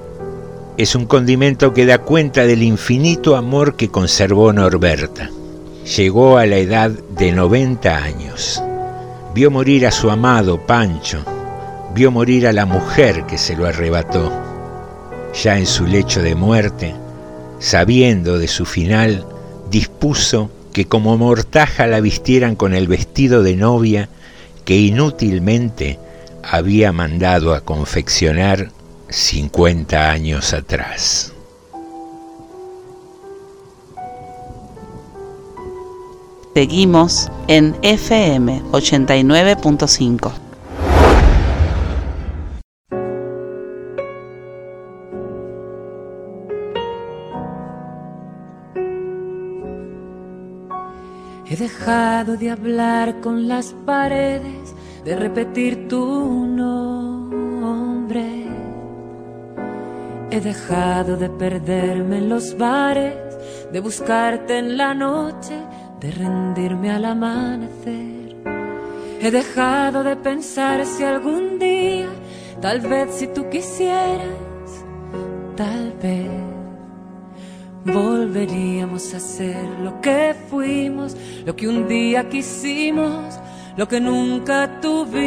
es 0.77 0.95
un 0.95 1.05
condimento 1.05 1.73
que 1.73 1.85
da 1.85 1.99
cuenta 1.99 2.45
del 2.45 2.63
infinito 2.63 3.35
amor 3.35 3.75
que 3.75 3.89
conservó 3.89 4.51
Norberta. 4.53 5.29
Llegó 5.95 6.37
a 6.37 6.45
la 6.45 6.57
edad 6.57 6.89
de 6.89 7.31
90 7.31 7.95
años. 7.95 8.63
Vio 9.33 9.51
morir 9.51 9.85
a 9.85 9.91
su 9.91 10.09
amado 10.09 10.65
Pancho, 10.65 11.23
vio 11.93 12.11
morir 12.11 12.47
a 12.47 12.53
la 12.53 12.65
mujer 12.65 13.25
que 13.25 13.37
se 13.37 13.55
lo 13.55 13.67
arrebató. 13.67 14.31
Ya 15.43 15.57
en 15.57 15.65
su 15.65 15.85
lecho 15.85 16.21
de 16.21 16.35
muerte, 16.35 16.95
sabiendo 17.59 18.37
de 18.39 18.47
su 18.47 18.65
final, 18.65 19.25
dispuso 19.69 20.49
que 20.73 20.85
como 20.85 21.17
mortaja 21.17 21.87
la 21.87 22.01
vistieran 22.01 22.55
con 22.55 22.73
el 22.73 22.87
vestido 22.87 23.43
de 23.43 23.55
novia 23.55 24.09
que 24.65 24.77
inútilmente 24.77 25.99
había 26.43 26.91
mandado 26.91 27.53
a 27.53 27.61
confeccionar 27.61 28.71
50 29.11 30.09
años 30.09 30.53
atrás. 30.53 31.33
Seguimos 36.53 37.29
en 37.47 37.75
FM 37.81 38.61
89.5. 38.71 40.31
He 51.47 51.55
dejado 51.57 52.37
de 52.37 52.49
hablar 52.49 53.19
con 53.21 53.47
las 53.47 53.73
paredes, 53.85 54.73
de 55.03 55.15
repetir 55.15 55.87
tu 55.89 56.47
nombre. 56.47 58.50
He 60.31 60.39
dejado 60.39 61.17
de 61.17 61.29
perderme 61.29 62.19
en 62.19 62.29
los 62.29 62.57
bares, 62.57 63.13
de 63.71 63.79
buscarte 63.81 64.57
en 64.57 64.77
la 64.77 64.93
noche, 64.93 65.57
de 65.99 66.09
rendirme 66.11 66.89
al 66.89 67.03
amanecer. 67.03 68.37
He 69.19 69.29
dejado 69.29 70.03
de 70.03 70.15
pensar 70.15 70.85
si 70.85 71.03
algún 71.03 71.59
día, 71.59 72.07
tal 72.61 72.79
vez 72.79 73.13
si 73.13 73.27
tú 73.27 73.49
quisieras, 73.49 74.81
tal 75.57 75.93
vez 76.01 76.31
volveríamos 77.83 79.13
a 79.13 79.19
ser 79.19 79.63
lo 79.83 79.99
que 79.99 80.33
fuimos, 80.49 81.15
lo 81.45 81.55
que 81.55 81.67
un 81.67 81.87
día 81.87 82.29
quisimos, 82.29 83.37
lo 83.75 83.87
que 83.87 83.99
nunca 83.99 84.79
tuvimos. 84.79 85.21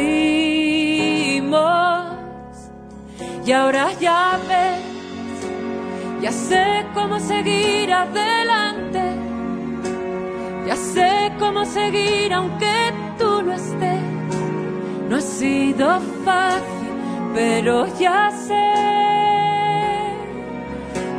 Y 3.45 3.51
ahora 3.51 3.93
ya 3.99 4.39
ves, 4.47 4.84
ya 6.25 6.31
sé 6.31 6.65
cómo 6.95 7.19
seguir 7.19 7.93
adelante, 7.93 9.03
ya 10.65 10.75
sé 10.75 11.31
cómo 11.37 11.63
seguir 11.65 12.33
aunque 12.33 12.75
tú 13.19 13.43
no 13.43 13.53
estés. 13.53 14.01
No 15.07 15.17
ha 15.17 15.21
sido 15.21 15.99
fácil, 16.25 16.93
pero 17.35 17.85
ya 17.99 18.31
sé 18.31 18.65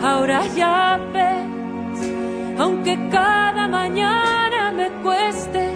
ahora 0.03 0.41
ya 0.57 0.99
ves, 1.15 2.59
aunque 2.59 2.99
cada 3.09 3.69
mañana 3.69 4.73
me 4.73 4.89
cueste, 5.05 5.71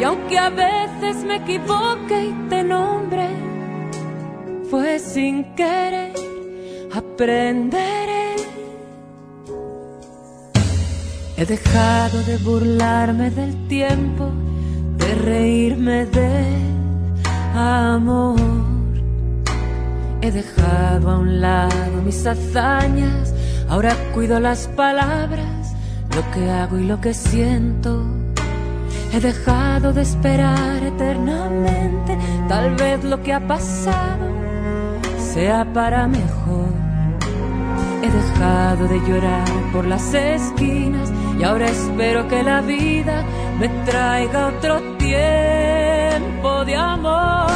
y 0.00 0.02
aunque 0.02 0.38
a 0.38 0.48
veces 0.48 1.24
me 1.24 1.36
equivoque 1.36 2.16
y 2.30 2.32
te 2.48 2.64
nombre, 2.64 3.28
fue 4.70 4.98
sin 4.98 5.54
querer, 5.54 6.14
aprenderé. 6.90 7.97
He 11.38 11.46
dejado 11.46 12.20
de 12.24 12.36
burlarme 12.38 13.30
del 13.30 13.68
tiempo, 13.68 14.32
de 14.96 15.14
reírme 15.14 16.04
del 16.06 16.74
amor. 17.54 18.40
He 20.20 20.32
dejado 20.32 21.08
a 21.08 21.18
un 21.18 21.40
lado 21.40 22.02
mis 22.04 22.26
hazañas, 22.26 23.32
ahora 23.68 23.94
cuido 24.14 24.40
las 24.40 24.66
palabras, 24.66 25.74
lo 26.16 26.28
que 26.32 26.50
hago 26.50 26.76
y 26.76 26.86
lo 26.86 27.00
que 27.00 27.14
siento. 27.14 28.04
He 29.12 29.20
dejado 29.20 29.92
de 29.92 30.02
esperar 30.02 30.82
eternamente, 30.82 32.18
tal 32.48 32.74
vez 32.74 33.04
lo 33.04 33.22
que 33.22 33.32
ha 33.32 33.46
pasado 33.46 34.26
sea 35.16 35.72
para 35.72 36.08
mejor. 36.08 36.66
He 38.02 38.10
dejado 38.10 38.88
de 38.88 38.98
llorar 39.08 39.48
por 39.72 39.84
las 39.84 40.14
esquinas 40.14 41.12
y 41.38 41.44
ahora 41.44 41.66
espero 41.66 42.26
que 42.28 42.42
la 42.42 42.60
vida 42.60 43.24
me 43.60 43.68
traiga 43.84 44.48
otro 44.48 44.80
tiempo 44.98 46.64
de 46.64 46.76
amor. 46.76 47.48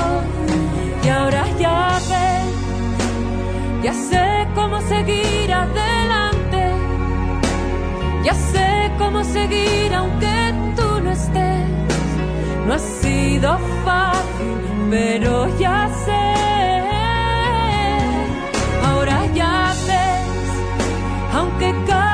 Y 1.05 1.09
ahora 1.09 1.45
ya 1.59 1.99
ves 2.09 2.33
ya 3.83 3.93
sé 3.95 4.47
cómo 4.55 4.81
seguir 4.83 5.53
adelante. 5.53 6.63
Ya 8.23 8.35
sé 8.35 8.93
cómo 8.97 9.25
seguir 9.25 9.93
aunque 9.93 10.55
tú 10.77 11.01
no 11.03 11.11
estés. 11.11 11.69
No 12.67 12.75
ha 12.75 12.79
sido 12.79 13.59
fácil, 13.85 14.57
pero 14.89 15.59
ya 15.59 15.89
sé. 16.05 16.25
Ahora 18.87 19.27
ya 19.35 19.75
ves, 19.89 21.35
aunque 21.35 21.75
cada 21.89 22.12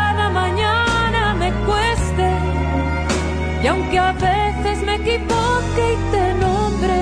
equivoque 5.08 5.92
y 5.92 6.10
te 6.12 6.34
nombre, 6.34 6.98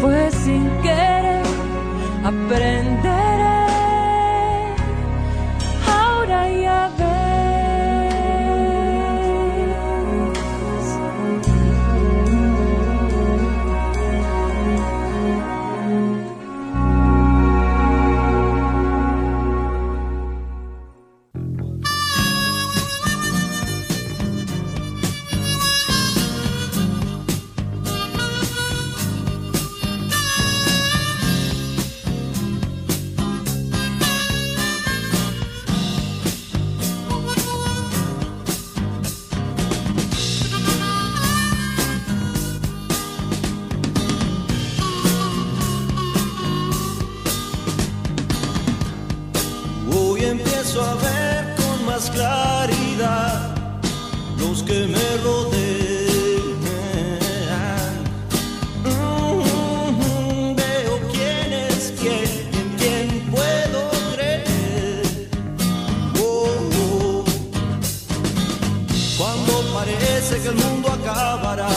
fue 0.00 0.30
sin 0.30 0.68
querer 0.82 1.42
aprenderé. 2.24 3.25
Claridad 52.10 53.54
los 54.38 54.62
que 54.62 54.86
me 54.86 55.16
rodean. 55.24 55.56
Mm, 58.84 60.54
Veo 60.56 61.00
quién 61.12 61.52
es 61.52 61.92
quién, 62.00 62.28
en 62.60 62.68
quién 62.78 63.06
puedo 63.30 63.90
creer. 64.14 65.28
Oh, 66.20 66.48
oh. 66.82 67.24
Cuando 69.18 69.52
parece 69.74 70.40
que 70.42 70.48
el 70.48 70.54
mundo 70.56 70.92
acabará, 70.92 71.68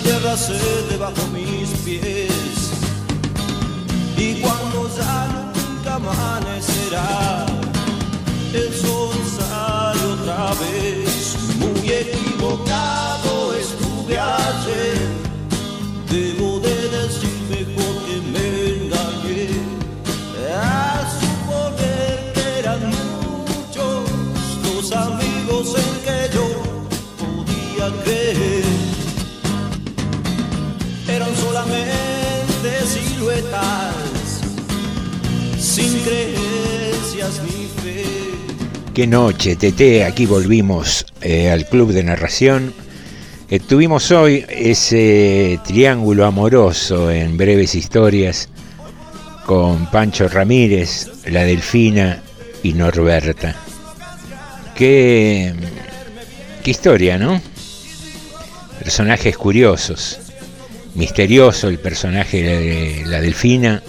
tierra 0.00 0.36
se 0.36 0.54
debajo 0.90 1.26
mis 1.32 1.68
pies. 1.84 2.70
Y 4.16 4.40
cuando 4.40 4.88
ya 4.96 5.28
nunca 5.54 5.94
amanecerá, 5.96 7.46
el 8.54 8.72
sol 8.72 9.14
sale 9.36 10.04
otra 10.12 10.52
vez. 10.54 11.36
Muy 11.58 11.90
equivocado 11.90 13.54
estuve 13.54 14.18
ayer. 14.18 15.08
Debo 16.10 16.53
Qué 38.94 39.08
noche, 39.08 39.56
Tete, 39.56 40.04
aquí 40.04 40.24
volvimos 40.24 41.04
eh, 41.20 41.50
al 41.50 41.66
club 41.66 41.90
de 41.90 42.04
narración. 42.04 42.72
Eh, 43.50 43.58
tuvimos 43.58 44.12
hoy 44.12 44.46
ese 44.48 45.58
triángulo 45.66 46.24
amoroso 46.24 47.10
en 47.10 47.36
breves 47.36 47.74
historias 47.74 48.48
con 49.46 49.90
Pancho 49.90 50.28
Ramírez, 50.28 51.10
la 51.26 51.42
Delfina 51.42 52.22
y 52.62 52.72
Norberta. 52.74 53.56
Qué, 54.76 55.52
qué 56.62 56.70
historia, 56.70 57.18
¿no? 57.18 57.42
Personajes 58.78 59.36
curiosos. 59.36 60.20
Misterioso 60.94 61.66
el 61.66 61.80
personaje 61.80 62.44
de 62.44 63.02
la 63.06 63.20
Delfina. 63.20 63.82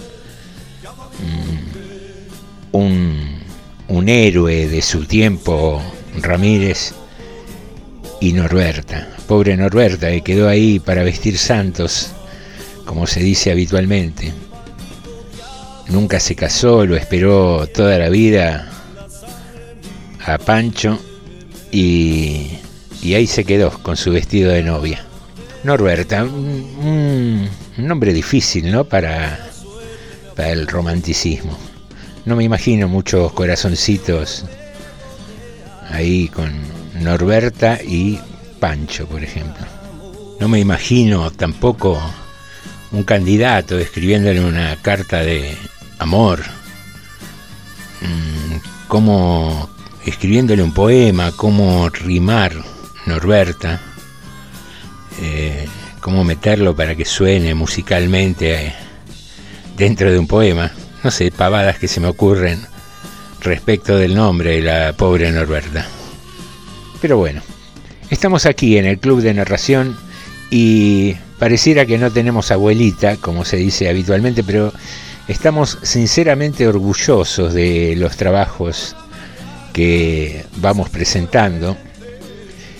Mm, 1.20 2.76
un, 2.76 3.35
un 3.88 4.08
héroe 4.08 4.68
de 4.68 4.82
su 4.82 5.04
tiempo, 5.04 5.82
Ramírez, 6.20 6.94
y 8.20 8.32
Norberta. 8.32 9.08
Pobre 9.26 9.56
Norberta, 9.56 10.10
que 10.10 10.22
quedó 10.22 10.48
ahí 10.48 10.78
para 10.78 11.02
vestir 11.02 11.38
santos, 11.38 12.10
como 12.84 13.06
se 13.06 13.20
dice 13.20 13.50
habitualmente. 13.50 14.32
Nunca 15.88 16.18
se 16.18 16.34
casó, 16.34 16.84
lo 16.84 16.96
esperó 16.96 17.66
toda 17.68 17.98
la 17.98 18.08
vida 18.08 18.70
a 20.24 20.38
Pancho 20.38 20.98
y, 21.70 22.58
y 23.02 23.14
ahí 23.14 23.26
se 23.26 23.44
quedó 23.44 23.70
con 23.82 23.96
su 23.96 24.10
vestido 24.10 24.50
de 24.50 24.62
novia. 24.62 25.04
Norberta, 25.62 26.24
un, 26.24 27.48
un 27.76 27.86
nombre 27.86 28.12
difícil, 28.12 28.70
¿no? 28.70 28.84
Para, 28.84 29.48
para 30.34 30.50
el 30.50 30.66
romanticismo. 30.66 31.56
No 32.26 32.34
me 32.34 32.42
imagino 32.42 32.88
muchos 32.88 33.32
corazoncitos 33.32 34.44
ahí 35.90 36.26
con 36.26 36.52
Norberta 37.00 37.78
y 37.80 38.18
Pancho, 38.58 39.06
por 39.06 39.22
ejemplo. 39.22 39.64
No 40.40 40.48
me 40.48 40.58
imagino 40.58 41.30
tampoco 41.30 42.02
un 42.90 43.04
candidato 43.04 43.78
escribiéndole 43.78 44.44
una 44.44 44.74
carta 44.82 45.20
de 45.20 45.56
amor, 46.00 46.42
mm, 48.00 48.88
como 48.88 49.70
escribiéndole 50.04 50.64
un 50.64 50.74
poema, 50.74 51.30
cómo 51.30 51.88
rimar 51.90 52.54
Norberta, 53.06 53.80
eh, 55.22 55.68
cómo 56.00 56.24
meterlo 56.24 56.74
para 56.74 56.96
que 56.96 57.04
suene 57.04 57.54
musicalmente 57.54 58.74
dentro 59.76 60.10
de 60.10 60.18
un 60.18 60.26
poema. 60.26 60.72
No 61.02 61.10
sé, 61.10 61.30
pavadas 61.30 61.78
que 61.78 61.88
se 61.88 62.00
me 62.00 62.08
ocurren 62.08 62.60
respecto 63.40 63.96
del 63.96 64.14
nombre 64.14 64.56
de 64.56 64.62
la 64.62 64.92
pobre 64.92 65.30
Norberta. 65.30 65.86
Pero 67.00 67.18
bueno, 67.18 67.42
estamos 68.10 68.46
aquí 68.46 68.78
en 68.78 68.86
el 68.86 68.98
club 68.98 69.20
de 69.20 69.34
narración 69.34 69.96
y 70.50 71.14
pareciera 71.38 71.86
que 71.86 71.98
no 71.98 72.10
tenemos 72.10 72.50
abuelita, 72.50 73.16
como 73.16 73.44
se 73.44 73.56
dice 73.56 73.88
habitualmente, 73.88 74.42
pero 74.42 74.72
estamos 75.28 75.78
sinceramente 75.82 76.66
orgullosos 76.66 77.52
de 77.52 77.94
los 77.96 78.16
trabajos 78.16 78.96
que 79.72 80.44
vamos 80.56 80.88
presentando. 80.88 81.76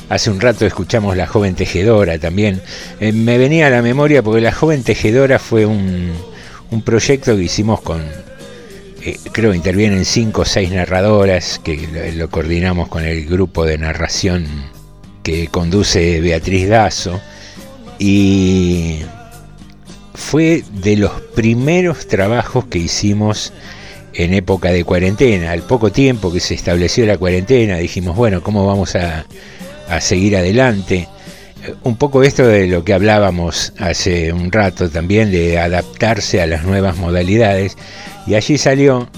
Hace 0.08 0.30
un 0.30 0.40
rato 0.40 0.64
escuchamos 0.64 1.16
La 1.16 1.26
joven 1.26 1.54
tejedora 1.54 2.18
también. 2.18 2.62
Eh, 3.00 3.12
me 3.12 3.38
venía 3.38 3.66
a 3.66 3.70
la 3.70 3.82
memoria 3.82 4.22
porque 4.22 4.40
La 4.40 4.52
joven 4.52 4.82
tejedora 4.84 5.38
fue 5.38 5.66
un, 5.66 6.12
un 6.70 6.82
proyecto 6.82 7.36
que 7.36 7.44
hicimos 7.44 7.80
con, 7.80 8.02
eh, 9.02 9.16
creo 9.32 9.54
intervienen 9.54 10.04
cinco 10.04 10.42
o 10.42 10.44
seis 10.44 10.70
narradoras, 10.70 11.60
que 11.62 11.86
lo, 11.88 12.18
lo 12.18 12.30
coordinamos 12.30 12.88
con 12.88 13.04
el 13.04 13.26
grupo 13.26 13.64
de 13.64 13.78
narración 13.78 14.46
que 15.22 15.48
conduce 15.48 16.20
Beatriz 16.20 16.68
Dazo. 16.68 17.20
Y 17.98 19.00
fue 20.14 20.64
de 20.72 20.96
los 20.96 21.12
primeros 21.34 22.06
trabajos 22.06 22.66
que 22.66 22.78
hicimos 22.78 23.52
en 24.12 24.34
época 24.34 24.70
de 24.70 24.84
cuarentena. 24.84 25.52
Al 25.52 25.62
poco 25.62 25.92
tiempo 25.92 26.32
que 26.32 26.40
se 26.40 26.54
estableció 26.54 27.06
la 27.06 27.18
cuarentena, 27.18 27.76
dijimos, 27.76 28.16
bueno, 28.16 28.42
¿cómo 28.42 28.66
vamos 28.66 28.96
a, 28.96 29.26
a 29.88 30.00
seguir 30.00 30.36
adelante? 30.36 31.08
Un 31.82 31.96
poco 31.96 32.22
esto 32.22 32.46
de 32.46 32.66
lo 32.66 32.84
que 32.84 32.94
hablábamos 32.94 33.72
hace 33.78 34.32
un 34.32 34.52
rato 34.52 34.90
también, 34.90 35.30
de 35.30 35.58
adaptarse 35.58 36.40
a 36.40 36.46
las 36.46 36.64
nuevas 36.64 36.96
modalidades. 36.96 37.76
Y 38.26 38.34
allí 38.34 38.58
salió, 38.58 39.08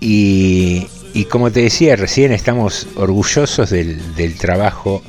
y, 0.00 0.86
como 1.30 1.50
te 1.50 1.62
decía 1.62 1.96
recién, 1.96 2.32
estamos 2.32 2.86
orgullosos 2.96 3.70
del, 3.70 4.34
trabajo 4.38 5.02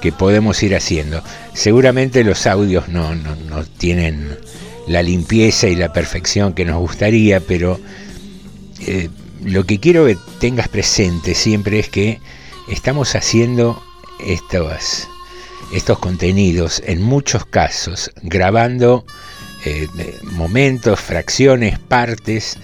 que 0.00 0.12
podemos 0.12 0.62
ir 0.62 0.74
haciendo. 0.74 1.22
Seguramente 1.54 2.24
los 2.24 2.46
audios 2.46 2.88
no, 2.88 3.14
no, 3.14 3.64
tienen 3.78 4.36
la 4.86 5.02
limpieza 5.02 5.68
y 5.68 5.76
la 5.76 5.92
perfección 5.92 6.52
que 6.52 6.64
nos 6.64 6.78
gustaría, 6.78 7.40
pero 7.40 7.80
eh, 8.86 9.08
lo 9.42 9.64
que 9.64 9.80
quiero 9.80 10.06
que 10.06 10.18
tengas 10.40 10.68
presente 10.68 11.34
siempre 11.34 11.78
es 11.78 11.88
que 11.88 12.20
estamos 12.68 13.14
haciendo 13.14 13.82
estos, 14.26 15.08
estos 15.74 15.98
contenidos, 15.98 16.82
en 16.86 17.02
muchos 17.02 17.44
casos, 17.44 18.10
grabando 18.22 19.04
eh, 19.64 19.88
momentos, 20.22 21.00
fracciones, 21.00 21.78
partes 21.80 22.56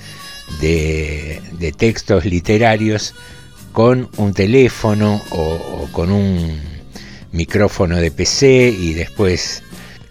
de, 0.61 1.43
de, 1.59 1.73
textos 1.73 2.25
literarios 2.25 3.15
con 3.73 4.09
un 4.17 4.33
teléfono 4.33 5.21
o, 5.31 5.43
o 5.43 5.89
con 5.93 6.13
un 6.13 6.61
micrófono 7.33 7.97
de 7.97 8.11
PC 8.11 8.69
y 8.69 8.95
después 8.95 9.63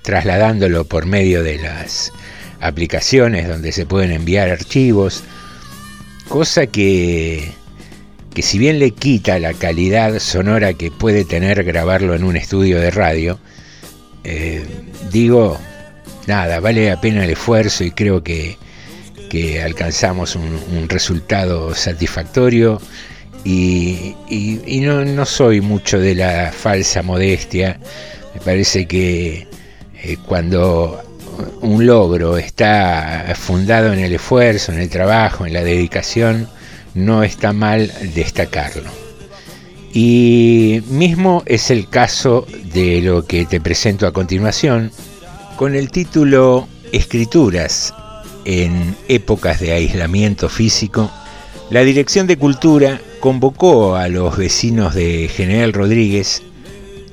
trasladándolo 0.02 0.84
por 0.86 1.06
medio 1.06 1.42
de 1.44 1.58
las 1.58 2.12
aplicaciones 2.60 3.48
donde 3.48 3.72
se 3.72 3.86
pueden 3.86 4.12
enviar 4.12 4.50
archivos, 4.50 5.24
cosa 6.28 6.68
que, 6.68 7.54
que 8.34 8.42
si 8.42 8.58
bien 8.60 8.80
le 8.80 8.92
quita 8.92 9.40
la 9.40 9.54
calidad 9.54 10.20
sonora 10.20 10.74
que 10.74 10.92
puede 10.92 11.26
tener 11.26 11.64
grabarlo 11.64 12.16
en 12.16 12.24
un 12.24 12.36
estudio 12.36 12.80
de 12.80 12.92
radio, 12.92 13.40
eh, 14.24 14.66
digo, 15.12 15.58
nada, 16.28 16.60
vale 16.60 16.90
la 16.90 17.02
pena 17.02 17.24
el 17.24 17.32
esfuerzo 17.32 17.84
y 17.84 17.92
creo 17.92 18.24
que, 18.24 18.58
que 19.30 19.62
alcanzamos 19.62 20.36
un, 20.36 20.88
resultado 20.90 21.74
satisfactorio 21.74 22.82
y, 23.44 24.16
y, 24.30 24.62
y 24.66 24.82
no, 24.82 25.06
no, 25.06 25.26
soy 25.26 25.62
mucho 25.62 26.00
de 26.00 26.16
la 26.16 26.52
falsa 26.52 27.02
modestia. 27.02 27.80
Me 28.34 28.42
parece 28.42 28.86
que 28.88 29.48
eh, 30.04 30.18
cuando 30.26 31.02
un 31.62 31.86
logro 31.86 32.38
está 32.38 33.34
fundado 33.36 33.94
en 33.94 34.00
el 34.00 34.14
esfuerzo, 34.14 34.72
en 34.72 34.80
el 34.80 34.90
trabajo, 34.90 35.46
en 35.46 35.54
la 35.54 35.64
dedicación, 35.64 36.48
no 36.94 37.24
está 37.24 37.54
mal 37.54 37.92
destacarlo. 38.14 38.90
Y 39.94 40.82
mismo 40.88 41.44
es 41.46 41.72
el 41.72 41.90
caso 41.90 42.46
de 42.74 43.02
lo 43.02 43.26
que 43.26 43.46
te 43.46 43.60
presento 43.60 44.06
a 44.06 44.14
continuación, 44.14 44.92
con 45.56 45.76
el 45.76 45.92
título 45.92 46.68
Escrituras 46.92 47.94
en 48.46 48.96
épocas 49.08 49.60
de 49.60 49.74
aislamiento 49.74 50.50
físico, 50.50 51.12
la 51.70 51.82
Dirección 51.82 52.28
de 52.28 52.38
Cultura 52.38 53.00
convocó 53.20 53.96
a 53.96 54.08
los 54.08 54.38
vecinos 54.38 54.96
de 54.96 55.28
General 55.28 55.74
Rodríguez 55.74 56.42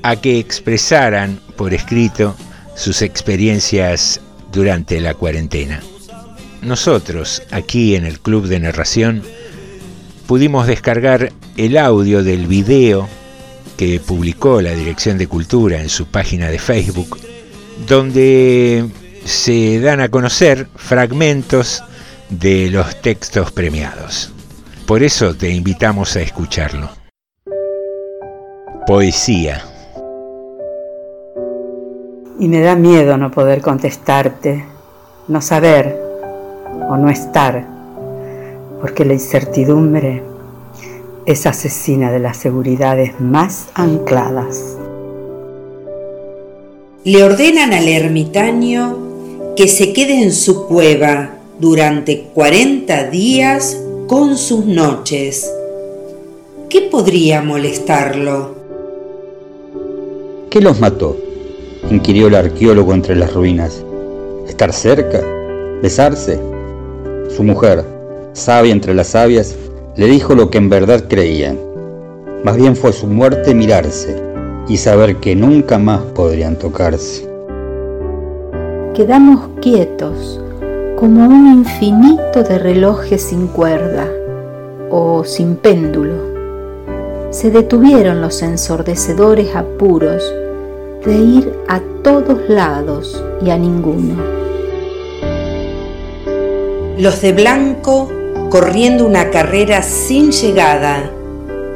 a 0.03 0.17
que 0.17 0.39
expresaran 0.39 1.41
por 1.57 1.75
escrito 1.75 2.37
sus 2.75 3.03
experiencias 3.03 4.21
durante 4.53 5.01
la 5.01 5.15
cuarentena. 5.15 5.83
Nosotros, 6.63 7.43
aquí 7.51 7.97
en 7.97 8.07
el 8.07 8.21
Club 8.21 8.47
de 8.47 8.61
Narración, 8.61 9.23
pudimos 10.27 10.67
descargar 10.67 11.33
el 11.57 11.77
audio 11.77 12.23
del 12.23 12.47
video 12.47 13.09
que 13.77 14.01
publicó 14.01 14.61
la 14.61 14.73
Dirección 14.73 15.19
de 15.19 15.27
Cultura 15.27 15.81
en 15.81 15.89
su 15.89 16.07
página 16.07 16.49
de 16.49 16.59
Facebook 16.59 17.19
donde 17.89 18.89
se 19.25 19.81
dan 19.81 20.01
a 20.01 20.09
conocer 20.09 20.69
fragmentos 20.77 21.85
de 22.31 22.71
los 22.71 23.01
textos 23.03 23.53
premiados. 23.53 24.33
Por 24.87 25.03
eso 25.03 25.35
te 25.35 25.51
invitamos 25.51 26.17
a 26.17 26.21
escucharlo. 26.21 26.89
Poesía. 28.87 29.63
Y 32.39 32.49
me 32.49 32.61
da 32.61 32.77
miedo 32.77 33.17
no 33.17 33.31
poder 33.31 33.61
contestarte, 33.61 34.65
no 35.27 35.41
saber 35.41 35.99
o 36.89 36.97
no 36.97 37.09
estar, 37.11 37.67
porque 38.87 39.05
la 39.05 39.15
incertidumbre 39.15 40.23
es 41.27 41.45
asesina 41.45 42.13
de 42.13 42.21
las 42.21 42.37
seguridades 42.37 43.21
más 43.21 43.67
ancladas. 43.75 44.77
Le 47.03 47.25
ordenan 47.25 47.73
al 47.73 47.89
ermitaño 47.89 49.55
que 49.57 49.67
se 49.67 49.93
quede 49.93 50.23
en 50.23 50.33
su 50.33 50.69
cueva 50.69 51.35
durante 51.59 52.29
40 52.33 53.11
días 53.11 53.77
con 54.07 54.39
sus 54.39 54.67
noches. 54.67 55.53
¿Qué 56.71 56.83
podría 56.83 57.43
molestarlo? 57.43 58.55
¿Qué 60.49 60.61
los 60.61 60.79
mató? 60.79 61.17
inquirió 61.91 62.29
el 62.29 62.37
arqueólogo 62.37 62.95
entre 62.95 63.17
las 63.17 63.35
ruinas. 63.35 63.83
¿Estar 64.47 64.73
cerca? 64.73 65.21
¿Besarse? 65.83 66.39
Su 67.35 67.43
mujer, 67.43 67.96
sabia 68.37 68.73
entre 68.73 68.95
las 68.95 69.09
sabias, 69.09 69.57
le 69.97 70.07
dijo 70.07 70.35
lo 70.35 70.51
que 70.51 70.59
en 70.59 70.69
verdad 70.69 71.05
creían. 71.09 71.59
Más 72.45 72.57
bien 72.57 72.77
fue 72.77 72.93
su 72.93 73.07
muerte 73.07 73.55
mirarse 73.55 74.23
y 74.69 74.77
saber 74.77 75.17
que 75.17 75.35
nunca 75.35 75.79
más 75.79 76.01
podrían 76.15 76.57
tocarse. 76.57 77.27
Quedamos 78.95 79.49
quietos, 79.63 80.41
como 80.99 81.27
un 81.27 81.47
infinito 81.47 82.43
de 82.43 82.59
relojes 82.59 83.23
sin 83.23 83.47
cuerda 83.47 84.07
o 84.91 85.25
sin 85.25 85.57
péndulo. 85.57 86.15
Se 87.31 87.51
detuvieron 87.51 88.21
los 88.21 88.43
ensordecedores 88.43 89.57
apuros 89.57 90.23
de 91.05 91.15
ir 91.15 91.53
a 91.69 91.81
todos 92.03 92.39
lados 92.49 93.23
y 93.43 93.51
a 93.51 93.57
ninguno. 93.57 94.15
Los 96.99 97.21
de 97.21 97.33
blanco 97.33 98.11
corriendo 98.51 99.05
una 99.07 99.31
carrera 99.31 99.83
sin 99.83 100.31
llegada, 100.31 101.11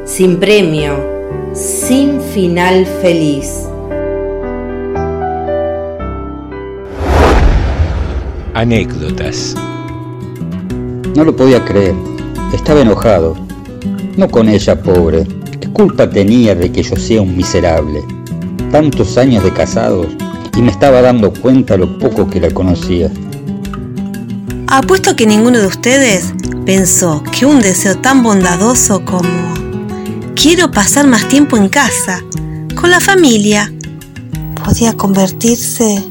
sin 0.05 0.37
premio, 0.39 0.95
sin 1.53 2.21
final 2.21 2.85
feliz. 3.01 3.67
Anécdotas. 8.53 9.55
No 11.15 11.23
lo 11.23 11.35
podía 11.35 11.63
creer. 11.65 11.95
Estaba 12.53 12.81
enojado. 12.81 13.35
No 14.17 14.29
con 14.29 14.49
ella, 14.49 14.81
pobre. 14.81 15.25
¿Qué 15.59 15.69
culpa 15.69 16.09
tenía 16.09 16.55
de 16.55 16.71
que 16.71 16.83
yo 16.83 16.95
sea 16.95 17.21
un 17.21 17.35
miserable? 17.35 18.01
Tantos 18.71 19.17
años 19.17 19.43
de 19.43 19.51
casados 19.51 20.07
y 20.55 20.61
me 20.61 20.71
estaba 20.71 21.01
dando 21.01 21.33
cuenta 21.33 21.77
lo 21.77 21.97
poco 21.97 22.29
que 22.29 22.39
la 22.39 22.51
conocía. 22.51 23.09
Apuesto 24.67 25.15
que 25.15 25.25
ninguno 25.25 25.59
de 25.59 25.67
ustedes 25.67 26.33
pensó 26.73 27.21
que 27.37 27.45
un 27.45 27.59
deseo 27.59 27.97
tan 27.97 28.23
bondadoso 28.23 29.03
como 29.03 29.53
quiero 30.35 30.71
pasar 30.71 31.05
más 31.05 31.27
tiempo 31.27 31.57
en 31.57 31.67
casa, 31.67 32.21
con 32.79 32.89
la 32.89 33.01
familia, 33.01 33.69
podía 34.63 34.93
convertirse 34.93 36.01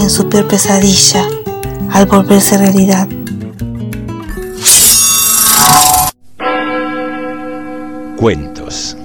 en 0.00 0.10
su 0.10 0.28
peor 0.28 0.48
pesadilla 0.48 1.24
al 1.92 2.06
volverse 2.06 2.58
realidad. 2.58 3.06
Cuentos. 8.16 8.96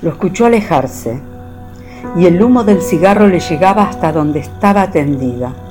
Lo 0.00 0.12
escuchó 0.12 0.46
alejarse 0.46 1.20
y 2.16 2.24
el 2.24 2.42
humo 2.42 2.64
del 2.64 2.80
cigarro 2.80 3.28
le 3.28 3.40
llegaba 3.40 3.82
hasta 3.82 4.12
donde 4.12 4.38
estaba 4.40 4.90
tendida. 4.90 5.65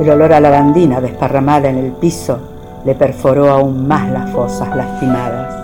El 0.00 0.10
olor 0.10 0.32
a 0.32 0.40
lavandina 0.40 1.00
desparramada 1.00 1.68
en 1.68 1.78
el 1.78 1.92
piso 1.92 2.38
le 2.84 2.94
perforó 2.94 3.48
aún 3.50 3.86
más 3.86 4.10
las 4.10 4.30
fosas 4.30 4.74
lastimadas. 4.76 5.54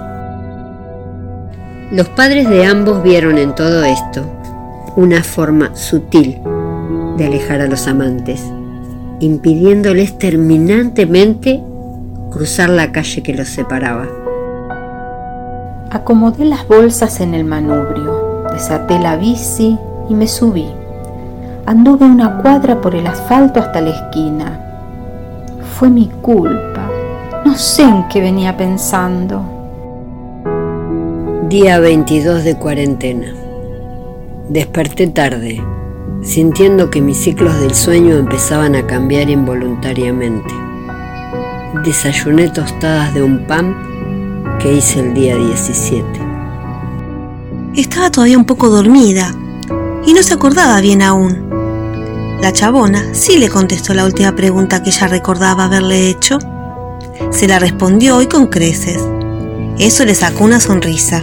Los 1.90 2.08
padres 2.10 2.48
de 2.48 2.64
ambos 2.64 3.02
vieron 3.02 3.36
en 3.38 3.54
todo 3.54 3.82
esto 3.82 4.22
una 4.96 5.22
forma 5.22 5.74
sutil 5.74 6.38
de 7.16 7.26
alejar 7.26 7.60
a 7.60 7.66
los 7.66 7.88
amantes, 7.88 8.42
impidiéndoles 9.18 10.16
terminantemente 10.16 11.60
cruzar 12.30 12.70
la 12.70 12.92
calle 12.92 13.22
que 13.22 13.34
los 13.34 13.48
separaba. 13.48 14.06
Acomodé 15.90 16.44
las 16.44 16.66
bolsas 16.68 17.20
en 17.20 17.34
el 17.34 17.44
manubrio, 17.44 18.46
desaté 18.52 18.98
la 19.00 19.16
bici 19.16 19.76
y 20.08 20.14
me 20.14 20.28
subí. 20.28 20.79
Anduve 21.70 22.04
una 22.04 22.42
cuadra 22.42 22.80
por 22.80 22.96
el 22.96 23.06
asfalto 23.06 23.60
hasta 23.60 23.80
la 23.80 23.90
esquina. 23.90 24.60
Fue 25.78 25.88
mi 25.88 26.08
culpa. 26.20 26.90
No 27.44 27.54
sé 27.56 27.82
en 27.84 28.08
qué 28.08 28.20
venía 28.20 28.56
pensando. 28.56 29.40
Día 31.48 31.78
22 31.78 32.42
de 32.42 32.56
cuarentena. 32.56 33.32
Desperté 34.48 35.06
tarde, 35.06 35.62
sintiendo 36.22 36.90
que 36.90 37.00
mis 37.00 37.18
ciclos 37.18 37.60
del 37.60 37.72
sueño 37.72 38.16
empezaban 38.16 38.74
a 38.74 38.84
cambiar 38.84 39.30
involuntariamente. 39.30 40.52
Desayuné 41.84 42.48
tostadas 42.48 43.14
de 43.14 43.22
un 43.22 43.46
pan 43.46 43.76
que 44.58 44.72
hice 44.72 44.98
el 44.98 45.14
día 45.14 45.36
17. 45.36 46.04
Estaba 47.76 48.10
todavía 48.10 48.38
un 48.38 48.44
poco 48.44 48.70
dormida 48.70 49.32
y 50.04 50.14
no 50.14 50.22
se 50.24 50.34
acordaba 50.34 50.80
bien 50.80 51.02
aún. 51.02 51.59
La 52.42 52.54
chabona 52.54 53.14
sí 53.14 53.36
le 53.36 53.50
contestó 53.50 53.92
la 53.92 54.06
última 54.06 54.34
pregunta 54.34 54.82
que 54.82 54.88
ella 54.88 55.08
recordaba 55.08 55.64
haberle 55.64 56.08
hecho. 56.08 56.38
Se 57.30 57.46
la 57.46 57.58
respondió 57.58 58.22
y 58.22 58.28
con 58.28 58.46
creces. 58.46 59.06
Eso 59.78 60.06
le 60.06 60.14
sacó 60.14 60.44
una 60.44 60.58
sonrisa. 60.58 61.22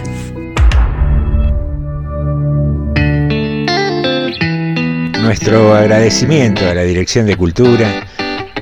Nuestro 5.20 5.74
agradecimiento 5.74 6.64
a 6.68 6.74
la 6.74 6.82
Dirección 6.82 7.26
de 7.26 7.36
Cultura, 7.36 8.06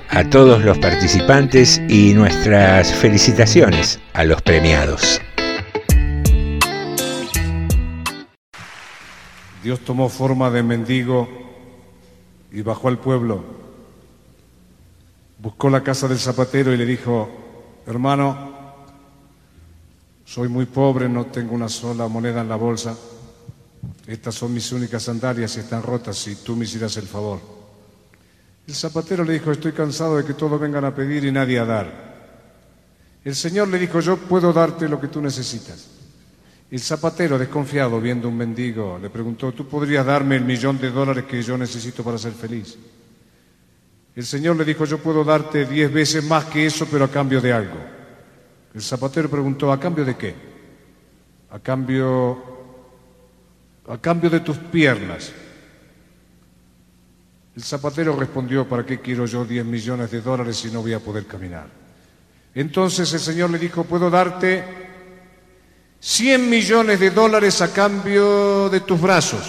a 0.09 0.25
todos 0.25 0.65
los 0.65 0.79
participantes 0.79 1.83
y 1.91 2.15
nuestras 2.15 2.91
felicitaciones 2.91 4.01
a 4.15 4.25
los 4.25 4.41
premiados. 4.41 5.21
Dios 9.63 9.81
tomó 9.81 10.09
forma 10.09 10.51
de 10.51 10.63
mendigo 10.63 11.46
y 12.53 12.63
bajó 12.63 12.89
al 12.89 12.99
pueblo. 12.99 13.45
Buscó 15.39 15.69
la 15.69 15.83
casa 15.83 16.09
del 16.09 16.19
zapatero 16.19 16.73
y 16.73 16.77
le 16.77 16.87
dijo, 16.87 17.29
hermano, 17.87 18.55
soy 20.25 20.49
muy 20.49 20.67
pobre, 20.67 21.09
no 21.09 21.27
tengo 21.27 21.55
una 21.55 21.69
sola 21.69 22.09
moneda 22.09 22.41
en 22.41 22.49
la 22.49 22.57
bolsa. 22.57 22.97
Estas 24.07 24.35
son 24.35 24.55
mis 24.55 24.71
únicas 24.73 25.03
sandalias 25.03 25.57
y 25.57 25.61
están 25.61 25.83
rotas 25.83 26.17
si 26.17 26.37
tú 26.37 26.57
me 26.57 26.65
hicieras 26.65 26.97
el 26.97 27.07
favor. 27.07 27.41
El 28.67 28.75
zapatero 28.75 29.25
le 29.25 29.35
dijo, 29.35 29.53
estoy 29.53 29.73
cansado 29.73 30.17
de 30.17 30.25
que 30.25 30.35
todos 30.35 30.61
vengan 30.61 30.85
a 30.85 30.95
pedir 30.95 31.25
y 31.25 31.33
nadie 31.33 31.59
a 31.59 31.65
dar. 31.65 32.07
El 33.25 33.35
Señor 33.35 33.69
le 33.69 33.79
dijo, 33.79 34.01
yo 34.01 34.17
puedo 34.17 34.53
darte 34.53 34.89
lo 34.89 35.01
que 35.01 35.09
tú 35.09 35.21
necesitas. 35.21 35.96
El 36.71 36.81
zapatero, 36.81 37.39
desconfiado, 37.39 38.01
viendo 38.01 38.29
un 38.29 38.37
mendigo, 38.37 38.99
le 39.01 39.09
preguntó, 39.09 39.53
¿tú 39.53 39.69
podrías 39.69 40.05
darme 40.05 40.37
el 40.37 40.45
millón 40.45 40.79
de 40.79 40.91
dólares 40.91 41.25
que 41.25 41.43
yo 41.43 41.57
necesito 41.57 42.03
para 42.03 42.19
ser 42.19 42.33
feliz? 42.33 42.77
El 44.15 44.25
Señor 44.25 44.57
le 44.57 44.65
dijo, 44.65 44.85
yo 44.85 44.99
puedo 44.99 45.23
darte 45.23 45.67
diez 45.67 45.93
veces 45.93 46.25
más 46.25 46.47
que 46.47 46.67
eso, 46.67 46.87
pero 46.91 47.05
a 47.05 47.11
cambio 47.11 47.41
de 47.41 47.53
algo. 47.53 47.79
El 48.75 48.83
zapatero 48.83 49.31
preguntó, 49.31 49.71
¿a 49.71 49.79
cambio 49.79 50.05
de 50.05 50.17
qué? 50.17 50.35
A 51.51 51.59
cambio 51.61 52.57
a 53.89 53.99
cambio 53.99 54.29
de 54.29 54.41
tus 54.41 54.57
piernas. 54.59 55.33
El 57.55 57.63
zapatero 57.63 58.17
respondió, 58.17 58.69
¿para 58.69 58.85
qué 58.85 59.01
quiero 59.01 59.27
yo 59.27 59.45
10 59.45 59.65
millones 59.65 60.11
de 60.11 60.21
dólares 60.21 60.57
si 60.57 60.71
no 60.71 60.83
voy 60.83 60.93
a 60.93 61.01
poder 61.01 61.27
caminar? 61.27 61.69
Entonces 62.55 63.13
el 63.13 63.21
Señor 63.21 63.51
le 63.51 63.59
dijo, 63.59 63.85
puedo 63.85 64.11
darte 64.11 64.86
100 66.01 66.49
millones 66.49 67.01
de 67.01 67.11
dólares 67.11 67.61
a 67.63 67.73
cambio 67.73 68.69
de 68.69 68.81
tus 68.81 69.01
brazos. 69.01 69.43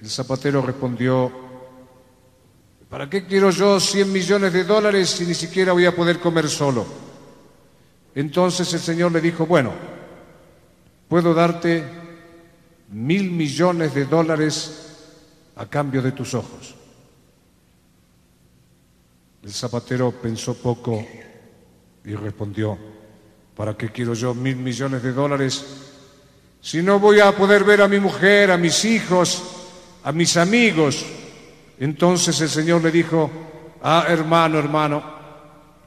El 0.00 0.08
zapatero 0.08 0.62
respondió, 0.62 1.30
¿para 2.88 3.10
qué 3.10 3.26
quiero 3.26 3.50
yo 3.50 3.78
100 3.78 4.12
millones 4.12 4.52
de 4.52 4.64
dólares 4.64 5.10
si 5.10 5.26
ni 5.26 5.34
siquiera 5.34 5.72
voy 5.72 5.86
a 5.86 5.94
poder 5.94 6.18
comer 6.18 6.48
solo? 6.48 6.86
Entonces 8.14 8.72
el 8.72 8.80
Señor 8.80 9.12
le 9.12 9.20
dijo, 9.20 9.46
bueno, 9.46 9.72
puedo 11.08 11.34
darte 11.34 11.84
mil 12.90 13.30
millones 13.30 13.94
de 13.94 14.04
dólares 14.06 14.86
a 15.56 15.66
cambio 15.66 16.00
de 16.02 16.12
tus 16.12 16.34
ojos. 16.34 16.74
El 19.42 19.52
zapatero 19.52 20.12
pensó 20.12 20.54
poco 20.54 21.06
y 22.04 22.14
respondió, 22.14 22.78
¿para 23.60 23.76
qué 23.76 23.90
quiero 23.90 24.14
yo 24.14 24.34
mil 24.34 24.56
millones 24.56 25.02
de 25.02 25.12
dólares 25.12 25.62
si 26.62 26.80
no 26.80 26.98
voy 26.98 27.20
a 27.20 27.36
poder 27.36 27.62
ver 27.62 27.82
a 27.82 27.88
mi 27.88 28.00
mujer, 28.00 28.50
a 28.50 28.56
mis 28.56 28.86
hijos, 28.86 29.42
a 30.02 30.12
mis 30.12 30.38
amigos? 30.38 31.04
Entonces 31.78 32.40
el 32.40 32.48
Señor 32.48 32.82
le 32.82 32.90
dijo, 32.90 33.30
ah, 33.82 34.06
hermano, 34.08 34.58
hermano, 34.58 35.02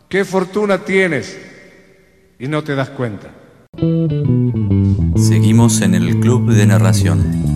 qué 0.07 0.23
fortuna 0.23 0.85
tienes 0.85 1.35
y 2.37 2.47
no 2.47 2.63
te 2.63 2.75
das 2.75 2.89
cuenta. 2.89 3.31
Seguimos 5.15 5.81
en 5.81 5.95
el 5.95 6.19
Club 6.19 6.51
de 6.51 6.67
Narración. 6.67 7.52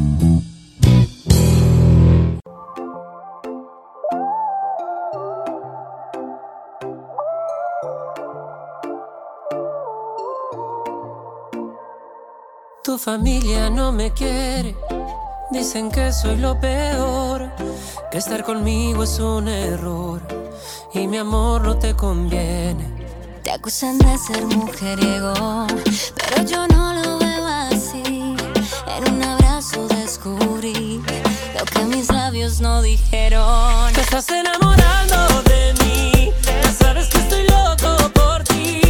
Tu 12.98 13.03
familia 13.03 13.69
no 13.69 13.91
me 13.91 14.11
quiere, 14.11 14.76
dicen 15.52 15.91
que 15.91 16.11
soy 16.11 16.36
lo 16.38 16.60
peor, 16.60 17.48
que 18.10 18.18
estar 18.18 18.44
conmigo 18.44 19.03
es 19.03 19.19
un 19.19 19.48
error 19.48 20.19
y 20.95 21.06
mi 21.06 21.18
amor 21.18 21.61
no 21.61 21.78
te 21.78 21.95
conviene. 21.95 22.90
Te 23.44 23.52
acusan 23.52 23.99
de 23.99 24.18
ser 24.18 24.44
mujeriego, 24.48 25.68
pero 26.15 26.44
yo 26.44 26.68
no 26.69 26.95
lo 26.95 27.19
veo 27.19 27.45
así. 27.45 28.36
En 28.88 29.14
un 29.14 29.22
abrazo 29.22 29.88
descubrí 29.90 30.99
lo 31.56 31.65
que 31.65 31.86
mis 31.86 32.11
labios 32.11 32.61
no 32.61 32.82
dijeron. 32.82 33.94
Te 33.94 34.02
estás 34.02 34.28
enamorando 34.32 35.44
de 35.44 35.76
mí, 35.84 36.32
ya 36.64 36.72
sabes 36.72 37.10
que 37.10 37.19
estoy 37.19 37.44
loco 37.44 38.10
por 38.15 38.44
ti. 38.44 38.82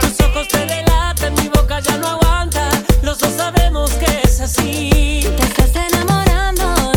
Tus 0.00 0.20
ojos 0.20 0.46
te 0.52 0.66
delatan, 0.66 1.34
mi 1.34 1.48
boca 1.48 1.80
ya 1.80 1.96
no 1.96 2.06
aguanta. 2.06 2.70
Los 3.06 3.18
dos 3.18 3.34
sabemos 3.34 3.92
que 3.92 4.20
es 4.24 4.40
así. 4.40 5.20
Te 5.36 5.42
estás 5.44 5.70
enamorando 5.76 6.92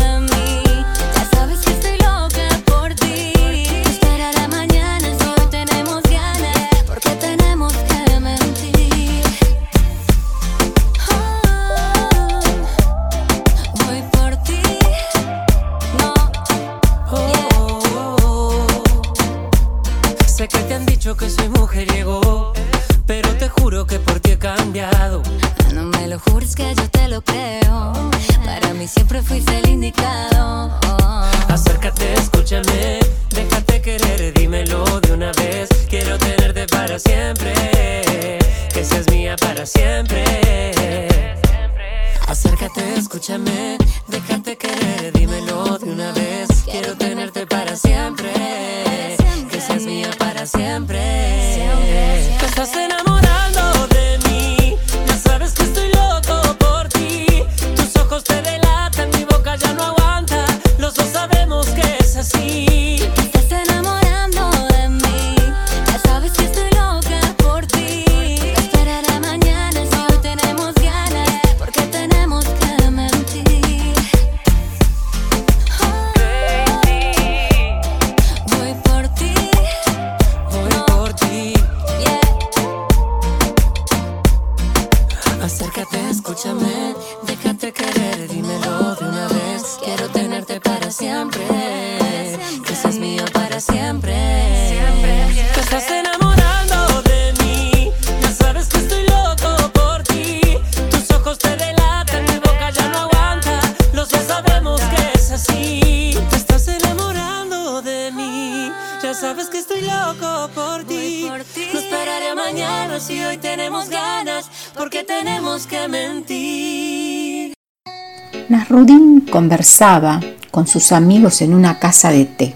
con 120.50 120.66
sus 120.66 120.92
amigos 120.92 121.40
en 121.40 121.54
una 121.54 121.78
casa 121.78 122.10
de 122.10 122.26
té 122.26 122.54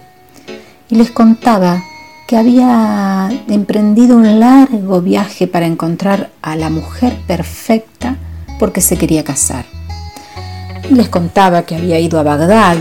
y 0.91 0.97
les 0.97 1.11
contaba 1.11 1.83
que 2.27 2.37
había 2.37 3.31
emprendido 3.49 4.17
un 4.17 4.41
largo 4.41 5.01
viaje 5.01 5.47
para 5.47 5.65
encontrar 5.65 6.29
a 6.43 6.55
la 6.55 6.69
mujer 6.69 7.17
perfecta 7.27 8.17
porque 8.59 8.83
se 8.83 8.99
quería 8.99 9.25
casar. 9.25 9.65
Les 10.91 11.09
contaba 11.09 11.63
que 11.63 11.77
había 11.77 11.99
ido 11.99 12.21
a 12.21 12.25
Bagdad 12.25 12.77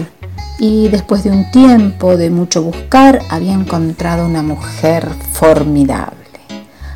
y 0.59 0.89
después 0.89 1.23
de 1.23 1.31
un 1.31 1.49
tiempo 1.49 2.17
de 2.17 2.29
mucho 2.29 2.63
buscar 2.63 3.21
había 3.29 3.53
encontrado 3.53 4.25
una 4.25 4.43
mujer 4.43 5.07
formidable, 5.31 6.17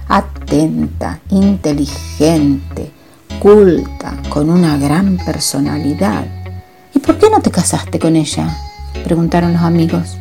atenta, 0.10 1.22
inteligente, 1.30 2.92
culta, 3.40 4.18
con 4.30 4.50
una 4.50 4.78
gran 4.78 5.18
personalidad. 5.18 6.37
¿Y 7.38 7.40
por 7.40 7.44
qué 7.44 7.52
no 7.52 7.52
te 7.52 7.52
casaste 7.52 8.00
con 8.00 8.16
ella? 8.16 8.58
preguntaron 9.04 9.54
los 9.54 9.62
amigos. 9.62 10.18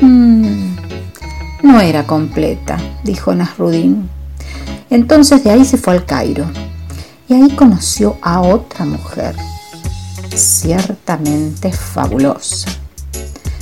"Mm, 0.00 0.74
no 1.62 1.80
era 1.80 2.04
completa, 2.06 2.76
dijo 3.04 3.32
Nasrudin. 3.34 4.08
Entonces 4.90 5.44
de 5.44 5.50
ahí 5.52 5.64
se 5.64 5.76
fue 5.78 5.92
al 5.94 6.04
Cairo 6.04 6.46
y 7.28 7.34
ahí 7.34 7.50
conoció 7.50 8.16
a 8.22 8.40
otra 8.40 8.84
mujer, 8.84 9.36
ciertamente 10.34 11.72
fabulosa, 11.72 12.68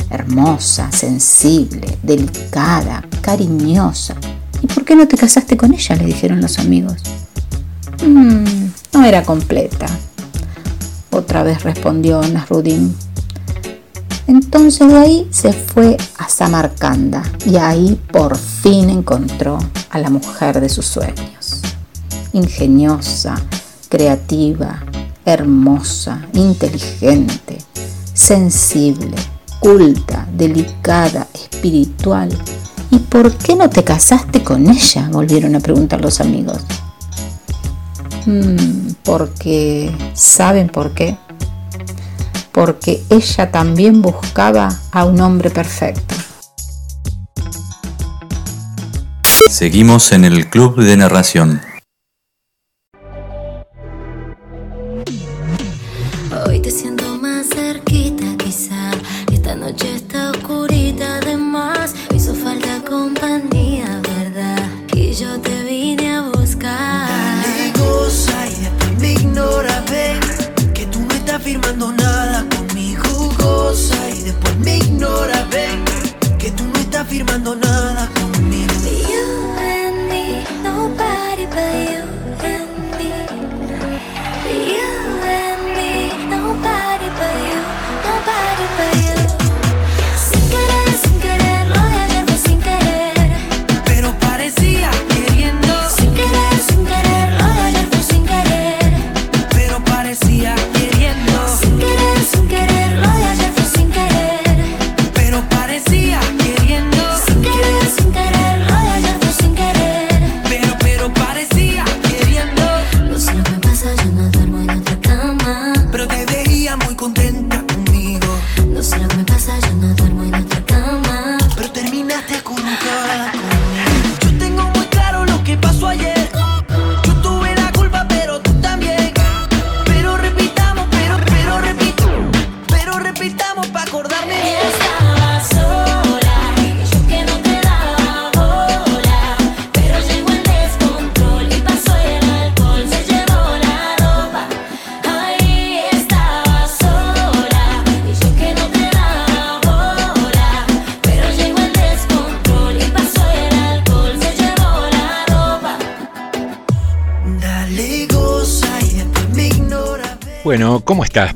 hermosa, 0.09 0.91
sensible, 0.91 1.99
delicada, 2.03 3.05
cariñosa. 3.21 4.15
¿Y 4.63 4.67
por 4.67 4.85
qué 4.87 4.97
no 4.97 5.07
te 5.07 5.19
casaste 5.19 5.57
con 5.59 5.75
ella? 5.75 5.95
le 5.97 6.07
dijeron 6.07 6.41
los 6.41 6.59
amigos. 6.59 7.03
"Mm, 8.07 8.45
no 8.95 9.05
era 9.05 9.23
completa, 9.25 9.87
otra 11.19 11.43
vez 11.43 11.63
respondió 11.63 12.23
Nasrudin. 12.23 12.95
Entonces 14.27 14.89
de 14.89 14.97
ahí 14.97 15.29
se 15.31 15.53
fue 15.53 15.97
a 16.19 16.29
Samarcanda 16.29 17.23
y 17.47 17.57
ahí 17.57 18.01
por 18.13 18.37
fin 18.37 18.91
encontró 18.91 19.59
a 19.91 19.99
la 19.99 20.11
mujer 20.11 20.61
de 20.61 20.69
sus 20.69 20.87
sueños. 20.87 21.63
Ingeniosa, 22.33 23.35
creativa, 23.89 24.83
hermosa, 25.25 26.27
inteligente, 26.35 27.59
sensible, 28.13 29.17
culta, 29.61 30.27
delicada, 30.33 31.27
espiritual. 31.35 32.29
¿Y 32.91 32.99
por 32.99 33.33
qué 33.33 33.57
no 33.57 33.69
te 33.69 33.83
casaste 33.83 34.43
con 34.45 34.69
ella? 34.69 35.09
volvieron 35.11 35.55
a 35.55 35.61
preguntar 35.61 36.01
los 36.01 36.21
amigos. 36.21 36.59
"Mm, 38.27 38.93
porque, 39.05 39.91
¿saben 40.15 40.69
por 40.69 40.93
qué? 40.93 41.17
Porque 42.53 43.03
ella 43.11 43.51
también 43.51 44.03
buscaba 44.03 44.69
a 44.91 45.05
un 45.05 45.21
hombre 45.21 45.51
perfecto. 45.51 46.15
Seguimos 49.51 50.13
en 50.13 50.25
el 50.25 50.49
Club 50.51 50.77
de 50.83 50.97
Narración. 50.97 51.61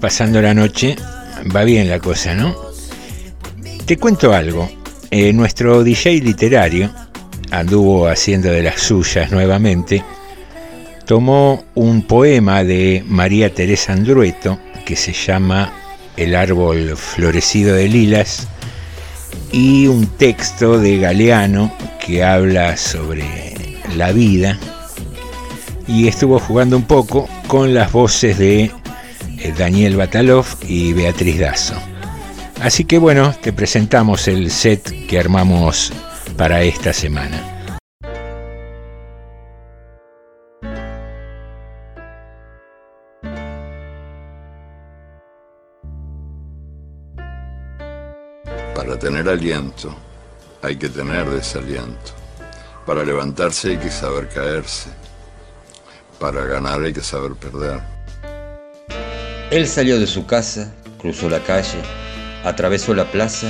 Pasando 0.02 0.42
la 0.42 0.52
noche? 0.52 0.96
Va 1.54 1.62
bien 1.62 1.88
la 1.88 2.00
cosa, 2.00 2.34
¿no? 2.34 2.56
Te 3.86 3.96
cuento 3.98 4.32
algo. 4.32 4.68
Eh, 5.12 5.32
nuestro 5.32 5.84
DJ 5.84 6.20
literario 6.22 6.90
anduvo 7.52 8.08
haciendo 8.08 8.50
de 8.50 8.64
las 8.64 8.80
suyas 8.80 9.30
nuevamente. 9.30 10.02
Tomó 11.06 11.62
un 11.76 12.02
poema 12.02 12.64
de 12.64 13.04
María 13.06 13.54
Teresa 13.54 13.92
Andrueto 13.92 14.58
que 14.84 14.96
se 14.96 15.12
llama 15.12 15.72
El 16.16 16.34
árbol 16.34 16.96
florecido 16.96 17.76
de 17.76 17.86
lilas 17.86 18.48
y 19.52 19.86
un 19.86 20.08
texto 20.08 20.80
de 20.80 20.98
Galeano 20.98 21.72
que 22.04 22.24
habla 22.24 22.76
sobre 22.76 23.76
la 23.96 24.10
vida 24.10 24.58
y 25.86 26.08
estuvo 26.08 26.40
jugando 26.40 26.76
un 26.76 26.84
poco 26.84 27.28
con 27.46 27.72
las 27.72 27.92
voces 27.92 28.36
de 28.38 28.72
Daniel 29.56 29.96
Batalov 29.96 30.46
y 30.62 30.92
Beatriz 30.92 31.38
Dazo. 31.38 31.74
Así 32.60 32.84
que 32.84 32.98
bueno, 32.98 33.34
te 33.40 33.52
presentamos 33.52 34.28
el 34.28 34.50
set 34.50 35.06
que 35.06 35.18
armamos 35.18 35.92
para 36.36 36.62
esta 36.62 36.92
semana. 36.92 37.48
Para 48.74 48.98
tener 48.98 49.28
aliento 49.28 49.94
hay 50.62 50.76
que 50.76 50.88
tener 50.88 51.28
desaliento. 51.28 52.12
Para 52.86 53.04
levantarse 53.04 53.70
hay 53.70 53.78
que 53.78 53.90
saber 53.90 54.28
caerse. 54.28 54.90
Para 56.18 56.44
ganar 56.44 56.80
hay 56.82 56.92
que 56.92 57.00
saber 57.00 57.32
perder. 57.32 58.01
Él 59.52 59.68
salió 59.68 60.00
de 60.00 60.06
su 60.06 60.24
casa, 60.24 60.72
cruzó 60.98 61.28
la 61.28 61.40
calle, 61.40 61.76
atravesó 62.42 62.94
la 62.94 63.12
plaza 63.12 63.48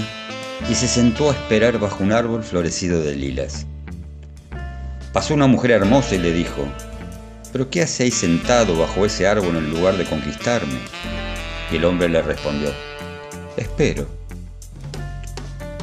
y 0.68 0.74
se 0.74 0.88
sentó 0.88 1.30
a 1.30 1.32
esperar 1.32 1.78
bajo 1.78 2.02
un 2.02 2.10
árbol 2.10 2.42
florecido 2.42 3.00
de 3.04 3.14
lilas. 3.14 3.66
Pasó 5.12 5.32
una 5.32 5.46
mujer 5.46 5.70
hermosa 5.70 6.16
y 6.16 6.18
le 6.18 6.32
dijo, 6.32 6.66
¿pero 7.52 7.70
qué 7.70 7.82
hace 7.82 8.02
ahí 8.02 8.10
sentado 8.10 8.76
bajo 8.76 9.06
ese 9.06 9.28
árbol 9.28 9.54
en 9.54 9.70
lugar 9.70 9.96
de 9.96 10.04
conquistarme? 10.04 10.80
Y 11.70 11.76
el 11.76 11.84
hombre 11.84 12.08
le 12.08 12.20
respondió, 12.20 12.72
espero. 13.56 14.08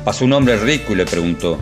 Pasó 0.04 0.26
un 0.26 0.34
hombre 0.34 0.58
rico 0.58 0.92
y 0.92 0.96
le 0.98 1.06
preguntó, 1.06 1.58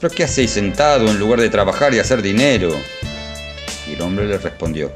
¿pero 0.00 0.14
qué 0.14 0.22
hacéis 0.22 0.52
sentado 0.52 1.08
en 1.08 1.18
lugar 1.18 1.40
de 1.40 1.50
trabajar 1.50 1.92
y 1.92 1.98
hacer 1.98 2.22
dinero? 2.22 2.70
Y 3.90 3.94
el 3.94 4.02
hombre 4.02 4.28
le 4.28 4.38
respondió, 4.38 4.92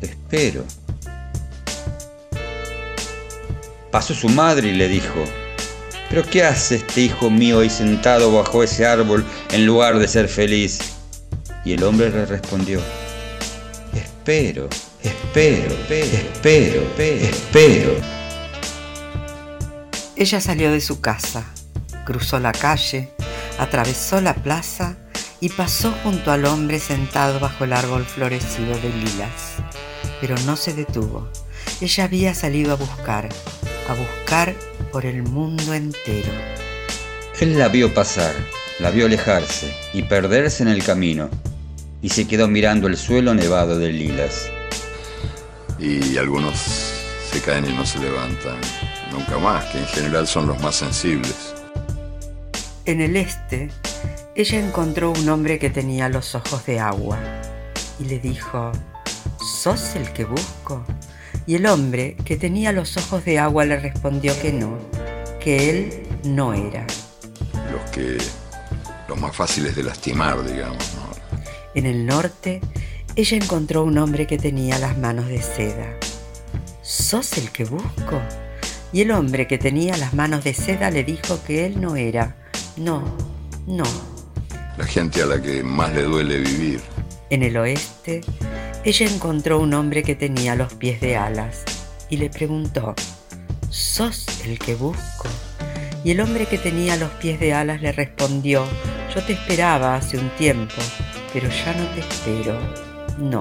espero. 0.00 0.64
Pasó 3.96 4.12
su 4.12 4.28
madre 4.28 4.68
y 4.68 4.72
le 4.74 4.88
dijo, 4.88 5.24
¿pero 6.10 6.22
qué 6.22 6.44
hace 6.44 6.74
este 6.74 7.00
hijo 7.00 7.30
mío 7.30 7.60
ahí 7.60 7.70
sentado 7.70 8.30
bajo 8.30 8.62
ese 8.62 8.84
árbol 8.84 9.24
en 9.52 9.64
lugar 9.64 9.98
de 9.98 10.06
ser 10.06 10.28
feliz? 10.28 10.80
Y 11.64 11.72
el 11.72 11.82
hombre 11.82 12.10
le 12.10 12.26
respondió, 12.26 12.82
espero, 13.94 14.68
espero, 15.02 15.74
espero, 15.88 16.82
espero. 16.98 17.94
Ella 20.14 20.42
salió 20.42 20.70
de 20.70 20.82
su 20.82 21.00
casa, 21.00 21.46
cruzó 22.04 22.38
la 22.38 22.52
calle, 22.52 23.14
atravesó 23.58 24.20
la 24.20 24.34
plaza 24.34 24.98
y 25.40 25.48
pasó 25.48 25.94
junto 26.02 26.32
al 26.32 26.44
hombre 26.44 26.80
sentado 26.80 27.40
bajo 27.40 27.64
el 27.64 27.72
árbol 27.72 28.04
florecido 28.04 28.78
de 28.78 28.90
lilas. 28.90 29.54
Pero 30.20 30.34
no 30.44 30.56
se 30.56 30.74
detuvo. 30.74 31.30
Ella 31.80 32.04
había 32.04 32.34
salido 32.34 32.72
a 32.72 32.76
buscar, 32.76 33.30
a 33.88 33.94
buscar 33.94 34.54
por 34.92 35.06
el 35.06 35.22
mundo 35.22 35.74
entero. 35.74 36.32
Él 37.40 37.58
la 37.58 37.68
vio 37.68 37.92
pasar, 37.92 38.34
la 38.80 38.90
vio 38.90 39.06
alejarse 39.06 39.74
y 39.92 40.02
perderse 40.02 40.62
en 40.62 40.68
el 40.68 40.82
camino, 40.82 41.28
y 42.02 42.08
se 42.08 42.26
quedó 42.26 42.48
mirando 42.48 42.86
el 42.86 42.96
suelo 42.96 43.34
nevado 43.34 43.78
de 43.78 43.92
lilas. 43.92 44.50
Y 45.78 46.16
algunos 46.16 46.56
se 47.30 47.40
caen 47.40 47.68
y 47.68 47.72
no 47.74 47.84
se 47.84 47.98
levantan 47.98 48.56
nunca 49.12 49.38
más, 49.38 49.64
que 49.66 49.78
en 49.78 49.86
general 49.86 50.26
son 50.26 50.46
los 50.46 50.60
más 50.60 50.76
sensibles. 50.76 51.54
En 52.84 53.00
el 53.00 53.16
este, 53.16 53.70
ella 54.34 54.58
encontró 54.60 55.10
un 55.10 55.28
hombre 55.28 55.58
que 55.58 55.70
tenía 55.70 56.08
los 56.08 56.34
ojos 56.34 56.64
de 56.66 56.78
agua 56.78 57.18
y 57.98 58.04
le 58.04 58.18
dijo, 58.18 58.72
¿sos 59.38 59.96
el 59.96 60.12
que 60.12 60.24
busco? 60.24 60.84
Y 61.46 61.54
el 61.54 61.66
hombre 61.66 62.16
que 62.24 62.36
tenía 62.36 62.72
los 62.72 62.96
ojos 62.96 63.24
de 63.24 63.38
agua 63.38 63.64
le 63.64 63.78
respondió 63.78 64.38
que 64.40 64.52
no, 64.52 64.78
que 65.38 65.70
él 65.70 66.02
no 66.24 66.52
era. 66.54 66.84
Los 67.70 67.90
que. 67.92 68.18
los 69.08 69.18
más 69.20 69.34
fáciles 69.34 69.76
de 69.76 69.84
lastimar, 69.84 70.44
digamos, 70.44 70.94
¿no? 70.96 71.06
En 71.74 71.86
el 71.86 72.04
norte, 72.04 72.60
ella 73.14 73.36
encontró 73.36 73.84
un 73.84 73.96
hombre 73.98 74.26
que 74.26 74.38
tenía 74.38 74.78
las 74.78 74.98
manos 74.98 75.28
de 75.28 75.40
seda. 75.40 75.86
¿Sos 76.82 77.38
el 77.38 77.50
que 77.50 77.64
busco? 77.64 78.20
Y 78.92 79.02
el 79.02 79.10
hombre 79.10 79.46
que 79.46 79.58
tenía 79.58 79.96
las 79.96 80.14
manos 80.14 80.42
de 80.42 80.54
seda 80.54 80.90
le 80.90 81.04
dijo 81.04 81.38
que 81.46 81.66
él 81.66 81.80
no 81.80 81.96
era. 81.96 82.36
No, 82.76 83.02
no. 83.66 83.84
La 84.76 84.84
gente 84.84 85.22
a 85.22 85.26
la 85.26 85.40
que 85.40 85.62
más 85.62 85.94
le 85.94 86.02
duele 86.02 86.38
vivir. 86.38 86.80
En 87.30 87.42
el 87.42 87.56
oeste, 87.56 88.22
ella 88.86 89.04
encontró 89.04 89.58
un 89.58 89.74
hombre 89.74 90.04
que 90.04 90.14
tenía 90.14 90.54
los 90.54 90.72
pies 90.74 91.00
de 91.00 91.16
alas 91.16 91.64
y 92.08 92.18
le 92.18 92.30
preguntó, 92.30 92.94
¿sos 93.68 94.26
el 94.44 94.60
que 94.60 94.76
busco? 94.76 95.28
Y 96.04 96.12
el 96.12 96.20
hombre 96.20 96.46
que 96.46 96.56
tenía 96.56 96.96
los 96.96 97.10
pies 97.14 97.40
de 97.40 97.52
alas 97.52 97.82
le 97.82 97.90
respondió, 97.90 98.64
yo 99.12 99.24
te 99.24 99.32
esperaba 99.32 99.96
hace 99.96 100.18
un 100.18 100.30
tiempo, 100.36 100.76
pero 101.32 101.48
ya 101.48 101.74
no 101.74 101.84
te 101.96 102.00
espero. 102.00 102.60
No. 103.18 103.40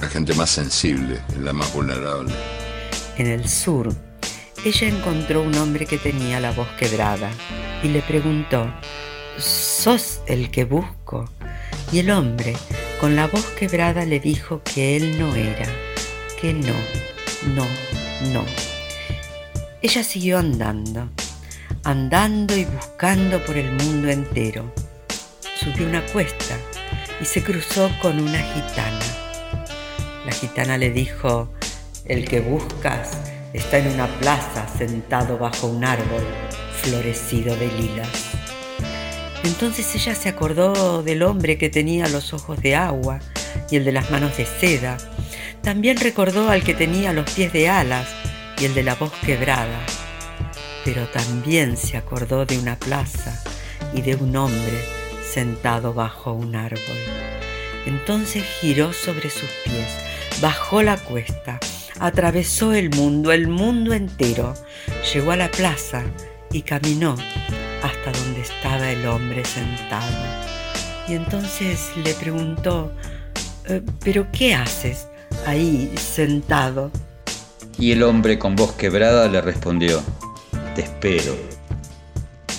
La 0.00 0.06
gente 0.06 0.32
más 0.34 0.50
sensible 0.50 1.18
es 1.28 1.38
la 1.38 1.52
más 1.52 1.74
vulnerable. 1.74 2.32
En 3.18 3.26
el 3.26 3.48
sur, 3.48 3.92
ella 4.64 4.86
encontró 4.86 5.42
un 5.42 5.56
hombre 5.56 5.86
que 5.86 5.98
tenía 5.98 6.38
la 6.38 6.52
voz 6.52 6.68
quebrada 6.78 7.32
y 7.82 7.88
le 7.88 8.00
preguntó, 8.00 8.72
¿sos 9.38 10.20
el 10.28 10.52
que 10.52 10.64
busco? 10.64 11.28
Y 11.90 11.98
el 11.98 12.12
hombre, 12.12 12.54
con 13.00 13.14
la 13.14 13.26
voz 13.26 13.44
quebrada, 13.58 14.04
le 14.04 14.20
dijo 14.20 14.62
que 14.62 14.96
él 14.96 15.18
no 15.18 15.34
era, 15.34 15.66
que 16.40 16.54
no, 16.54 16.74
no, 17.54 17.66
no. 18.32 18.44
Ella 19.82 20.02
siguió 20.02 20.38
andando, 20.38 21.08
andando 21.84 22.56
y 22.56 22.64
buscando 22.64 23.44
por 23.44 23.56
el 23.56 23.70
mundo 23.72 24.08
entero. 24.08 24.72
Subió 25.60 25.86
una 25.86 26.04
cuesta 26.06 26.56
y 27.20 27.24
se 27.24 27.42
cruzó 27.42 27.90
con 28.00 28.18
una 28.20 28.38
gitana. 28.38 29.04
La 30.24 30.32
gitana 30.32 30.78
le 30.78 30.90
dijo, 30.90 31.50
el 32.06 32.26
que 32.26 32.40
buscas 32.40 33.10
está 33.52 33.78
en 33.78 33.92
una 33.94 34.06
plaza 34.18 34.66
sentado 34.68 35.38
bajo 35.38 35.66
un 35.66 35.84
árbol 35.84 36.24
florecido 36.82 37.54
de 37.56 37.68
lilas. 37.72 38.35
Entonces 39.46 39.94
ella 39.94 40.16
se 40.16 40.28
acordó 40.28 41.04
del 41.04 41.22
hombre 41.22 41.56
que 41.56 41.68
tenía 41.68 42.08
los 42.08 42.34
ojos 42.34 42.60
de 42.60 42.74
agua 42.74 43.20
y 43.70 43.76
el 43.76 43.84
de 43.84 43.92
las 43.92 44.10
manos 44.10 44.36
de 44.36 44.44
seda. 44.44 44.98
También 45.62 45.98
recordó 45.98 46.50
al 46.50 46.64
que 46.64 46.74
tenía 46.74 47.12
los 47.12 47.30
pies 47.30 47.52
de 47.52 47.68
alas 47.68 48.08
y 48.58 48.64
el 48.64 48.74
de 48.74 48.82
la 48.82 48.96
voz 48.96 49.12
quebrada. 49.24 49.78
Pero 50.84 51.06
también 51.06 51.76
se 51.76 51.96
acordó 51.96 52.44
de 52.44 52.58
una 52.58 52.76
plaza 52.76 53.40
y 53.94 54.02
de 54.02 54.16
un 54.16 54.34
hombre 54.34 54.84
sentado 55.32 55.94
bajo 55.94 56.32
un 56.32 56.56
árbol. 56.56 56.98
Entonces 57.86 58.44
giró 58.60 58.92
sobre 58.92 59.30
sus 59.30 59.50
pies, 59.64 59.86
bajó 60.40 60.82
la 60.82 60.96
cuesta, 60.96 61.60
atravesó 62.00 62.74
el 62.74 62.90
mundo, 62.90 63.30
el 63.30 63.46
mundo 63.46 63.94
entero, 63.94 64.54
llegó 65.14 65.30
a 65.30 65.36
la 65.36 65.52
plaza 65.52 66.02
y 66.50 66.62
caminó 66.62 67.16
hasta 67.82 68.12
donde 68.12 68.40
estaba 68.42 68.90
el 68.90 69.06
hombre 69.06 69.44
sentado. 69.44 70.06
Y 71.08 71.14
entonces 71.14 71.90
le 71.96 72.14
preguntó, 72.14 72.92
"Eh, 73.66 73.82
¿pero 74.02 74.26
qué 74.32 74.54
haces 74.54 75.06
ahí 75.46 75.92
sentado? 75.96 76.90
Y 77.78 77.92
el 77.92 78.02
hombre 78.02 78.38
con 78.38 78.56
voz 78.56 78.72
quebrada 78.72 79.28
le 79.28 79.40
respondió, 79.40 80.02
te 80.74 80.82
espero. 80.82 81.34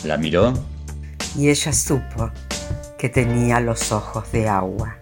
La 0.03 0.15
miró 0.17 0.53
Y 1.35 1.49
ella 1.49 1.73
supo 1.73 2.31
que 2.97 3.09
tenía 3.09 3.59
los 3.59 3.91
ojos 3.91 4.31
de 4.31 4.47
agua. 4.47 4.95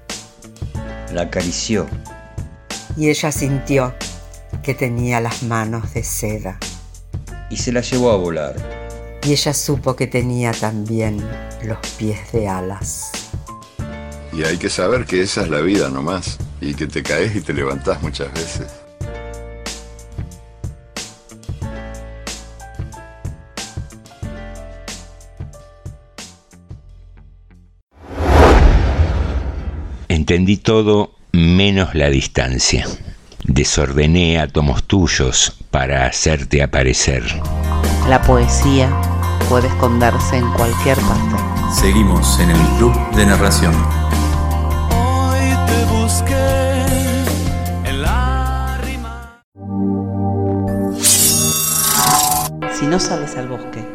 la 1.14 1.24
acarició 1.24 1.86
Y 2.98 3.10
ella 3.10 3.32
sintió 3.32 3.94
que 4.64 4.74
tenía 4.74 5.20
las 5.22 5.44
manos 5.44 5.94
de 5.94 6.04
seda. 6.04 6.58
y 7.50 7.58
se 7.58 7.72
la 7.72 7.82
llevó 7.82 8.12
a 8.12 8.16
volar. 8.16 8.56
Y 9.26 9.32
ella 9.32 9.56
supo 9.56 9.96
que 9.96 10.06
tenía 10.06 10.52
también 10.52 11.18
los 11.64 11.80
pies 11.98 12.32
de 12.32 12.48
alas. 12.48 13.10
Y 14.32 14.44
hay 14.44 14.58
que 14.58 14.70
saber 14.70 15.06
que 15.06 15.24
esa 15.24 15.42
es 15.42 15.50
la 15.50 15.62
vida 15.62 15.90
nomás. 15.90 16.38
Y 16.62 16.76
que 16.76 16.86
te 16.86 17.02
caes 17.02 17.36
y 17.36 17.42
te 17.42 17.52
levantás 17.52 18.04
muchas 18.04 18.32
veces. 18.34 18.68
Entendí 30.08 30.58
todo 30.58 31.16
menos 31.32 31.96
la 31.96 32.12
distancia. 32.12 32.86
Desordené 33.44 34.40
átomos 34.40 34.84
tuyos 34.84 35.58
para 35.72 36.06
hacerte 36.06 36.62
aparecer. 36.62 37.24
La 38.08 38.22
poesía 38.22 39.15
puede 39.50 39.68
esconderse 39.68 40.38
en 40.38 40.50
cualquier 40.52 40.98
parte. 40.98 41.36
Seguimos 41.74 42.40
en 42.40 42.52
el 42.52 42.62
Club 42.78 42.94
de 43.16 43.26
Narración. 43.26 43.74
Hoy 44.92 45.40
te 45.68 45.86
busqué 45.94 46.84
en 47.86 48.02
la 48.02 48.78
rima. 48.82 49.40
Si 52.74 52.86
no 52.86 53.00
sales 53.00 53.36
al 53.38 53.48
bosque, 53.48 53.86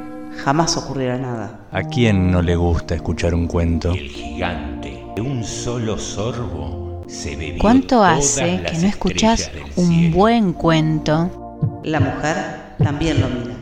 jamás 0.45 0.77
ocurrirá 0.77 1.19
nada. 1.19 1.61
¿A 1.73 1.83
quién 1.83 2.31
no 2.31 2.43
le 2.43 2.57
gusta 2.57 2.95
escuchar 2.95 3.35
un 3.35 3.47
cuento? 3.47 3.91
El 3.91 4.09
gigante, 4.09 5.05
de 5.15 5.23
un 5.23 5.45
solo 5.45 5.99
sorbo, 5.99 7.03
se 7.09 7.37
bebió 7.37 7.61
¿Cuánto 7.61 8.05
hace 8.05 8.63
que 8.63 8.73
no 8.75 8.81
del 8.81 9.63
un 9.77 9.87
cielo. 9.89 10.17
buen 10.17 10.53
cuento? 10.53 11.81
La 11.85 12.01
mujer 12.01 12.77
también 12.79 13.21
lo 13.21 13.29
mira. 13.29 13.55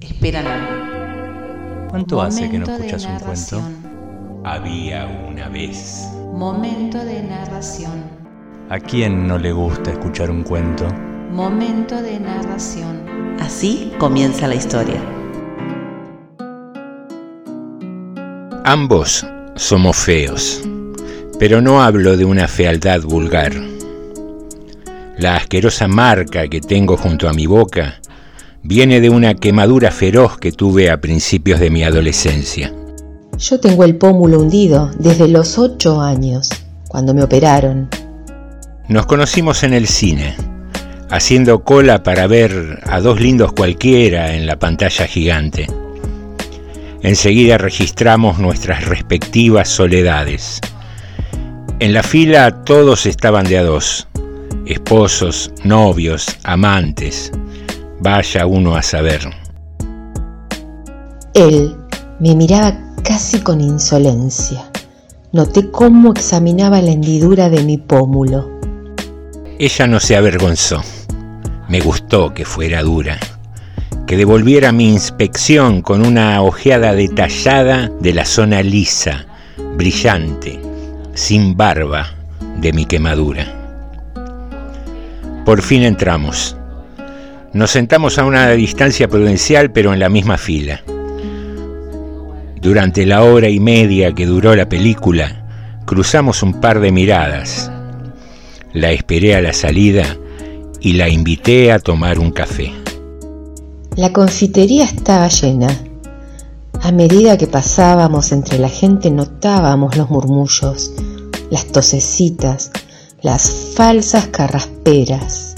Esperan 0.00 0.46
algo. 0.46 0.87
¿Cuánto 1.90 2.20
hace 2.20 2.50
que 2.50 2.58
no 2.58 2.66
escuchas 2.66 3.06
un 3.06 3.18
cuento? 3.18 3.62
Había 4.44 5.06
una 5.06 5.48
vez. 5.48 6.06
Momento 6.34 7.02
de 7.02 7.22
narración. 7.22 8.04
¿A 8.68 8.78
quién 8.78 9.26
no 9.26 9.38
le 9.38 9.52
gusta 9.52 9.92
escuchar 9.92 10.30
un 10.30 10.42
cuento? 10.42 10.86
Momento 11.32 12.00
de 12.02 12.20
narración. 12.20 13.36
Así 13.40 13.92
comienza 13.98 14.46
la 14.46 14.54
historia. 14.54 15.00
Ambos 18.64 19.26
somos 19.54 19.96
feos, 19.96 20.62
pero 21.38 21.62
no 21.62 21.82
hablo 21.82 22.18
de 22.18 22.26
una 22.26 22.48
fealdad 22.48 23.00
vulgar. 23.00 23.52
La 25.16 25.36
asquerosa 25.36 25.88
marca 25.88 26.46
que 26.48 26.60
tengo 26.60 26.98
junto 26.98 27.28
a 27.28 27.32
mi 27.32 27.46
boca 27.46 27.98
viene 28.68 29.00
de 29.00 29.08
una 29.08 29.34
quemadura 29.34 29.90
feroz 29.90 30.36
que 30.36 30.52
tuve 30.52 30.90
a 30.90 31.00
principios 31.00 31.58
de 31.58 31.70
mi 31.70 31.84
adolescencia. 31.84 32.70
Yo 33.38 33.58
tengo 33.60 33.82
el 33.82 33.96
pómulo 33.96 34.40
hundido 34.40 34.90
desde 34.98 35.26
los 35.26 35.56
ocho 35.56 36.02
años, 36.02 36.50
cuando 36.86 37.14
me 37.14 37.22
operaron. 37.22 37.88
Nos 38.86 39.06
conocimos 39.06 39.62
en 39.62 39.72
el 39.72 39.86
cine, 39.86 40.36
haciendo 41.08 41.64
cola 41.64 42.02
para 42.02 42.26
ver 42.26 42.80
a 42.84 43.00
dos 43.00 43.18
lindos 43.22 43.52
cualquiera 43.52 44.34
en 44.34 44.46
la 44.46 44.58
pantalla 44.58 45.06
gigante. 45.06 45.66
Enseguida 47.00 47.56
registramos 47.56 48.38
nuestras 48.38 48.84
respectivas 48.84 49.70
soledades. 49.70 50.60
En 51.78 51.94
la 51.94 52.02
fila 52.02 52.64
todos 52.64 53.06
estaban 53.06 53.46
de 53.46 53.56
a 53.56 53.62
dos, 53.62 54.08
esposos, 54.66 55.52
novios, 55.64 56.36
amantes. 56.44 57.32
Vaya 58.00 58.46
uno 58.46 58.76
a 58.76 58.82
saber. 58.82 59.20
Él 61.34 61.76
me 62.20 62.34
miraba 62.34 62.78
casi 63.02 63.40
con 63.40 63.60
insolencia. 63.60 64.70
Noté 65.32 65.70
cómo 65.70 66.12
examinaba 66.12 66.80
la 66.80 66.90
hendidura 66.92 67.50
de 67.50 67.62
mi 67.62 67.76
pómulo. 67.76 68.48
Ella 69.58 69.86
no 69.86 70.00
se 70.00 70.16
avergonzó. 70.16 70.82
Me 71.68 71.80
gustó 71.80 72.32
que 72.32 72.44
fuera 72.44 72.82
dura, 72.82 73.18
que 74.06 74.16
devolviera 74.16 74.72
mi 74.72 74.88
inspección 74.88 75.82
con 75.82 76.06
una 76.06 76.40
ojeada 76.42 76.94
detallada 76.94 77.90
de 78.00 78.14
la 78.14 78.24
zona 78.24 78.62
lisa, 78.62 79.26
brillante, 79.76 80.60
sin 81.14 81.56
barba 81.56 82.14
de 82.60 82.72
mi 82.72 82.86
quemadura. 82.86 83.46
Por 85.44 85.62
fin 85.62 85.82
entramos. 85.82 86.57
Nos 87.52 87.70
sentamos 87.70 88.18
a 88.18 88.24
una 88.24 88.50
distancia 88.50 89.08
prudencial 89.08 89.72
pero 89.72 89.94
en 89.94 90.00
la 90.00 90.08
misma 90.08 90.36
fila. 90.36 90.82
Durante 92.60 93.06
la 93.06 93.22
hora 93.22 93.48
y 93.48 93.58
media 93.58 94.14
que 94.14 94.26
duró 94.26 94.54
la 94.54 94.68
película, 94.68 95.46
cruzamos 95.86 96.42
un 96.42 96.60
par 96.60 96.80
de 96.80 96.92
miradas. 96.92 97.70
La 98.74 98.92
esperé 98.92 99.34
a 99.34 99.40
la 99.40 99.54
salida 99.54 100.04
y 100.80 100.92
la 100.92 101.08
invité 101.08 101.72
a 101.72 101.78
tomar 101.78 102.18
un 102.18 102.32
café. 102.32 102.72
La 103.96 104.12
confitería 104.12 104.84
estaba 104.84 105.28
llena. 105.28 105.68
A 106.82 106.92
medida 106.92 107.38
que 107.38 107.46
pasábamos 107.46 108.30
entre 108.30 108.58
la 108.58 108.68
gente 108.68 109.10
notábamos 109.10 109.96
los 109.96 110.10
murmullos, 110.10 110.92
las 111.50 111.66
tosecitas, 111.72 112.70
las 113.22 113.50
falsas 113.74 114.28
carrasperas. 114.28 115.54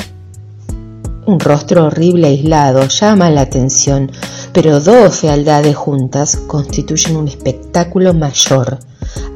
Un 1.26 1.38
rostro 1.38 1.86
horrible 1.86 2.28
aislado 2.28 2.88
llama 2.88 3.30
la 3.30 3.42
atención, 3.42 4.10
pero 4.52 4.80
dos 4.80 5.20
fealdades 5.20 5.76
juntas 5.76 6.36
constituyen 6.46 7.16
un 7.16 7.28
espectáculo 7.28 8.14
mayor, 8.14 8.78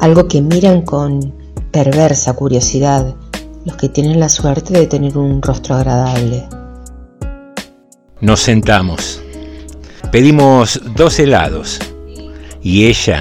algo 0.01 0.27
que 0.27 0.41
miran 0.41 0.83
con 0.83 1.35
perversa 1.71 2.33
curiosidad 2.33 3.15
los 3.65 3.77
que 3.77 3.89
tienen 3.89 4.21
la 4.21 4.29
suerte 4.29 4.75
de 4.75 4.87
tener 4.87 5.17
un 5.17 5.41
rostro 5.43 5.75
agradable. 5.75 6.45
Nos 8.21 8.41
sentamos. 8.41 9.21
Pedimos 10.13 10.81
dos 10.97 11.19
helados 11.19 11.81
y 12.63 12.87
ella 12.87 13.21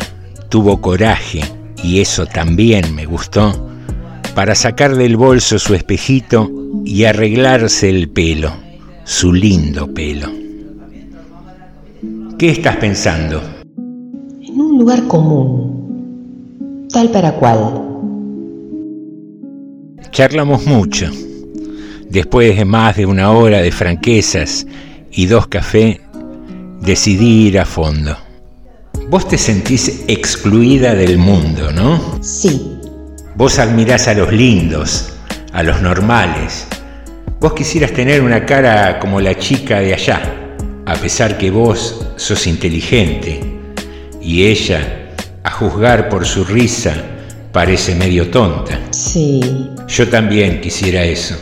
tuvo 0.49 0.81
coraje, 0.81 1.41
y 1.83 1.99
eso 2.01 2.25
también 2.25 2.93
me 2.93 3.05
gustó, 3.05 3.67
para 4.35 4.55
sacar 4.55 4.95
del 4.95 5.17
bolso 5.17 5.59
su 5.59 5.73
espejito 5.73 6.49
y 6.85 7.03
arreglarse 7.05 7.89
el 7.89 8.09
pelo, 8.09 8.53
su 9.03 9.31
lindo 9.31 9.93
pelo. 9.93 10.29
¿Qué 12.37 12.49
estás 12.49 12.77
pensando? 12.77 13.41
En 14.41 14.59
un 14.59 14.79
lugar 14.79 15.07
común, 15.07 16.87
tal 16.91 17.09
para 17.11 17.33
cual. 17.33 17.81
Charlamos 20.11 20.65
mucho. 20.65 21.09
Después 22.09 22.55
de 22.57 22.65
más 22.65 22.97
de 22.97 23.05
una 23.05 23.31
hora 23.31 23.61
de 23.61 23.71
franquezas 23.71 24.67
y 25.11 25.25
dos 25.25 25.47
cafés, 25.47 25.99
decidí 26.81 27.47
ir 27.47 27.59
a 27.59 27.65
fondo. 27.65 28.15
Vos 29.09 29.27
te 29.27 29.37
sentís 29.37 30.03
excluida 30.07 30.95
del 30.95 31.17
mundo, 31.17 31.71
¿no? 31.71 32.19
Sí. 32.21 32.77
Vos 33.35 33.57
admirás 33.57 34.07
a 34.07 34.13
los 34.13 34.31
lindos, 34.31 35.13
a 35.53 35.63
los 35.63 35.81
normales. 35.81 36.67
Vos 37.39 37.53
quisieras 37.53 37.91
tener 37.91 38.21
una 38.21 38.45
cara 38.45 38.99
como 38.99 39.21
la 39.21 39.37
chica 39.37 39.79
de 39.79 39.93
allá, 39.93 40.21
a 40.85 40.95
pesar 40.95 41.37
que 41.37 41.51
vos 41.51 42.07
sos 42.15 42.47
inteligente 42.47 43.39
y 44.21 44.45
ella, 44.45 45.11
a 45.43 45.51
juzgar 45.51 46.09
por 46.09 46.25
su 46.25 46.43
risa, 46.43 46.93
parece 47.51 47.93
medio 47.95 48.29
tonta. 48.29 48.79
Sí. 48.91 49.69
Yo 49.87 50.09
también 50.09 50.59
quisiera 50.59 51.03
eso. 51.03 51.35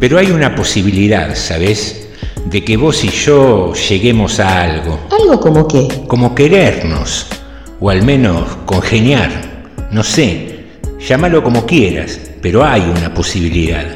Pero 0.00 0.18
hay 0.18 0.30
una 0.30 0.54
posibilidad, 0.54 1.34
¿sabes? 1.34 2.08
De 2.46 2.64
que 2.64 2.76
vos 2.76 3.04
y 3.04 3.08
yo 3.08 3.72
lleguemos 3.74 4.40
a 4.40 4.62
algo. 4.62 4.98
¿Algo 5.10 5.38
como 5.40 5.68
qué? 5.68 5.86
Como 6.08 6.34
querernos. 6.34 7.26
O 7.80 7.90
al 7.90 8.02
menos 8.02 8.56
congeniar. 8.66 9.30
No 9.90 10.02
sé. 10.02 10.64
Llámalo 10.98 11.42
como 11.42 11.66
quieras. 11.66 12.23
Pero 12.44 12.62
hay 12.62 12.82
una 12.82 13.14
posibilidad. 13.14 13.86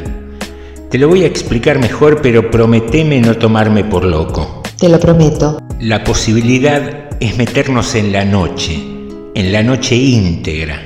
Te 0.90 0.96
lo 0.96 1.08
voy 1.08 1.24
a 1.24 1.26
explicar 1.26 1.78
mejor, 1.78 2.22
pero 2.22 2.50
prometeme 2.50 3.20
no 3.20 3.34
tomarme 3.36 3.84
por 3.84 4.06
loco. 4.06 4.62
Te 4.78 4.88
lo 4.88 4.98
prometo. 4.98 5.58
La 5.80 6.02
posibilidad 6.02 7.10
es 7.20 7.36
meternos 7.36 7.94
en 7.94 8.10
la 8.10 8.24
noche. 8.24 8.82
En 9.34 9.52
la 9.52 9.62
noche 9.62 9.96
íntegra. 9.96 10.80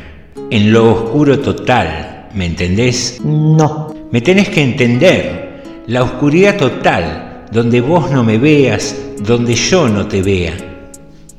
En 0.51 0.73
lo 0.73 0.91
oscuro 0.91 1.39
total. 1.39 2.31
¿Me 2.35 2.47
entendés? 2.47 3.21
No. 3.23 3.95
Me 4.11 4.21
tenés 4.21 4.49
que 4.49 4.65
entender. 4.65 5.63
La 5.87 6.03
oscuridad 6.03 6.57
total, 6.57 7.45
donde 7.53 7.81
vos 7.81 8.11
no 8.11 8.25
me 8.25 8.39
veas, 8.39 8.97
donde 9.25 9.55
yo 9.55 9.89
no 9.89 10.09
te 10.09 10.21
vea. 10.21 10.55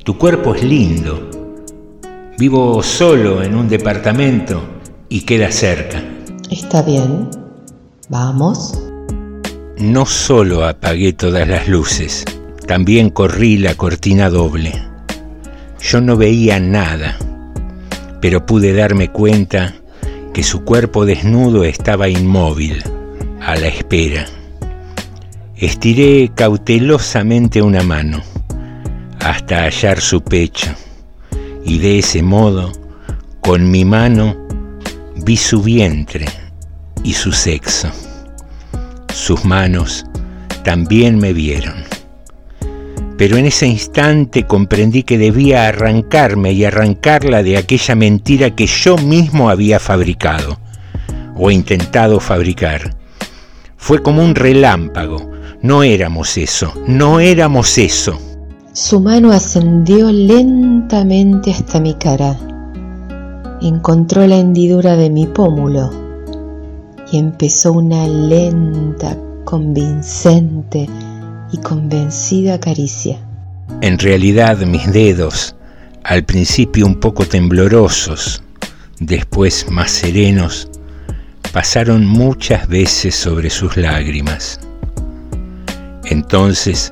Tu 0.02 0.16
cuerpo 0.16 0.54
es 0.54 0.64
lindo. 0.64 1.60
Vivo 2.38 2.82
solo 2.82 3.42
en 3.42 3.54
un 3.54 3.68
departamento 3.68 4.62
y 5.10 5.20
queda 5.20 5.52
cerca. 5.52 6.02
Está 6.50 6.82
bien. 6.82 7.28
Vamos. 8.08 8.78
No 9.78 10.06
solo 10.06 10.66
apagué 10.66 11.12
todas 11.12 11.48
las 11.48 11.68
luces, 11.68 12.24
también 12.66 13.10
corrí 13.10 13.56
la 13.56 13.74
cortina 13.74 14.30
doble. 14.30 14.72
Yo 15.80 16.00
no 16.00 16.16
veía 16.16 16.60
nada, 16.60 17.16
pero 18.20 18.46
pude 18.46 18.72
darme 18.72 19.10
cuenta 19.10 19.74
que 20.32 20.42
su 20.42 20.64
cuerpo 20.64 21.06
desnudo 21.06 21.64
estaba 21.64 22.08
inmóvil, 22.08 22.82
a 23.40 23.56
la 23.56 23.68
espera. 23.68 24.26
Estiré 25.56 26.30
cautelosamente 26.34 27.62
una 27.62 27.82
mano 27.82 28.22
hasta 29.20 29.62
hallar 29.64 30.00
su 30.00 30.22
pecho 30.22 30.70
y 31.64 31.78
de 31.78 31.98
ese 32.00 32.22
modo, 32.22 32.72
con 33.40 33.70
mi 33.70 33.84
mano, 33.84 34.43
vi 35.24 35.38
su 35.38 35.62
vientre 35.62 36.26
y 37.02 37.14
su 37.14 37.32
sexo. 37.32 37.88
Sus 39.12 39.44
manos 39.44 40.04
también 40.64 41.18
me 41.18 41.32
vieron. 41.32 41.76
Pero 43.16 43.38
en 43.38 43.46
ese 43.46 43.66
instante 43.66 44.44
comprendí 44.44 45.02
que 45.02 45.16
debía 45.16 45.68
arrancarme 45.68 46.52
y 46.52 46.64
arrancarla 46.64 47.42
de 47.42 47.56
aquella 47.56 47.94
mentira 47.94 48.54
que 48.54 48.66
yo 48.66 48.98
mismo 48.98 49.48
había 49.48 49.80
fabricado 49.80 50.58
o 51.36 51.50
intentado 51.50 52.20
fabricar. 52.20 52.94
Fue 53.76 54.02
como 54.02 54.22
un 54.22 54.34
relámpago. 54.34 55.30
No 55.62 55.82
éramos 55.82 56.36
eso, 56.36 56.74
no 56.86 57.20
éramos 57.20 57.78
eso. 57.78 58.20
Su 58.72 59.00
mano 59.00 59.32
ascendió 59.32 60.10
lentamente 60.12 61.52
hasta 61.52 61.80
mi 61.80 61.94
cara. 61.94 62.36
Encontró 63.64 64.26
la 64.26 64.36
hendidura 64.36 64.94
de 64.94 65.08
mi 65.08 65.26
pómulo 65.26 65.90
y 67.10 67.16
empezó 67.16 67.72
una 67.72 68.06
lenta, 68.06 69.16
convincente 69.46 70.86
y 71.50 71.56
convencida 71.56 72.60
caricia. 72.60 73.18
En 73.80 73.98
realidad 73.98 74.58
mis 74.66 74.92
dedos, 74.92 75.56
al 76.02 76.24
principio 76.24 76.84
un 76.84 77.00
poco 77.00 77.24
temblorosos, 77.24 78.42
después 79.00 79.70
más 79.70 79.90
serenos, 79.92 80.68
pasaron 81.50 82.04
muchas 82.04 82.68
veces 82.68 83.14
sobre 83.14 83.48
sus 83.48 83.78
lágrimas. 83.78 84.60
Entonces, 86.04 86.90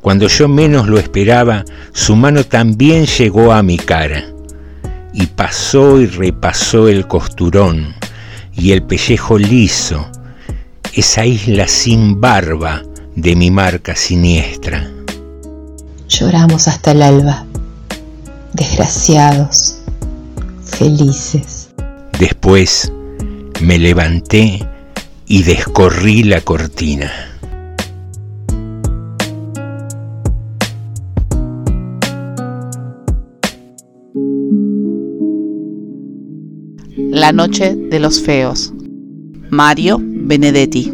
cuando 0.00 0.26
yo 0.26 0.48
menos 0.48 0.88
lo 0.88 0.98
esperaba, 0.98 1.64
su 1.92 2.16
mano 2.16 2.42
también 2.42 3.06
llegó 3.06 3.52
a 3.52 3.62
mi 3.62 3.76
cara 3.76 4.29
y 5.12 5.26
pasó 5.26 6.00
y 6.00 6.06
repasó 6.06 6.88
el 6.88 7.06
costurón 7.06 7.94
y 8.54 8.72
el 8.72 8.82
pellejo 8.82 9.38
liso, 9.38 10.06
esa 10.94 11.24
isla 11.24 11.66
sin 11.68 12.20
barba 12.20 12.82
de 13.16 13.36
mi 13.36 13.50
marca 13.50 13.96
siniestra. 13.96 14.90
Lloramos 16.08 16.68
hasta 16.68 16.92
el 16.92 17.02
alba, 17.02 17.44
desgraciados, 18.52 19.78
felices. 20.64 21.70
Después 22.18 22.92
me 23.60 23.78
levanté 23.78 24.66
y 25.26 25.42
descorrí 25.42 26.24
la 26.24 26.40
cortina. 26.40 27.29
La 37.30 37.36
noche 37.46 37.76
de 37.76 38.00
los 38.00 38.20
feos. 38.20 38.72
Mario 39.50 40.00
Benedetti. 40.02 40.92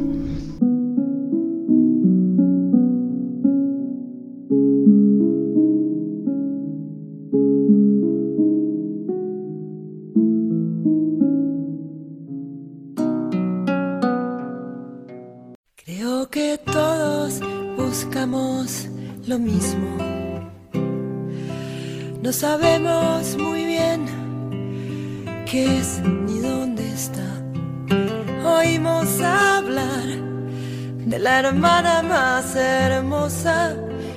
Hermana 31.56 32.02
más 32.02 32.54
hermosa 32.54 33.74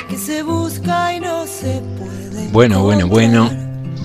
que 0.09 0.17
se 0.17 0.43
busca 0.43 1.15
y 1.15 1.21
no 1.21 1.47
se 1.47 1.81
puede. 1.97 2.49
Bueno, 2.51 2.83
bueno, 2.83 3.07
bueno, 3.07 3.49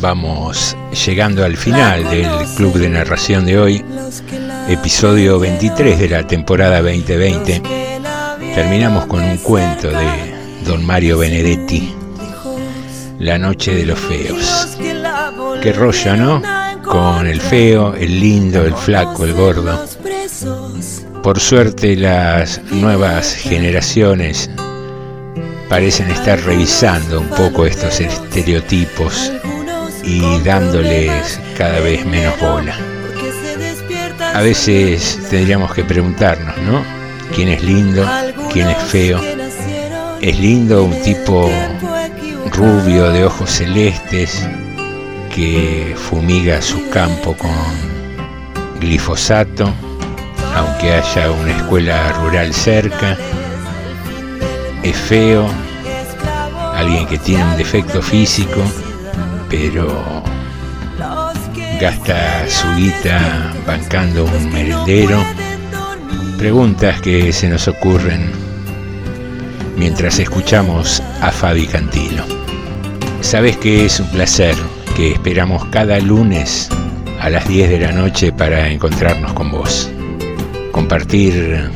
vamos 0.00 0.76
llegando 1.04 1.44
al 1.44 1.56
final 1.56 2.08
del 2.08 2.28
club 2.56 2.74
de 2.74 2.88
narración 2.88 3.44
de 3.44 3.58
hoy, 3.58 3.84
episodio 4.68 5.40
23 5.40 5.98
de 5.98 6.08
la 6.10 6.24
temporada 6.24 6.80
2020. 6.80 7.60
Terminamos 8.54 9.06
con 9.06 9.24
un 9.24 9.38
cuento 9.38 9.88
de 9.88 10.36
don 10.64 10.86
Mario 10.86 11.18
Benedetti, 11.18 11.92
La 13.18 13.36
noche 13.36 13.74
de 13.74 13.86
los 13.86 13.98
feos. 13.98 14.78
Qué 15.60 15.72
rollo, 15.72 16.16
¿no? 16.16 16.42
Con 16.84 17.26
el 17.26 17.40
feo, 17.40 17.94
el 17.96 18.20
lindo, 18.20 18.64
el 18.64 18.74
flaco, 18.74 19.24
el 19.24 19.32
gordo. 19.32 19.86
Por 21.24 21.40
suerte 21.40 21.96
las 21.96 22.60
nuevas 22.70 23.32
generaciones 23.32 24.50
parecen 25.70 26.10
estar 26.10 26.38
revisando 26.38 27.18
un 27.18 27.30
poco 27.30 27.64
estos 27.64 27.98
estereotipos 27.98 29.32
y 30.02 30.20
dándoles 30.40 31.40
cada 31.56 31.80
vez 31.80 32.04
menos 32.04 32.38
bola. 32.38 32.76
A 34.34 34.42
veces 34.42 35.18
tendríamos 35.30 35.72
que 35.72 35.82
preguntarnos, 35.82 36.58
¿no? 36.58 36.84
¿Quién 37.34 37.48
es 37.48 37.64
lindo? 37.64 38.06
¿Quién 38.52 38.68
es 38.68 38.82
feo? 38.82 39.18
¿Es 40.20 40.38
lindo 40.38 40.84
un 40.84 41.00
tipo 41.00 41.50
rubio 42.52 43.10
de 43.10 43.24
ojos 43.24 43.48
celestes 43.48 44.46
que 45.34 45.94
fumiga 45.96 46.60
su 46.60 46.90
campo 46.90 47.34
con 47.34 48.78
glifosato, 48.78 49.72
aunque 50.54 50.92
haya 50.92 51.30
una 51.30 51.56
escuela 51.56 52.12
rural 52.12 52.52
cerca? 52.52 53.16
¿Es 54.82 54.96
feo 54.96 55.46
alguien 56.74 57.06
que 57.06 57.18
tiene 57.18 57.44
un 57.44 57.56
defecto 57.56 58.02
físico, 58.02 58.62
pero 59.48 60.22
gasta 61.80 62.48
su 62.48 62.66
guita 62.76 63.52
bancando 63.66 64.24
un 64.24 64.52
merendero. 64.52 65.24
Preguntas 66.38 67.00
que 67.00 67.32
se 67.32 67.48
nos 67.48 67.68
ocurren 67.68 68.30
mientras 69.76 70.18
escuchamos 70.18 71.02
a 71.20 71.30
Fabi 71.30 71.66
Cantilo. 71.66 72.24
Sabes 73.20 73.56
que 73.56 73.86
es 73.86 74.00
un 74.00 74.08
placer 74.10 74.54
que 74.96 75.12
esperamos 75.12 75.64
cada 75.66 75.98
lunes 76.00 76.68
a 77.20 77.30
las 77.30 77.48
10 77.48 77.70
de 77.70 77.80
la 77.80 77.92
noche 77.92 78.32
para 78.32 78.68
encontrarnos 78.68 79.32
con 79.32 79.50
vos. 79.50 79.93
Compartir 80.74 81.70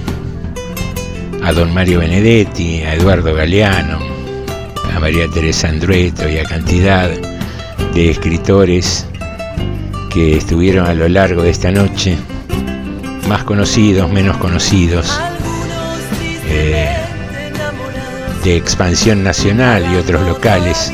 a 1.44 1.52
don 1.52 1.72
Mario 1.72 2.00
Benedetti, 2.00 2.82
a 2.82 2.94
Eduardo 2.94 3.32
Galeano, 3.32 4.00
a 4.92 4.98
María 4.98 5.28
Teresa 5.28 5.68
Andrueto 5.68 6.28
y 6.28 6.38
a 6.38 6.44
cantidad 6.44 7.08
de 7.94 8.10
escritores 8.10 9.06
que 10.12 10.36
estuvieron 10.36 10.88
a 10.88 10.94
lo 10.94 11.08
largo 11.08 11.44
de 11.44 11.50
esta 11.50 11.70
noche, 11.70 12.18
más 13.28 13.44
conocidos, 13.44 14.10
menos 14.10 14.36
conocidos, 14.38 15.16
eh, 16.48 16.96
de 18.42 18.56
expansión 18.56 19.22
nacional 19.22 19.86
y 19.92 19.94
otros 19.94 20.26
locales 20.26 20.92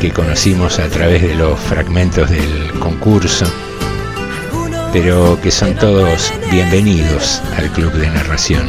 que 0.00 0.12
conocimos 0.12 0.78
a 0.78 0.86
través 0.86 1.20
de 1.22 1.34
los 1.34 1.58
fragmentos 1.58 2.30
del 2.30 2.70
concurso, 2.78 3.44
pero 4.94 5.40
que 5.42 5.50
son 5.50 5.74
todos 5.74 6.32
bienvenidos 6.52 7.42
al 7.56 7.68
Club 7.72 7.92
de 7.94 8.08
Narración. 8.10 8.64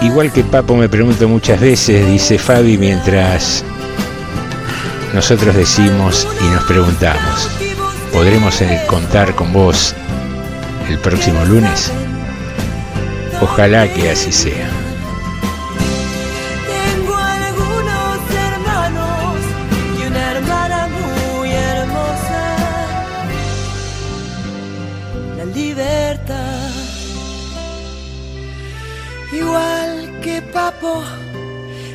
Igual 0.00 0.30
que 0.30 0.44
Papo 0.44 0.76
me 0.76 0.88
pregunto 0.88 1.28
muchas 1.28 1.60
veces, 1.60 2.06
dice 2.06 2.38
Fabi, 2.38 2.78
mientras 2.78 3.64
nosotros 5.12 5.56
decimos 5.56 6.28
y 6.40 6.44
nos 6.54 6.62
preguntamos, 6.66 7.48
¿podremos 8.12 8.62
eh, 8.62 8.80
contar 8.86 9.34
con 9.34 9.52
vos 9.52 9.92
el 10.88 11.00
próximo 11.00 11.44
lunes? 11.46 11.90
Ojalá 13.40 13.92
que 13.92 14.08
así 14.08 14.30
sea. 14.30 14.70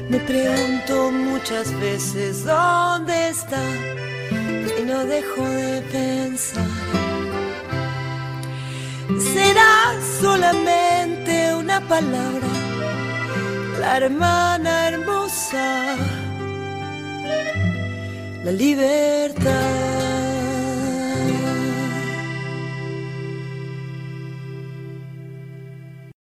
Me 0.10 0.20
pregunto 0.20 1.12
muchas 1.12 1.72
veces 1.80 2.46
dónde 2.46 3.30
está 3.30 3.62
y 4.80 4.84
no 4.84 5.06
dejo 5.06 5.44
de 5.44 5.82
pensar. 5.92 6.66
Será 9.34 9.96
solamente 10.22 11.56
una 11.56 11.82
palabra 11.82 12.48
la 13.80 13.98
hermana 13.98 14.90
hermosa, 14.90 15.96
la 18.44 18.52
libertad. 18.52 20.07